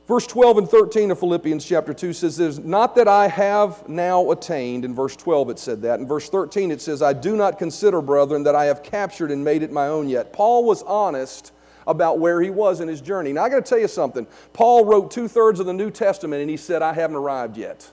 Verse 0.06 0.28
12 0.28 0.58
and 0.58 0.70
13 0.70 1.12
of 1.12 1.20
Philippians 1.20 1.64
chapter 1.64 1.94
2 1.94 2.12
says 2.12 2.36
this 2.36 2.58
Not 2.58 2.96
that 2.96 3.08
I 3.08 3.30
have 3.30 3.88
now 3.88 4.32
attained. 4.32 4.84
In 4.84 4.94
verse 4.94 5.16
12 5.16 5.52
it 5.52 5.60
said 5.60 5.82
that. 5.84 6.02
In 6.02 6.06
verse 6.06 6.28
13 6.28 6.72
it 6.72 6.82
says, 6.82 7.02
I 7.02 7.14
do 7.14 7.38
not 7.38 7.58
consider, 7.58 8.02
brethren, 8.02 8.44
that 8.44 8.56
I 8.56 8.66
have 8.66 8.84
captured 8.84 9.32
and 9.32 9.42
made 9.42 9.64
it 9.64 9.72
my 9.72 9.88
own 9.88 10.10
yet. 10.10 10.34
Paul 10.34 10.66
was 10.66 10.84
honest 10.84 11.54
about 11.88 12.20
where 12.20 12.42
he 12.42 12.50
was 12.50 12.80
in 12.80 12.88
his 12.88 13.02
journey. 13.02 13.34
Now, 13.34 13.44
I 13.44 13.50
got 13.50 13.66
to 13.66 13.70
tell 13.70 13.80
you 13.80 13.88
something. 13.88 14.28
Paul 14.54 14.86
wrote 14.86 15.12
two 15.12 15.28
thirds 15.28 15.60
of 15.60 15.66
the 15.66 15.74
New 15.74 15.92
Testament 15.92 16.42
and 16.42 16.50
he 16.50 16.58
said, 16.58 16.82
I 16.82 16.94
haven't 16.94 17.16
arrived 17.16 17.58
yet. 17.58 17.90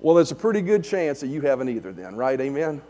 Well, 0.00 0.16
there's 0.16 0.32
a 0.32 0.36
pretty 0.36 0.62
good 0.62 0.82
chance 0.82 1.20
that 1.20 1.28
you 1.28 1.40
haven't 1.42 1.68
either, 1.68 1.92
then, 1.92 2.16
right? 2.16 2.40
Amen? 2.40 2.82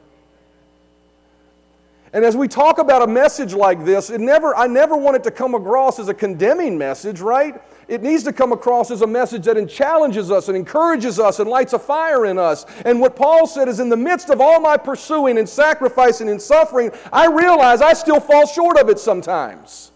And 2.14 2.26
as 2.26 2.36
we 2.36 2.46
talk 2.46 2.78
about 2.78 3.00
a 3.00 3.06
message 3.06 3.54
like 3.54 3.86
this, 3.86 4.10
it 4.10 4.20
never, 4.20 4.54
I 4.54 4.66
never 4.66 4.96
want 4.96 5.16
it 5.16 5.24
to 5.24 5.30
come 5.30 5.54
across 5.54 5.98
as 5.98 6.08
a 6.08 6.14
condemning 6.14 6.76
message, 6.76 7.20
right? 7.20 7.58
It 7.88 8.02
needs 8.02 8.22
to 8.24 8.34
come 8.34 8.52
across 8.52 8.90
as 8.90 9.00
a 9.00 9.06
message 9.06 9.44
that 9.44 9.66
challenges 9.68 10.30
us 10.30 10.48
and 10.48 10.56
encourages 10.56 11.18
us 11.18 11.38
and 11.38 11.48
lights 11.48 11.72
a 11.72 11.78
fire 11.78 12.26
in 12.26 12.38
us. 12.38 12.66
And 12.84 13.00
what 13.00 13.16
Paul 13.16 13.46
said 13.46 13.66
is, 13.66 13.80
in 13.80 13.88
the 13.88 13.96
midst 13.96 14.28
of 14.28 14.42
all 14.42 14.60
my 14.60 14.76
pursuing 14.76 15.38
and 15.38 15.48
sacrificing 15.48 16.28
and 16.28 16.40
suffering, 16.40 16.90
I 17.10 17.28
realize 17.28 17.80
I 17.80 17.94
still 17.94 18.20
fall 18.20 18.46
short 18.46 18.78
of 18.78 18.90
it 18.90 18.98
sometimes. 18.98 19.91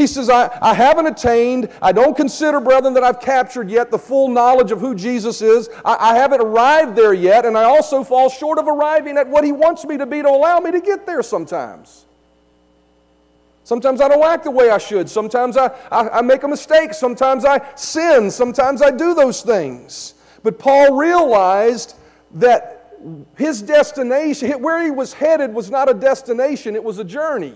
He 0.00 0.06
says, 0.06 0.30
I, 0.30 0.48
I 0.62 0.72
haven't 0.72 1.08
attained, 1.08 1.68
I 1.82 1.92
don't 1.92 2.16
consider, 2.16 2.58
brethren, 2.58 2.94
that 2.94 3.04
I've 3.04 3.20
captured 3.20 3.68
yet 3.68 3.90
the 3.90 3.98
full 3.98 4.28
knowledge 4.28 4.72
of 4.72 4.80
who 4.80 4.94
Jesus 4.94 5.42
is. 5.42 5.68
I, 5.84 6.12
I 6.12 6.16
haven't 6.16 6.40
arrived 6.40 6.96
there 6.96 7.12
yet, 7.12 7.44
and 7.44 7.54
I 7.54 7.64
also 7.64 8.02
fall 8.02 8.30
short 8.30 8.58
of 8.58 8.66
arriving 8.66 9.18
at 9.18 9.28
what 9.28 9.44
He 9.44 9.52
wants 9.52 9.84
me 9.84 9.98
to 9.98 10.06
be 10.06 10.22
to 10.22 10.28
allow 10.28 10.58
me 10.58 10.70
to 10.70 10.80
get 10.80 11.04
there 11.04 11.22
sometimes. 11.22 12.06
Sometimes 13.64 14.00
I 14.00 14.08
don't 14.08 14.24
act 14.24 14.44
the 14.44 14.50
way 14.50 14.70
I 14.70 14.78
should. 14.78 15.06
Sometimes 15.10 15.58
I, 15.58 15.66
I, 15.92 16.08
I, 16.08 16.20
make 16.22 16.44
a 16.44 16.48
mistake. 16.48 16.94
Sometimes 16.94 17.44
I 17.44 17.60
sin. 17.74 18.30
Sometimes 18.30 18.80
I 18.80 18.90
do 18.90 19.12
those 19.12 19.42
things. 19.42 20.14
But 20.42 20.58
Paul 20.58 20.96
realized 20.96 21.96
that 22.36 22.96
his 23.36 23.60
destination, 23.60 24.50
where 24.62 24.82
he 24.82 24.90
was 24.90 25.12
headed, 25.12 25.52
was 25.52 25.70
not 25.70 25.90
a 25.90 25.94
destination, 25.94 26.74
it 26.74 26.82
was 26.82 26.98
a 26.98 27.04
journey. 27.04 27.54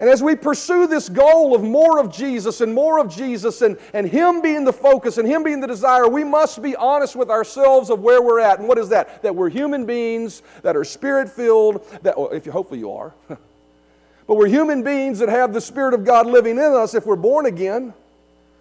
And 0.00 0.08
as 0.08 0.22
we 0.22 0.34
pursue 0.34 0.86
this 0.86 1.10
goal 1.10 1.54
of 1.54 1.62
more 1.62 2.00
of 2.00 2.10
Jesus 2.10 2.62
and 2.62 2.72
more 2.72 2.98
of 2.98 3.14
Jesus 3.14 3.60
and, 3.60 3.76
and 3.92 4.08
Him 4.08 4.40
being 4.40 4.64
the 4.64 4.72
focus 4.72 5.18
and 5.18 5.28
Him 5.28 5.42
being 5.42 5.60
the 5.60 5.66
desire, 5.66 6.08
we 6.08 6.24
must 6.24 6.62
be 6.62 6.74
honest 6.74 7.14
with 7.14 7.28
ourselves 7.28 7.90
of 7.90 8.00
where 8.00 8.22
we're 8.22 8.40
at. 8.40 8.58
And 8.58 8.66
what 8.66 8.78
is 8.78 8.88
that? 8.88 9.22
That 9.22 9.36
we're 9.36 9.50
human 9.50 9.84
beings 9.84 10.40
that 10.62 10.74
are 10.74 10.84
spirit 10.84 11.28
filled, 11.28 11.86
that, 12.02 12.16
well, 12.16 12.30
if 12.30 12.46
you, 12.46 12.52
hopefully 12.52 12.80
you 12.80 12.90
are. 12.92 13.12
but 13.28 14.36
we're 14.36 14.48
human 14.48 14.82
beings 14.82 15.18
that 15.18 15.28
have 15.28 15.52
the 15.52 15.60
Spirit 15.60 15.92
of 15.92 16.02
God 16.06 16.26
living 16.26 16.56
in 16.56 16.72
us 16.72 16.94
if 16.94 17.04
we're 17.04 17.14
born 17.16 17.44
again, 17.44 17.92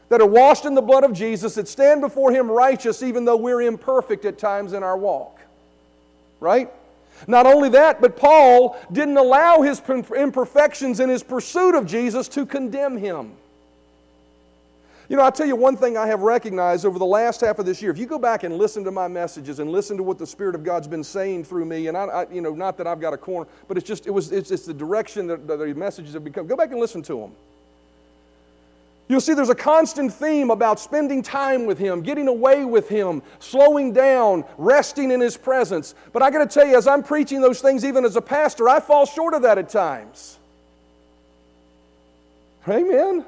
that 0.10 0.20
are 0.20 0.28
washed 0.28 0.66
in 0.66 0.76
the 0.76 0.82
blood 0.82 1.06
of 1.06 1.14
Jesus, 1.14 1.56
that 1.56 1.70
stand 1.70 2.02
before 2.02 2.34
Him 2.34 2.52
righteous 2.52 3.02
even 3.02 3.24
though 3.24 3.38
we're 3.38 3.62
imperfect 3.62 4.26
at 4.26 4.38
times 4.38 4.74
in 4.74 4.84
our 4.84 4.98
walk. 4.98 5.40
Right? 6.42 6.70
Not 7.28 7.45
only 7.45 7.70
that, 7.70 8.01
but 8.01 8.17
Paul 8.17 8.78
didn't 8.91 9.17
allow 9.17 9.61
his 9.61 9.82
imperfections 10.15 10.99
in 10.99 11.09
his 11.09 11.24
pursuit 11.24 11.76
of 11.76 11.86
Jesus 11.86 12.28
to 12.30 12.45
condemn 12.45 12.97
him. 12.97 13.34
You 15.09 15.17
know, 15.17 15.24
I'll 15.24 15.32
tell 15.32 15.47
you 15.47 15.55
one 15.55 15.76
thing 15.76 15.97
I 15.97 16.05
have 16.05 16.22
recognized 16.22 16.86
over 16.86 16.99
the 16.99 17.05
last 17.05 17.41
half 17.41 17.57
of 17.57 17.65
this 17.65 17.82
year. 17.82 17.89
If 17.89 17.97
you 17.97 18.05
go 18.05 18.20
back 18.20 18.43
and 18.43 18.55
listen 18.57 18.84
to 18.84 18.91
my 18.91 19.07
messages 19.07 19.57
and 19.57 19.72
listen 19.72 19.97
to 19.97 20.03
what 20.03 20.20
the 20.20 20.28
Spirit 20.28 20.53
of 20.53 20.63
God's 20.63 20.88
been 20.88 21.03
saying 21.03 21.45
through 21.45 21.65
me, 21.65 21.88
and 21.88 21.97
I, 21.97 22.03
I 22.05 22.32
you 22.32 22.41
know, 22.41 22.53
not 22.53 22.78
that 22.78 22.86
I've 22.86 23.01
got 23.01 23.13
a 23.13 23.17
corner, 23.17 23.49
but 23.67 23.76
it's 23.76 23.88
just, 23.88 24.05
it 24.05 24.11
was, 24.11 24.32
it's, 24.32 24.51
it's 24.51 24.67
the 24.67 24.74
direction 24.74 25.26
that 25.26 25.47
the 25.47 25.57
messages 25.74 26.13
have 26.13 26.24
become. 26.24 26.45
Go 26.45 26.55
back 26.55 26.70
and 26.70 26.80
listen 26.80 27.01
to 27.03 27.22
them. 27.22 27.32
You'll 29.10 29.22
see 29.22 29.34
there's 29.34 29.49
a 29.49 29.55
constant 29.55 30.14
theme 30.14 30.51
about 30.51 30.80
spending 30.80 31.24
time 31.24 31.66
with 31.66 31.80
Him, 31.80 32.01
getting 32.01 32.28
away 32.28 32.64
with 32.64 32.88
Him, 32.88 33.24
slowing 33.39 33.91
down, 33.91 34.45
resting 34.60 35.10
in 35.10 35.20
His 35.20 35.36
presence. 35.36 35.95
But 36.14 36.22
I 36.22 36.30
got 36.30 36.47
to 36.47 36.60
tell 36.60 36.68
you, 36.68 36.78
as 36.78 36.86
I'm 36.88 37.01
preaching 37.01 37.41
those 37.41 37.60
things, 37.60 37.84
even 37.84 38.05
as 38.05 38.16
a 38.16 38.22
pastor, 38.22 38.70
I 38.70 38.80
fall 38.80 39.07
short 39.07 39.34
of 39.34 39.41
that 39.41 39.57
at 39.57 39.68
times. 39.68 40.38
Amen. 42.68 43.26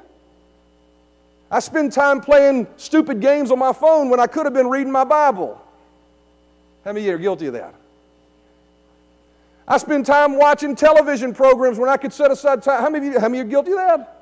I 1.50 1.58
spend 1.58 1.92
time 1.92 2.20
playing 2.20 2.68
stupid 2.76 3.20
games 3.20 3.50
on 3.50 3.58
my 3.58 3.72
phone 3.72 4.08
when 4.08 4.20
I 4.20 4.28
could 4.28 4.46
have 4.46 4.54
been 4.54 4.68
reading 4.68 4.92
my 4.92 5.04
Bible. 5.04 5.60
How 6.84 6.92
many 6.92 7.00
of 7.00 7.10
you 7.10 7.14
are 7.16 7.18
guilty 7.18 7.46
of 7.48 7.54
that? 7.54 7.74
I 9.66 9.78
spend 9.78 10.06
time 10.06 10.38
watching 10.38 10.76
television 10.76 11.34
programs 11.34 11.76
when 11.76 11.88
I 11.88 11.96
could 11.96 12.12
set 12.12 12.30
aside 12.30 12.62
time. 12.62 12.80
How 12.80 12.88
many 12.88 13.08
of 13.08 13.14
you, 13.14 13.20
how 13.20 13.28
many 13.28 13.40
of 13.40 13.50
you 13.50 13.58
are 13.58 13.62
guilty 13.62 13.72
of 13.72 13.78
that? 13.78 14.21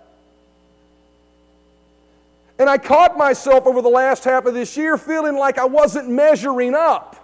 And 2.60 2.68
I 2.68 2.76
caught 2.76 3.16
myself 3.16 3.66
over 3.66 3.80
the 3.80 3.88
last 3.88 4.22
half 4.22 4.44
of 4.44 4.52
this 4.52 4.76
year 4.76 4.98
feeling 4.98 5.34
like 5.34 5.56
I 5.56 5.64
wasn't 5.64 6.10
measuring 6.10 6.74
up. 6.74 7.16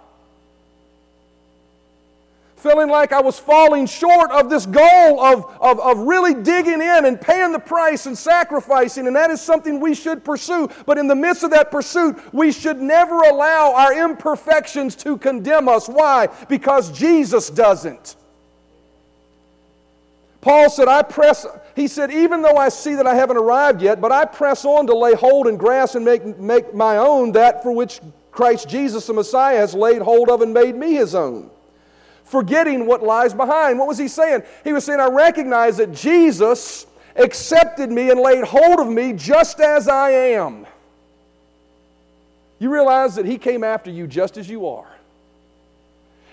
Feeling 2.55 2.89
like 2.89 3.11
I 3.11 3.21
was 3.21 3.37
falling 3.37 3.85
short 3.85 4.31
of 4.31 4.49
this 4.49 4.65
goal 4.65 5.19
of, 5.19 5.45
of, 5.61 5.79
of 5.79 5.99
really 5.99 6.33
digging 6.33 6.81
in 6.81 7.05
and 7.05 7.21
paying 7.21 7.51
the 7.51 7.59
price 7.59 8.07
and 8.07 8.17
sacrificing, 8.17 9.05
and 9.05 9.15
that 9.15 9.29
is 9.29 9.39
something 9.39 9.79
we 9.79 9.93
should 9.93 10.25
pursue. 10.25 10.71
But 10.87 10.97
in 10.97 11.05
the 11.05 11.13
midst 11.13 11.43
of 11.43 11.51
that 11.51 11.69
pursuit, 11.69 12.17
we 12.33 12.51
should 12.51 12.81
never 12.81 13.19
allow 13.19 13.75
our 13.75 13.93
imperfections 13.93 14.95
to 14.95 15.19
condemn 15.19 15.69
us. 15.69 15.87
Why? 15.87 16.29
Because 16.49 16.91
Jesus 16.91 17.51
doesn't. 17.51 18.15
Paul 20.47 20.69
said, 20.69 20.87
I 20.87 21.01
press, 21.01 21.45
he 21.75 21.89
said, 21.89 22.09
even 22.09 22.41
though 22.41 22.55
I 22.55 22.69
see 22.69 22.95
that 22.95 23.05
I 23.05 23.13
haven't 23.13 23.35
arrived 23.35 23.81
yet, 23.81 23.99
but 23.99 24.13
I 24.13 24.23
press 24.23 24.63
on 24.63 24.87
to 24.87 24.97
lay 24.97 25.13
hold 25.13 25.45
and 25.45 25.59
grasp 25.59 25.95
and 25.95 26.05
make, 26.05 26.39
make 26.39 26.73
my 26.73 26.95
own 26.95 27.33
that 27.33 27.61
for 27.61 27.73
which 27.73 27.99
Christ 28.31 28.69
Jesus, 28.69 29.05
the 29.07 29.11
Messiah, 29.11 29.57
has 29.57 29.73
laid 29.73 30.01
hold 30.01 30.29
of 30.29 30.41
and 30.41 30.53
made 30.53 30.73
me 30.73 30.93
his 30.93 31.15
own. 31.15 31.49
Forgetting 32.23 32.85
what 32.85 33.03
lies 33.03 33.33
behind. 33.33 33.77
What 33.77 33.89
was 33.89 33.97
he 33.97 34.07
saying? 34.07 34.41
He 34.63 34.71
was 34.71 34.85
saying, 34.85 35.01
I 35.01 35.09
recognize 35.09 35.75
that 35.77 35.91
Jesus 35.91 36.87
accepted 37.17 37.91
me 37.91 38.09
and 38.09 38.17
laid 38.17 38.45
hold 38.45 38.79
of 38.79 38.87
me 38.87 39.11
just 39.11 39.59
as 39.59 39.89
I 39.89 40.11
am. 40.11 40.65
You 42.59 42.71
realize 42.71 43.15
that 43.15 43.25
he 43.25 43.37
came 43.37 43.65
after 43.65 43.91
you 43.91 44.07
just 44.07 44.37
as 44.37 44.47
you 44.47 44.65
are. 44.65 44.96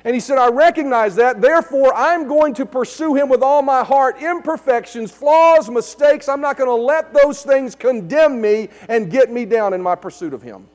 And 0.04 0.14
he 0.14 0.20
said, 0.20 0.36
I 0.36 0.48
recognize 0.48 1.16
that. 1.16 1.40
Therefore, 1.40 1.94
I'm 1.94 2.28
going 2.28 2.52
to 2.54 2.66
pursue 2.66 3.14
him 3.14 3.30
with 3.30 3.42
all 3.42 3.62
my 3.62 3.82
heart. 3.82 4.20
Imperfections, 4.20 5.10
flaws, 5.10 5.70
mistakes, 5.70 6.28
I'm 6.28 6.42
not 6.42 6.58
going 6.58 6.68
to 6.68 6.74
let 6.74 7.14
those 7.14 7.42
things 7.42 7.74
condemn 7.74 8.38
me 8.40 8.68
and 8.88 9.10
get 9.10 9.32
me 9.32 9.46
down 9.46 9.72
in 9.72 9.80
my 9.82 9.94
pursuit 9.94 10.34
of 10.34 10.42
him. 10.42 10.66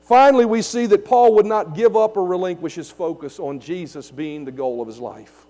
Finally, 0.00 0.46
we 0.46 0.62
see 0.62 0.86
that 0.86 1.04
Paul 1.04 1.34
would 1.34 1.46
not 1.46 1.74
give 1.74 1.96
up 1.96 2.16
or 2.16 2.24
relinquish 2.24 2.76
his 2.76 2.90
focus 2.90 3.38
on 3.38 3.60
Jesus 3.60 4.10
being 4.10 4.44
the 4.44 4.52
goal 4.52 4.80
of 4.80 4.86
his 4.86 4.98
life. 4.98 5.44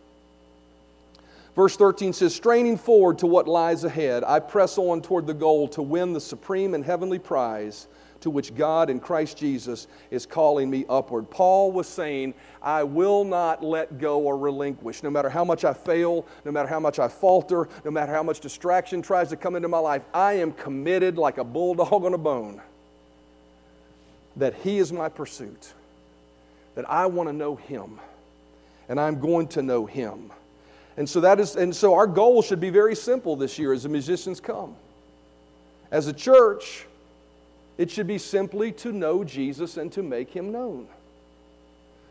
Verse 1.55 1.76
13 1.76 2.12
says, 2.12 2.34
Straining 2.34 2.78
forward 2.78 3.18
to 3.18 3.26
what 3.26 3.47
lies 3.47 3.84
ahead, 3.84 4.24
I 4.24 4.41
press 4.41 4.76
on 4.76 5.03
toward 5.03 5.26
the 5.26 5.34
goal 5.34 5.68
to 5.68 5.82
win 5.82 6.14
the 6.14 6.20
supreme 6.20 6.74
and 6.74 6.84
heavenly 6.84 7.18
prize 7.18 7.87
to 8.21 8.31
which 8.31 8.55
God 8.55 8.91
in 8.91 9.01
Christ 9.01 9.37
Jesus 9.37 9.87
is 10.11 10.27
calling 10.27 10.71
me 10.71 10.85
upward. 10.89 11.31
Paul 11.31 11.73
was 11.73 11.87
saying, 11.87 12.35
I 12.62 12.83
will 12.83 13.25
not 13.25 13.62
let 13.62 13.99
go 13.99 14.21
or 14.21 14.37
relinquish. 14.37 15.03
No 15.03 15.11
matter 15.11 15.29
how 15.29 15.45
much 15.45 15.64
I 15.64 15.73
fail, 15.73 16.27
no 16.45 16.53
matter 16.53 16.69
how 16.69 16.81
much 16.81 16.99
I 16.99 17.09
falter, 17.09 17.69
no 17.85 17.91
matter 17.91 18.12
how 18.12 18.23
much 18.23 18.41
distraction 18.41 19.03
tries 19.03 19.29
to 19.31 19.37
come 19.37 19.57
into 19.57 19.69
my 19.69 19.79
life, 19.79 20.03
I 20.12 20.35
am 20.35 20.53
committed 20.53 21.19
like 21.19 21.39
a 21.39 21.45
bulldog 21.45 22.05
on 22.05 22.14
a 22.14 22.19
bone 22.19 22.61
that 24.37 24.55
He 24.55 24.79
is 24.79 24.93
my 24.93 25.09
pursuit, 25.09 25.73
that 26.75 26.89
I 26.91 27.07
want 27.07 27.29
to 27.29 27.33
know 27.33 27.57
Him, 27.57 27.99
and 28.89 29.01
I'm 29.01 29.19
going 29.19 29.49
to 29.49 29.62
know 29.62 29.87
Him. 29.87 30.31
And 30.97 31.09
so 31.09 31.21
that 31.21 31.41
is, 31.41 31.57
and 31.57 31.75
so 31.75 31.95
our 31.95 32.07
goal 32.07 32.43
should 32.43 32.61
be 32.61 32.71
very 32.71 32.95
simple 32.95 33.37
this 33.37 33.59
year 33.59 33.73
as 33.73 33.83
the 33.83 33.89
musicians 33.89 34.41
come. 34.41 34.75
As 35.91 36.07
a 36.07 36.12
church, 36.12 36.87
it 37.79 37.91
should 37.91 38.07
be 38.07 38.18
simply 38.18 38.72
to 38.72 38.93
know 38.93 39.22
Jesus 39.24 39.77
and 39.77 39.93
to 39.93 40.03
make 40.03 40.31
him 40.31 40.53
known. 40.53 40.87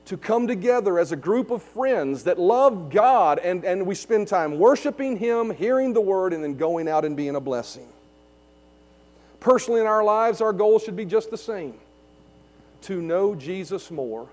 To 0.05 0.17
come 0.17 0.47
together 0.47 0.99
as 0.99 1.11
a 1.11 1.15
group 1.15 1.49
of 1.49 1.63
friends 1.63 2.25
that 2.25 2.37
love 2.37 2.91
God 2.91 3.39
and, 3.39 3.65
and 3.65 3.87
we 3.87 3.95
spend 3.95 4.27
time 4.27 4.59
worshiping 4.59 5.17
Him, 5.17 5.49
hearing 5.49 5.93
the 5.93 6.01
Word, 6.01 6.31
and 6.31 6.43
then 6.43 6.57
going 6.57 6.87
out 6.87 7.05
and 7.05 7.17
being 7.17 7.35
a 7.35 7.39
blessing. 7.39 7.87
Personally, 9.39 9.81
in 9.81 9.87
our 9.87 10.03
lives, 10.03 10.41
our 10.41 10.53
goal 10.53 10.77
should 10.77 10.95
be 10.95 11.05
just 11.05 11.31
the 11.31 11.37
same 11.37 11.73
to 12.83 13.01
know 13.01 13.33
Jesus 13.33 13.89
more 13.89 14.27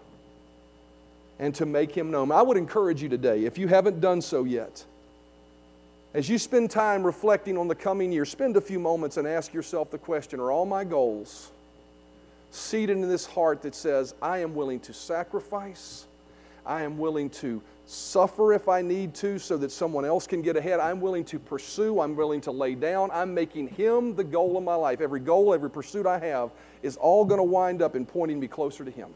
and 1.39 1.55
to 1.55 1.65
make 1.65 1.95
Him 1.95 2.11
known. 2.11 2.31
I 2.31 2.43
would 2.43 2.59
encourage 2.59 3.03
you 3.03 3.09
today, 3.09 3.47
if 3.47 3.57
you 3.57 3.67
haven't 3.67 4.01
done 4.03 4.21
so 4.21 4.45
yet, 4.45 4.85
as 6.15 6.29
you 6.29 6.39
spend 6.39 6.71
time 6.71 7.05
reflecting 7.05 7.57
on 7.57 7.69
the 7.69 7.75
coming 7.75 8.13
year, 8.13 8.25
spend 8.25 8.57
a 8.57 8.61
few 8.61 8.79
moments 8.79 9.17
and 9.17 9.27
ask 9.27 9.55
yourself 9.55 9.91
the 9.91 9.99
question 9.99 10.41
Are 10.41 10.51
all 10.51 10.67
my 10.67 10.85
goals 10.85 11.51
seated 12.51 12.99
in 12.99 13.09
this 13.09 13.25
heart 13.25 13.63
that 13.63 13.75
says, 13.75 14.15
I 14.21 14.39
am 14.39 14.55
willing 14.55 14.79
to 14.81 14.93
sacrifice, 14.93 16.07
I 16.67 16.83
am 16.83 16.99
willing 16.99 17.31
to 17.31 17.63
suffer 17.87 18.53
if 18.53 18.69
I 18.69 18.83
need 18.83 19.15
to 19.17 19.39
so 19.39 19.57
that 19.57 19.73
someone 19.73 20.05
else 20.05 20.27
can 20.27 20.43
get 20.43 20.57
ahead. 20.57 20.81
I'm 20.81 21.01
willing 21.01 21.25
to 21.27 21.39
pursue. 21.39 22.01
I'm 22.01 22.15
willing 22.15 22.41
to 22.43 22.53
lay 22.53 22.75
down. 22.75 23.11
I'm 23.13 23.35
making 23.35 23.69
Him 23.69 24.15
the 24.15 24.25
goal 24.25 24.57
of 24.57 24.63
my 24.63 24.75
life. 24.75 25.01
Every 25.01 25.21
goal, 25.21 25.53
every 25.53 25.71
pursuit 25.71 26.07
I 26.07 26.19
have 26.19 26.51
is 26.83 26.97
all 26.97 27.25
going 27.25 27.39
to 27.39 27.45
wind 27.45 27.83
up 27.83 27.97
in 27.97 28.07
pointing 28.07 28.39
me 28.39 28.47
closer 28.47 28.85
to 28.85 28.91
Him. 28.91 29.09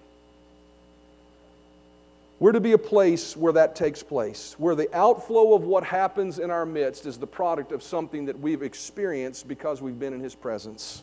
We're 2.38 2.52
to 2.52 2.60
be 2.60 2.72
a 2.72 2.78
place 2.78 3.34
where 3.34 3.54
that 3.54 3.74
takes 3.74 4.02
place, 4.02 4.54
where 4.58 4.74
the 4.74 4.94
outflow 4.94 5.54
of 5.54 5.62
what 5.62 5.84
happens 5.84 6.38
in 6.38 6.50
our 6.50 6.66
midst 6.66 7.06
is 7.06 7.16
the 7.16 7.26
product 7.26 7.72
of 7.72 7.82
something 7.82 8.26
that 8.26 8.38
we've 8.38 8.62
experienced 8.62 9.48
because 9.48 9.80
we've 9.80 9.98
been 9.98 10.12
in 10.12 10.20
His 10.20 10.34
presence. 10.34 11.02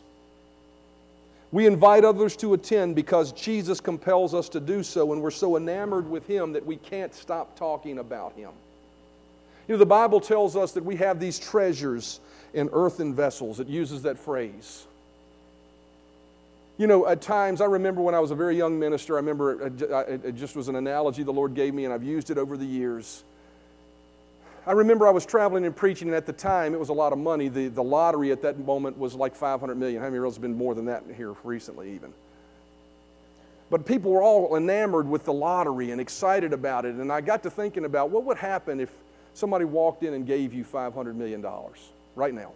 We 1.50 1.66
invite 1.66 2.04
others 2.04 2.36
to 2.36 2.54
attend 2.54 2.94
because 2.94 3.32
Jesus 3.32 3.80
compels 3.80 4.32
us 4.32 4.48
to 4.50 4.60
do 4.60 4.84
so, 4.84 5.12
and 5.12 5.20
we're 5.20 5.32
so 5.32 5.56
enamored 5.56 6.08
with 6.08 6.26
Him 6.28 6.52
that 6.52 6.64
we 6.64 6.76
can't 6.76 7.12
stop 7.12 7.58
talking 7.58 7.98
about 7.98 8.34
Him. 8.34 8.50
You 9.66 9.74
know, 9.74 9.78
the 9.78 9.86
Bible 9.86 10.20
tells 10.20 10.56
us 10.56 10.72
that 10.72 10.84
we 10.84 10.96
have 10.96 11.18
these 11.18 11.38
treasures 11.38 12.20
in 12.52 12.70
earthen 12.72 13.12
vessels. 13.12 13.58
It 13.58 13.66
uses 13.66 14.02
that 14.02 14.18
phrase. 14.18 14.86
You 16.76 16.88
know, 16.88 17.06
at 17.06 17.20
times, 17.20 17.60
I 17.60 17.66
remember 17.66 18.02
when 18.02 18.16
I 18.16 18.20
was 18.20 18.32
a 18.32 18.34
very 18.34 18.56
young 18.56 18.78
minister, 18.80 19.14
I 19.14 19.18
remember 19.18 19.66
it, 19.66 20.34
just 20.34 20.56
was 20.56 20.66
an 20.68 20.74
analogy 20.74 21.22
the 21.22 21.32
Lord 21.32 21.54
gave 21.54 21.72
me, 21.72 21.84
and 21.84 21.94
I've 21.94 22.02
used 22.02 22.30
it 22.30 22.38
over 22.38 22.56
the 22.56 22.66
years. 22.66 23.22
I 24.66 24.72
remember 24.72 25.06
I 25.06 25.10
was 25.10 25.24
traveling 25.24 25.66
and 25.66 25.76
preaching, 25.76 26.08
and 26.08 26.16
at 26.16 26.26
the 26.26 26.32
time, 26.32 26.74
it 26.74 26.80
was 26.80 26.88
a 26.88 26.94
lot 26.94 27.12
of 27.12 27.18
money. 27.18 27.48
The, 27.48 27.68
the 27.68 27.82
lottery 27.82 28.32
at 28.32 28.42
that 28.42 28.58
moment 28.58 28.98
was 28.98 29.14
like 29.14 29.36
500 29.36 29.76
million. 29.76 30.00
How 30.00 30.08
many 30.08 30.18
of 30.18 30.24
has 30.24 30.38
been 30.38 30.56
more 30.56 30.74
than 30.74 30.86
that 30.86 31.04
here 31.16 31.34
recently, 31.44 31.92
even? 31.94 32.12
But 33.70 33.86
people 33.86 34.10
were 34.10 34.22
all 34.22 34.56
enamored 34.56 35.08
with 35.08 35.24
the 35.24 35.32
lottery 35.32 35.90
and 35.90 36.00
excited 36.00 36.52
about 36.52 36.84
it. 36.86 36.94
And 36.96 37.12
I 37.12 37.20
got 37.20 37.42
to 37.44 37.50
thinking 37.50 37.84
about 37.84 38.10
what 38.10 38.24
would 38.24 38.36
happen 38.36 38.80
if 38.80 38.90
somebody 39.34 39.64
walked 39.64 40.02
in 40.02 40.14
and 40.14 40.26
gave 40.26 40.52
you 40.52 40.64
$500 40.64 41.14
million 41.14 41.44
right 42.16 42.34
now. 42.34 42.52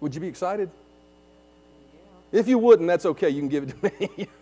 Would 0.00 0.14
you 0.14 0.20
be 0.20 0.28
excited? 0.28 0.70
If 2.34 2.48
you 2.48 2.58
wouldn't, 2.58 2.88
that's 2.88 3.06
okay. 3.06 3.30
You 3.30 3.40
can 3.40 3.48
give 3.48 3.62
it 3.62 3.80
to 3.80 3.92
me. 4.00 4.28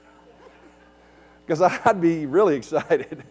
Because 1.44 1.60
I'd 1.60 2.00
be 2.00 2.24
really 2.24 2.54
excited. 2.54 3.24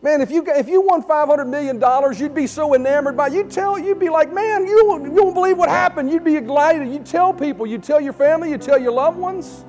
Man, 0.00 0.22
if 0.22 0.30
you, 0.30 0.42
if 0.48 0.66
you 0.66 0.80
won 0.80 1.02
$500 1.02 1.46
million, 1.46 1.78
you'd 2.18 2.34
be 2.34 2.46
so 2.46 2.74
enamored 2.74 3.18
by 3.18 3.26
it. 3.26 3.34
You'd 3.34 3.50
tell, 3.50 3.78
you'd 3.78 4.00
be 4.00 4.08
like, 4.08 4.32
man, 4.32 4.66
you, 4.66 5.04
you 5.04 5.22
won't 5.22 5.34
believe 5.34 5.58
what 5.58 5.68
happened. 5.68 6.10
You'd 6.10 6.24
be 6.24 6.40
delighted. 6.40 6.88
You'd 6.88 7.04
tell 7.04 7.34
people. 7.34 7.66
You'd 7.66 7.82
tell 7.82 8.00
your 8.00 8.14
family. 8.14 8.50
You'd 8.50 8.62
tell 8.62 8.80
your 8.80 8.92
loved 8.92 9.18
ones. 9.18 9.66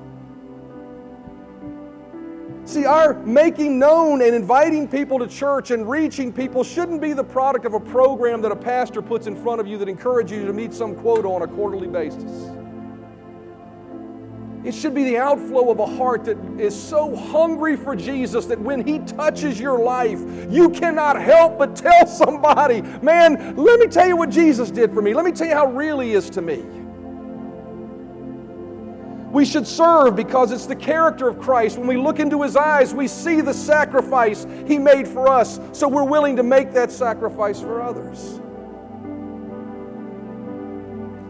See, 2.64 2.86
our 2.86 3.14
making 3.24 3.78
known 3.78 4.22
and 4.22 4.34
inviting 4.34 4.88
people 4.88 5.18
to 5.18 5.26
church 5.26 5.70
and 5.70 5.88
reaching 5.88 6.32
people 6.32 6.64
shouldn't 6.64 7.02
be 7.02 7.12
the 7.12 7.24
product 7.24 7.66
of 7.66 7.74
a 7.74 7.80
program 7.80 8.40
that 8.40 8.52
a 8.52 8.56
pastor 8.56 9.02
puts 9.02 9.26
in 9.26 9.36
front 9.36 9.60
of 9.60 9.66
you 9.66 9.76
that 9.78 9.88
encourages 9.88 10.38
you 10.38 10.46
to 10.46 10.52
meet 10.54 10.72
some 10.72 10.96
quota 10.96 11.28
on 11.28 11.42
a 11.42 11.46
quarterly 11.46 11.88
basis. 11.88 12.50
It 14.66 14.74
should 14.74 14.94
be 14.94 15.04
the 15.04 15.16
outflow 15.16 15.70
of 15.70 15.78
a 15.78 15.86
heart 15.86 16.24
that 16.24 16.36
is 16.58 16.74
so 16.74 17.14
hungry 17.14 17.76
for 17.76 17.94
Jesus 17.94 18.46
that 18.46 18.60
when 18.60 18.84
He 18.84 18.98
touches 18.98 19.60
your 19.60 19.78
life, 19.78 20.18
you 20.50 20.70
cannot 20.70 21.22
help 21.22 21.56
but 21.56 21.76
tell 21.76 22.04
somebody, 22.08 22.82
man, 23.00 23.54
let 23.54 23.78
me 23.78 23.86
tell 23.86 24.08
you 24.08 24.16
what 24.16 24.28
Jesus 24.28 24.72
did 24.72 24.92
for 24.92 25.00
me. 25.00 25.14
Let 25.14 25.24
me 25.24 25.30
tell 25.30 25.46
you 25.46 25.54
how 25.54 25.66
real 25.66 26.00
He 26.00 26.14
is 26.14 26.28
to 26.30 26.42
me. 26.42 26.64
We 29.30 29.44
should 29.44 29.68
serve 29.68 30.16
because 30.16 30.50
it's 30.50 30.66
the 30.66 30.74
character 30.74 31.28
of 31.28 31.38
Christ. 31.38 31.78
When 31.78 31.86
we 31.86 31.96
look 31.96 32.18
into 32.18 32.42
His 32.42 32.56
eyes, 32.56 32.92
we 32.92 33.06
see 33.06 33.40
the 33.40 33.54
sacrifice 33.54 34.48
He 34.66 34.78
made 34.80 35.06
for 35.06 35.28
us, 35.28 35.60
so 35.70 35.86
we're 35.86 36.02
willing 36.02 36.34
to 36.34 36.42
make 36.42 36.72
that 36.72 36.90
sacrifice 36.90 37.60
for 37.60 37.80
others. 37.80 38.40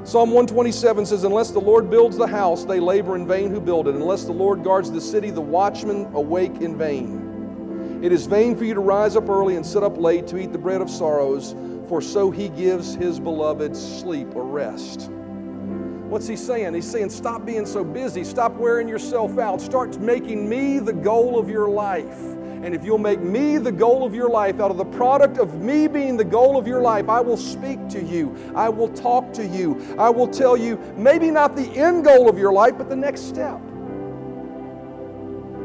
Psalm 0.07 0.30
127 0.30 1.04
says, 1.04 1.24
Unless 1.24 1.50
the 1.50 1.59
Lord 1.59 1.90
builds 1.90 2.16
the 2.16 2.28
house, 2.28 2.64
they 2.64 2.78
labor 2.78 3.16
in 3.16 3.26
vain 3.26 3.50
who 3.50 3.61
build 3.61 3.88
it. 3.88 3.96
Unless 3.96 4.24
the 4.24 4.32
Lord 4.32 4.62
guards 4.62 4.88
the 4.88 5.00
city, 5.00 5.30
the 5.30 5.40
watchmen 5.40 6.09
awake 6.14 6.61
in 6.61 6.78
vain. 6.78 8.00
It 8.04 8.12
is 8.12 8.26
vain 8.26 8.54
for 8.54 8.64
you 8.64 8.72
to 8.74 8.80
rise 8.80 9.16
up 9.16 9.28
early 9.28 9.57
and 9.57 9.66
sit 9.66 9.82
up 9.82 9.98
late 9.98 10.28
to 10.28 10.38
eat 10.38 10.52
the 10.52 10.59
bread 10.59 10.80
of 10.80 10.88
sorrows, 10.88 11.57
for 11.88 12.00
so 12.00 12.30
he 12.30 12.50
gives 12.50 12.94
his 12.94 13.18
beloved 13.18 13.76
sleep 13.76 14.36
or 14.36 14.44
rest. 14.44 15.11
What's 15.11 16.28
he 16.28 16.36
saying? 16.36 16.74
He's 16.74 16.88
saying, 16.88 17.11
Stop 17.11 17.44
being 17.44 17.66
so 17.66 17.82
busy. 17.82 18.22
Stop 18.22 18.52
wearing 18.52 18.88
yourself 18.88 19.40
out. 19.40 19.61
Start 19.61 19.98
making 19.98 20.48
me 20.48 20.78
the 20.78 20.92
goal 20.92 21.36
of 21.36 21.50
your 21.50 21.68
life. 21.68 22.20
And 22.66 22.74
if 22.74 22.84
you'll 22.84 22.98
make 22.98 23.20
me 23.20 23.58
the 23.58 23.70
goal 23.70 24.04
of 24.04 24.12
your 24.12 24.28
life, 24.28 24.58
out 24.58 24.72
of 24.72 24.76
the 24.76 24.84
product 24.84 25.38
of 25.38 25.62
me 25.62 25.86
being 25.86 26.16
the 26.16 26.24
goal 26.24 26.58
of 26.58 26.66
your 26.66 26.80
life, 26.80 27.08
I 27.08 27.20
will 27.20 27.36
speak 27.36 27.88
to 27.90 28.02
you. 28.02 28.36
I 28.56 28.68
will 28.68 28.88
talk 28.88 29.32
to 29.34 29.46
you. 29.46 29.94
I 29.96 30.10
will 30.10 30.26
tell 30.26 30.56
you 30.56 30.76
maybe 30.96 31.30
not 31.30 31.54
the 31.54 31.70
end 31.76 32.04
goal 32.04 32.28
of 32.28 32.36
your 32.36 32.52
life, 32.52 32.76
but 32.76 32.88
the 32.88 32.96
next 32.96 33.20
step. 33.20 33.60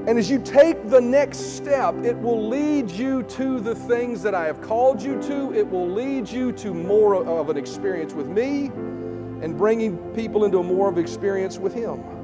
And 0.06 0.10
as 0.10 0.30
you 0.30 0.38
take 0.38 0.92
the 0.92 1.02
next 1.02 1.56
step, 1.56 1.96
it 2.06 2.16
will 2.16 2.48
lead 2.48 2.92
you 2.92 3.24
to 3.24 3.60
the 3.60 3.74
things 3.74 4.22
that 4.22 4.36
I 4.36 4.46
have 4.46 4.62
called 4.62 5.02
you 5.02 5.20
to. 5.24 5.56
It 5.56 5.68
will 5.68 5.90
lead 5.90 6.30
you 6.30 6.52
to 6.52 6.72
more 6.72 7.16
of 7.16 7.50
an 7.50 7.58
experience 7.58 8.14
with 8.14 8.28
me 8.28 8.66
and 9.42 9.58
bringing 9.58 9.98
people 10.14 10.46
into 10.46 10.62
more 10.62 10.88
of 10.88 10.98
an 11.00 11.04
experience 11.04 11.58
with 11.58 11.74
Him. 11.74 12.21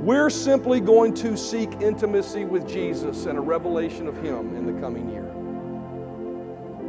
We're 0.00 0.30
simply 0.30 0.80
going 0.80 1.12
to 1.16 1.36
seek 1.36 1.70
intimacy 1.82 2.46
with 2.46 2.66
Jesus 2.66 3.26
and 3.26 3.36
a 3.36 3.40
revelation 3.40 4.06
of 4.06 4.16
Him 4.16 4.56
in 4.56 4.64
the 4.64 4.80
coming 4.80 5.10
year. 5.10 5.30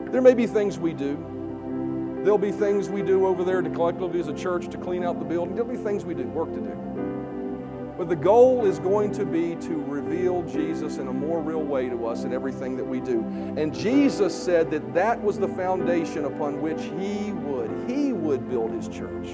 There 0.09 0.21
may 0.21 0.33
be 0.33 0.47
things 0.47 0.79
we 0.79 0.93
do. 0.93 1.17
There'll 2.23 2.37
be 2.37 2.53
things 2.53 2.87
we 2.87 3.01
do 3.01 3.27
over 3.27 3.43
there 3.43 3.61
to 3.61 3.69
collectively 3.69 4.21
as 4.21 4.29
a 4.29 4.33
church 4.33 4.69
to 4.69 4.77
clean 4.77 5.03
out 5.03 5.19
the 5.19 5.25
building. 5.25 5.55
There'll 5.55 5.69
be 5.69 5.75
things 5.75 6.05
we 6.05 6.13
do, 6.13 6.23
work 6.23 6.53
to 6.53 6.61
do. 6.61 7.93
But 7.97 8.07
the 8.07 8.15
goal 8.15 8.65
is 8.65 8.79
going 8.79 9.11
to 9.15 9.25
be 9.25 9.57
to 9.57 9.83
reveal 9.83 10.43
Jesus 10.43 10.95
in 10.95 11.09
a 11.09 11.13
more 11.13 11.41
real 11.41 11.63
way 11.63 11.89
to 11.89 12.07
us 12.07 12.23
in 12.23 12.31
everything 12.31 12.77
that 12.77 12.85
we 12.85 13.01
do. 13.01 13.25
And 13.57 13.75
Jesus 13.75 14.33
said 14.33 14.71
that 14.71 14.93
that 14.93 15.21
was 15.21 15.37
the 15.37 15.49
foundation 15.49 16.23
upon 16.23 16.61
which 16.61 16.81
He 16.97 17.33
would, 17.33 17.89
He 17.89 18.13
would 18.13 18.49
build 18.49 18.71
His 18.71 18.87
church. 18.87 19.27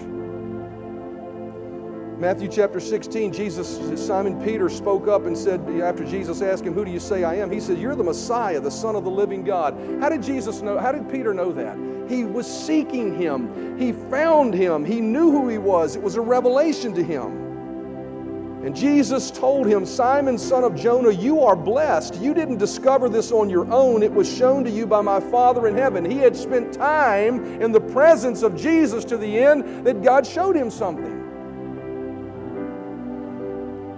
Matthew 2.20 2.48
chapter 2.48 2.80
16, 2.80 3.32
Jesus, 3.32 3.80
Simon 4.08 4.44
Peter 4.44 4.70
spoke 4.70 5.08
up 5.08 5.28
and 5.28 5.38
said, 5.38 5.62
after 5.82 6.04
Jesus 6.04 6.42
asked 6.42 6.66
him, 6.66 6.74
Who 6.74 6.84
do 6.84 6.90
you 6.90 7.00
say 7.00 7.24
I 7.24 7.36
am? 7.36 7.52
He 7.52 7.60
said, 7.60 7.78
You're 7.78 7.94
the 7.94 8.04
Messiah, 8.04 8.60
the 8.60 8.72
Son 8.72 8.96
of 8.96 9.04
the 9.04 9.12
living 9.12 9.44
God. 9.44 9.78
How 10.02 10.10
did 10.10 10.24
Jesus 10.24 10.64
know? 10.64 10.80
How 10.80 10.92
did 10.92 11.08
Peter 11.12 11.32
know 11.32 11.52
that? 11.52 11.78
He 12.10 12.24
was 12.24 12.48
seeking 12.48 13.16
him. 13.16 13.78
He 13.78 13.92
found 13.92 14.56
him. 14.56 14.84
He 14.84 15.00
knew 15.00 15.30
who 15.30 15.48
he 15.48 15.60
was. 15.60 15.96
It 15.96 16.02
was 16.02 16.16
a 16.16 16.22
revelation 16.22 16.92
to 16.96 17.04
him. 17.04 17.46
And 18.66 18.76
Jesus 18.76 19.30
told 19.30 19.68
him, 19.68 19.86
Simon, 19.86 20.40
son 20.40 20.64
of 20.64 20.74
Jonah, 20.74 21.12
you 21.12 21.42
are 21.42 21.56
blessed. 21.56 22.20
You 22.20 22.34
didn't 22.34 22.58
discover 22.58 23.10
this 23.10 23.32
on 23.32 23.48
your 23.48 23.72
own. 23.72 24.02
It 24.02 24.12
was 24.12 24.28
shown 24.28 24.64
to 24.64 24.72
you 24.72 24.88
by 24.88 25.02
my 25.02 25.20
Father 25.20 25.68
in 25.68 25.76
heaven. 25.76 26.04
He 26.04 26.18
had 26.18 26.36
spent 26.36 26.74
time 26.74 27.62
in 27.62 27.72
the 27.72 27.80
presence 27.80 28.42
of 28.42 28.56
Jesus 28.56 29.06
to 29.06 29.18
the 29.18 29.38
end 29.38 29.86
that 29.86 30.02
God 30.02 30.26
showed 30.26 30.56
him 30.56 30.72
something. 30.72 31.17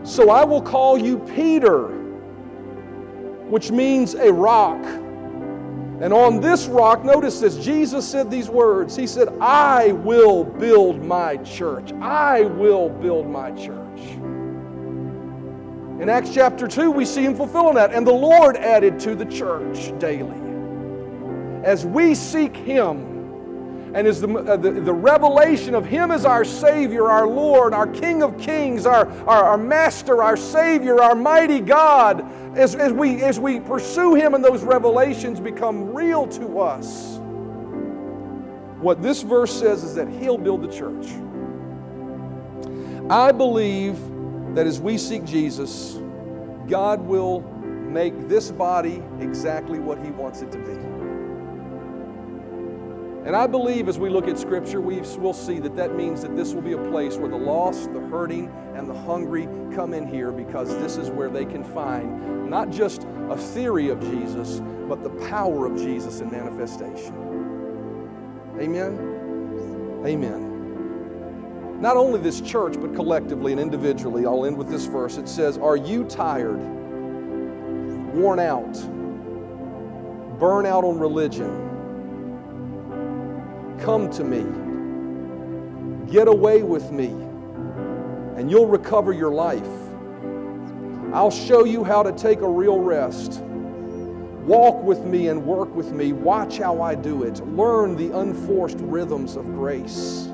So 0.10 0.32
I 0.32 0.44
will 0.44 0.62
call 0.62 0.98
you 0.98 1.20
Peter, 1.20 1.90
which 3.48 3.70
means 3.70 4.16
a 4.16 4.34
rock. 4.34 4.84
And 6.02 6.12
on 6.12 6.42
this 6.42 6.66
rock, 6.66 7.06
notice 7.06 7.40
this, 7.40 7.58
Jesus 7.58 8.10
said 8.10 8.32
these 8.32 8.50
words. 8.50 8.96
He 8.96 9.06
said, 9.06 9.30
I 9.40 9.92
will 9.92 10.44
build 10.44 11.06
my 11.06 11.38
church. 11.38 11.94
I 12.02 12.42
will 12.42 12.90
build 12.90 13.30
my 13.30 13.52
church. 13.52 14.00
In 16.02 16.10
Acts 16.10 16.34
chapter 16.34 16.68
2, 16.68 16.90
we 16.90 17.06
see 17.06 17.24
him 17.24 17.36
fulfilling 17.36 17.76
that. 17.76 17.94
And 17.94 18.08
the 18.08 18.12
Lord 18.12 18.58
added 18.58 19.00
to 19.02 19.14
the 19.14 19.26
church 19.26 19.94
daily. 20.00 20.42
As 21.64 21.86
we 21.86 22.16
seek 22.16 22.58
him, 22.58 23.09
and 23.94 24.08
is 24.08 24.22
the, 24.22 24.28
uh, 24.28 24.56
the, 24.56 24.72
the, 24.72 24.94
revelation 24.94 25.74
of 25.74 25.86
Him 25.86 26.12
as 26.12 26.26
our 26.26 26.46
Savior, 26.46 27.10
our 27.10 27.28
Lord, 27.28 27.74
our 27.74 27.88
King 27.88 28.22
of 28.22 28.38
Kings, 28.38 28.86
our, 28.86 29.10
our, 29.28 29.44
our 29.44 29.58
Master, 29.58 30.22
our 30.22 30.38
Savior, 30.38 31.02
our 31.02 31.16
mighty 31.16 31.60
God, 31.60 32.22
as, 32.58 32.76
as, 32.76 32.94
we, 32.94 33.24
as 33.24 33.40
we 33.40 33.60
pursue 33.60 34.14
Him 34.14 34.36
and 34.36 34.44
those 34.44 34.64
revelations 34.64 35.40
become 35.40 35.94
real 35.94 36.28
to 36.28 36.60
us, 36.60 37.18
what 38.80 39.02
this 39.02 39.24
verse 39.24 39.52
says 39.52 39.84
is 39.84 39.96
that 39.96 40.08
He'll 40.08 40.38
build 40.38 40.62
the 40.62 40.72
church. 40.72 41.08
I 43.10 43.32
believe 43.32 43.98
that 44.54 44.68
as 44.68 44.80
we 44.80 44.98
seek 44.98 45.26
Jesus, 45.26 46.00
God 46.68 47.02
will 47.02 47.42
make 47.42 48.28
this 48.28 48.52
body 48.52 49.02
exactly 49.20 49.80
what 49.80 49.98
He 50.04 50.12
wants 50.12 50.42
it 50.44 50.52
to 50.52 50.60
be. 50.60 50.99
And 53.30 53.36
I 53.36 53.46
believe 53.46 53.88
as 53.88 54.00
we 54.00 54.10
look 54.10 54.28
at 54.28 54.40
Scripture, 54.40 54.82
we 54.82 55.02
will 55.20 55.36
see 55.36 55.60
that 55.60 55.76
that 55.76 55.94
means 55.96 56.24
that 56.24 56.36
this 56.36 56.56
will 56.56 56.64
be 56.64 56.72
a 56.72 56.90
place 56.90 57.16
where 57.16 57.30
the 57.30 57.38
lost, 57.38 57.94
the 57.94 58.00
hurting, 58.00 58.52
and 58.74 58.90
the 58.90 58.94
hungry 58.96 59.48
come 59.72 59.94
in 59.94 60.08
here 60.08 60.32
because 60.32 60.70
this 60.80 60.98
is 60.98 61.12
where 61.12 61.30
they 61.30 61.46
can 61.46 61.64
find 61.64 62.50
not 62.50 62.72
just 62.72 63.06
a 63.30 63.38
theory 63.38 63.90
of 63.90 64.02
Jesus, 64.02 64.62
but 64.88 65.04
the 65.04 65.12
power 65.30 65.68
of 65.68 65.78
Jesus 65.78 66.22
in 66.22 66.32
manifestation. 66.32 67.14
Amen? 68.60 70.02
Amen. 70.08 71.80
Not 71.80 71.98
only 71.98 72.20
this 72.20 72.42
church, 72.42 72.82
but 72.82 72.96
collectively 72.96 73.52
and 73.52 73.62
individually, 73.62 74.26
I'll 74.26 74.48
end 74.48 74.58
with 74.58 74.70
this 74.70 74.88
verse. 74.88 75.18
It 75.18 75.30
says, 75.30 75.60
Are 75.60 75.78
you 75.78 76.04
tired 76.06 76.58
worn 78.16 78.40
out, 78.40 78.74
burn 80.40 80.66
out 80.66 80.84
on 80.84 80.98
religion, 80.98 81.69
come 83.82 84.10
to 84.12 84.24
me. 84.24 84.46
Get 86.12 86.28
away 86.28 86.64
with 86.64 86.92
me, 86.92 87.08
and 88.36 88.50
you'll 88.50 88.68
recover 88.68 89.14
your 89.14 89.32
life. 89.32 89.68
I'll 91.14 91.32
show 91.32 91.66
you 91.66 91.84
how 91.84 92.04
to 92.04 92.12
take 92.12 92.42
a 92.42 92.50
real 92.50 92.80
rest. 92.80 93.42
Walk 93.42 94.84
with 94.84 95.02
me 95.02 95.28
and 95.28 95.46
work 95.46 95.74
with 95.76 95.92
me. 95.92 96.14
Watch 96.14 96.58
how 96.58 96.82
I 96.82 96.96
do 96.96 97.24
it. 97.24 97.46
Learn 97.56 97.96
the 97.96 98.18
unforced 98.18 98.78
rhythms 98.80 99.36
of 99.36 99.46
grace. 99.46 100.30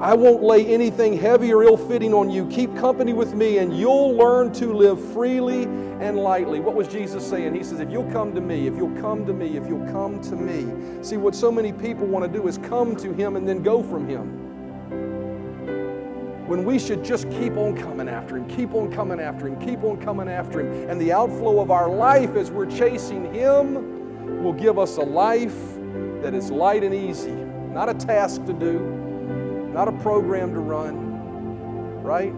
I 0.00 0.14
won't 0.14 0.42
lay 0.42 0.64
anything 0.64 1.14
heavy 1.14 1.52
or 1.52 1.62
ill 1.62 1.76
fitting 1.76 2.14
on 2.14 2.30
you. 2.30 2.46
Keep 2.46 2.74
company 2.74 3.12
with 3.12 3.34
me, 3.34 3.58
and 3.58 3.78
you'll 3.78 4.12
learn 4.12 4.50
to 4.54 4.72
live 4.72 4.98
freely 5.12 5.64
and 5.64 6.16
lightly. 6.16 6.58
What 6.58 6.74
was 6.74 6.88
Jesus 6.88 7.28
saying? 7.28 7.54
He 7.54 7.62
says, 7.62 7.80
If 7.80 7.90
you'll 7.90 8.10
come 8.10 8.34
to 8.34 8.40
me, 8.40 8.66
if 8.66 8.76
you'll 8.76 8.98
come 8.98 9.26
to 9.26 9.34
me, 9.34 9.58
if 9.58 9.68
you'll 9.68 9.86
come 9.92 10.18
to 10.22 10.36
me. 10.36 11.04
See, 11.04 11.18
what 11.18 11.34
so 11.34 11.52
many 11.52 11.74
people 11.74 12.06
want 12.06 12.24
to 12.24 12.32
do 12.32 12.48
is 12.48 12.56
come 12.56 12.96
to 12.96 13.12
Him 13.12 13.36
and 13.36 13.46
then 13.46 13.62
go 13.62 13.82
from 13.82 14.08
Him. 14.08 14.38
When 16.48 16.64
we 16.64 16.78
should 16.78 17.04
just 17.04 17.28
keep 17.32 17.58
on 17.58 17.76
coming 17.76 18.08
after 18.08 18.38
Him, 18.38 18.48
keep 18.48 18.72
on 18.72 18.90
coming 18.90 19.20
after 19.20 19.48
Him, 19.48 19.60
keep 19.60 19.84
on 19.84 20.00
coming 20.00 20.30
after 20.30 20.60
Him. 20.60 20.88
And 20.88 20.98
the 20.98 21.12
outflow 21.12 21.60
of 21.60 21.70
our 21.70 21.90
life 21.90 22.36
as 22.36 22.50
we're 22.50 22.64
chasing 22.64 23.34
Him 23.34 24.42
will 24.42 24.54
give 24.54 24.78
us 24.78 24.96
a 24.96 25.02
life 25.02 25.58
that 26.22 26.32
is 26.32 26.50
light 26.50 26.84
and 26.84 26.94
easy, 26.94 27.32
not 27.74 27.90
a 27.90 27.94
task 27.94 28.46
to 28.46 28.54
do 28.54 28.99
not 29.80 29.88
a 29.88 30.02
program 30.02 30.52
to 30.52 30.60
run, 30.60 30.94
right? 32.02 32.34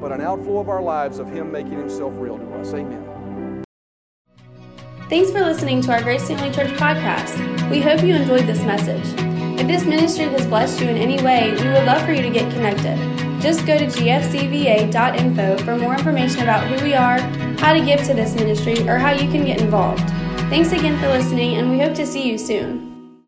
But 0.00 0.12
an 0.12 0.20
outflow 0.20 0.60
of 0.60 0.68
our 0.68 0.80
lives 0.80 1.18
of 1.18 1.28
Him 1.28 1.50
making 1.50 1.72
Himself 1.72 2.14
real 2.16 2.38
to 2.38 2.54
us. 2.54 2.72
Amen. 2.72 3.64
Thanks 5.08 5.32
for 5.32 5.40
listening 5.40 5.80
to 5.82 5.90
our 5.90 6.00
Grace 6.00 6.28
Family 6.28 6.52
Church 6.52 6.70
podcast. 6.78 7.34
We 7.70 7.80
hope 7.80 8.04
you 8.04 8.14
enjoyed 8.14 8.46
this 8.46 8.62
message. 8.62 9.04
If 9.58 9.66
this 9.66 9.84
ministry 9.84 10.26
has 10.26 10.46
blessed 10.46 10.80
you 10.80 10.88
in 10.88 10.96
any 10.96 11.20
way, 11.24 11.50
we 11.50 11.68
would 11.70 11.86
love 11.86 12.06
for 12.06 12.12
you 12.12 12.22
to 12.22 12.30
get 12.30 12.52
connected. 12.52 12.96
Just 13.42 13.66
go 13.66 13.76
to 13.76 13.86
gfcva.info 13.86 15.58
for 15.64 15.76
more 15.76 15.94
information 15.94 16.42
about 16.42 16.68
who 16.68 16.84
we 16.84 16.94
are, 16.94 17.18
how 17.58 17.72
to 17.72 17.84
give 17.84 18.00
to 18.06 18.14
this 18.14 18.36
ministry, 18.36 18.88
or 18.88 18.96
how 18.98 19.10
you 19.10 19.28
can 19.28 19.44
get 19.44 19.60
involved. 19.60 20.08
Thanks 20.50 20.70
again 20.70 21.00
for 21.00 21.08
listening, 21.08 21.56
and 21.56 21.68
we 21.68 21.80
hope 21.80 21.94
to 21.94 22.06
see 22.06 22.30
you 22.30 22.38
soon. 22.38 22.83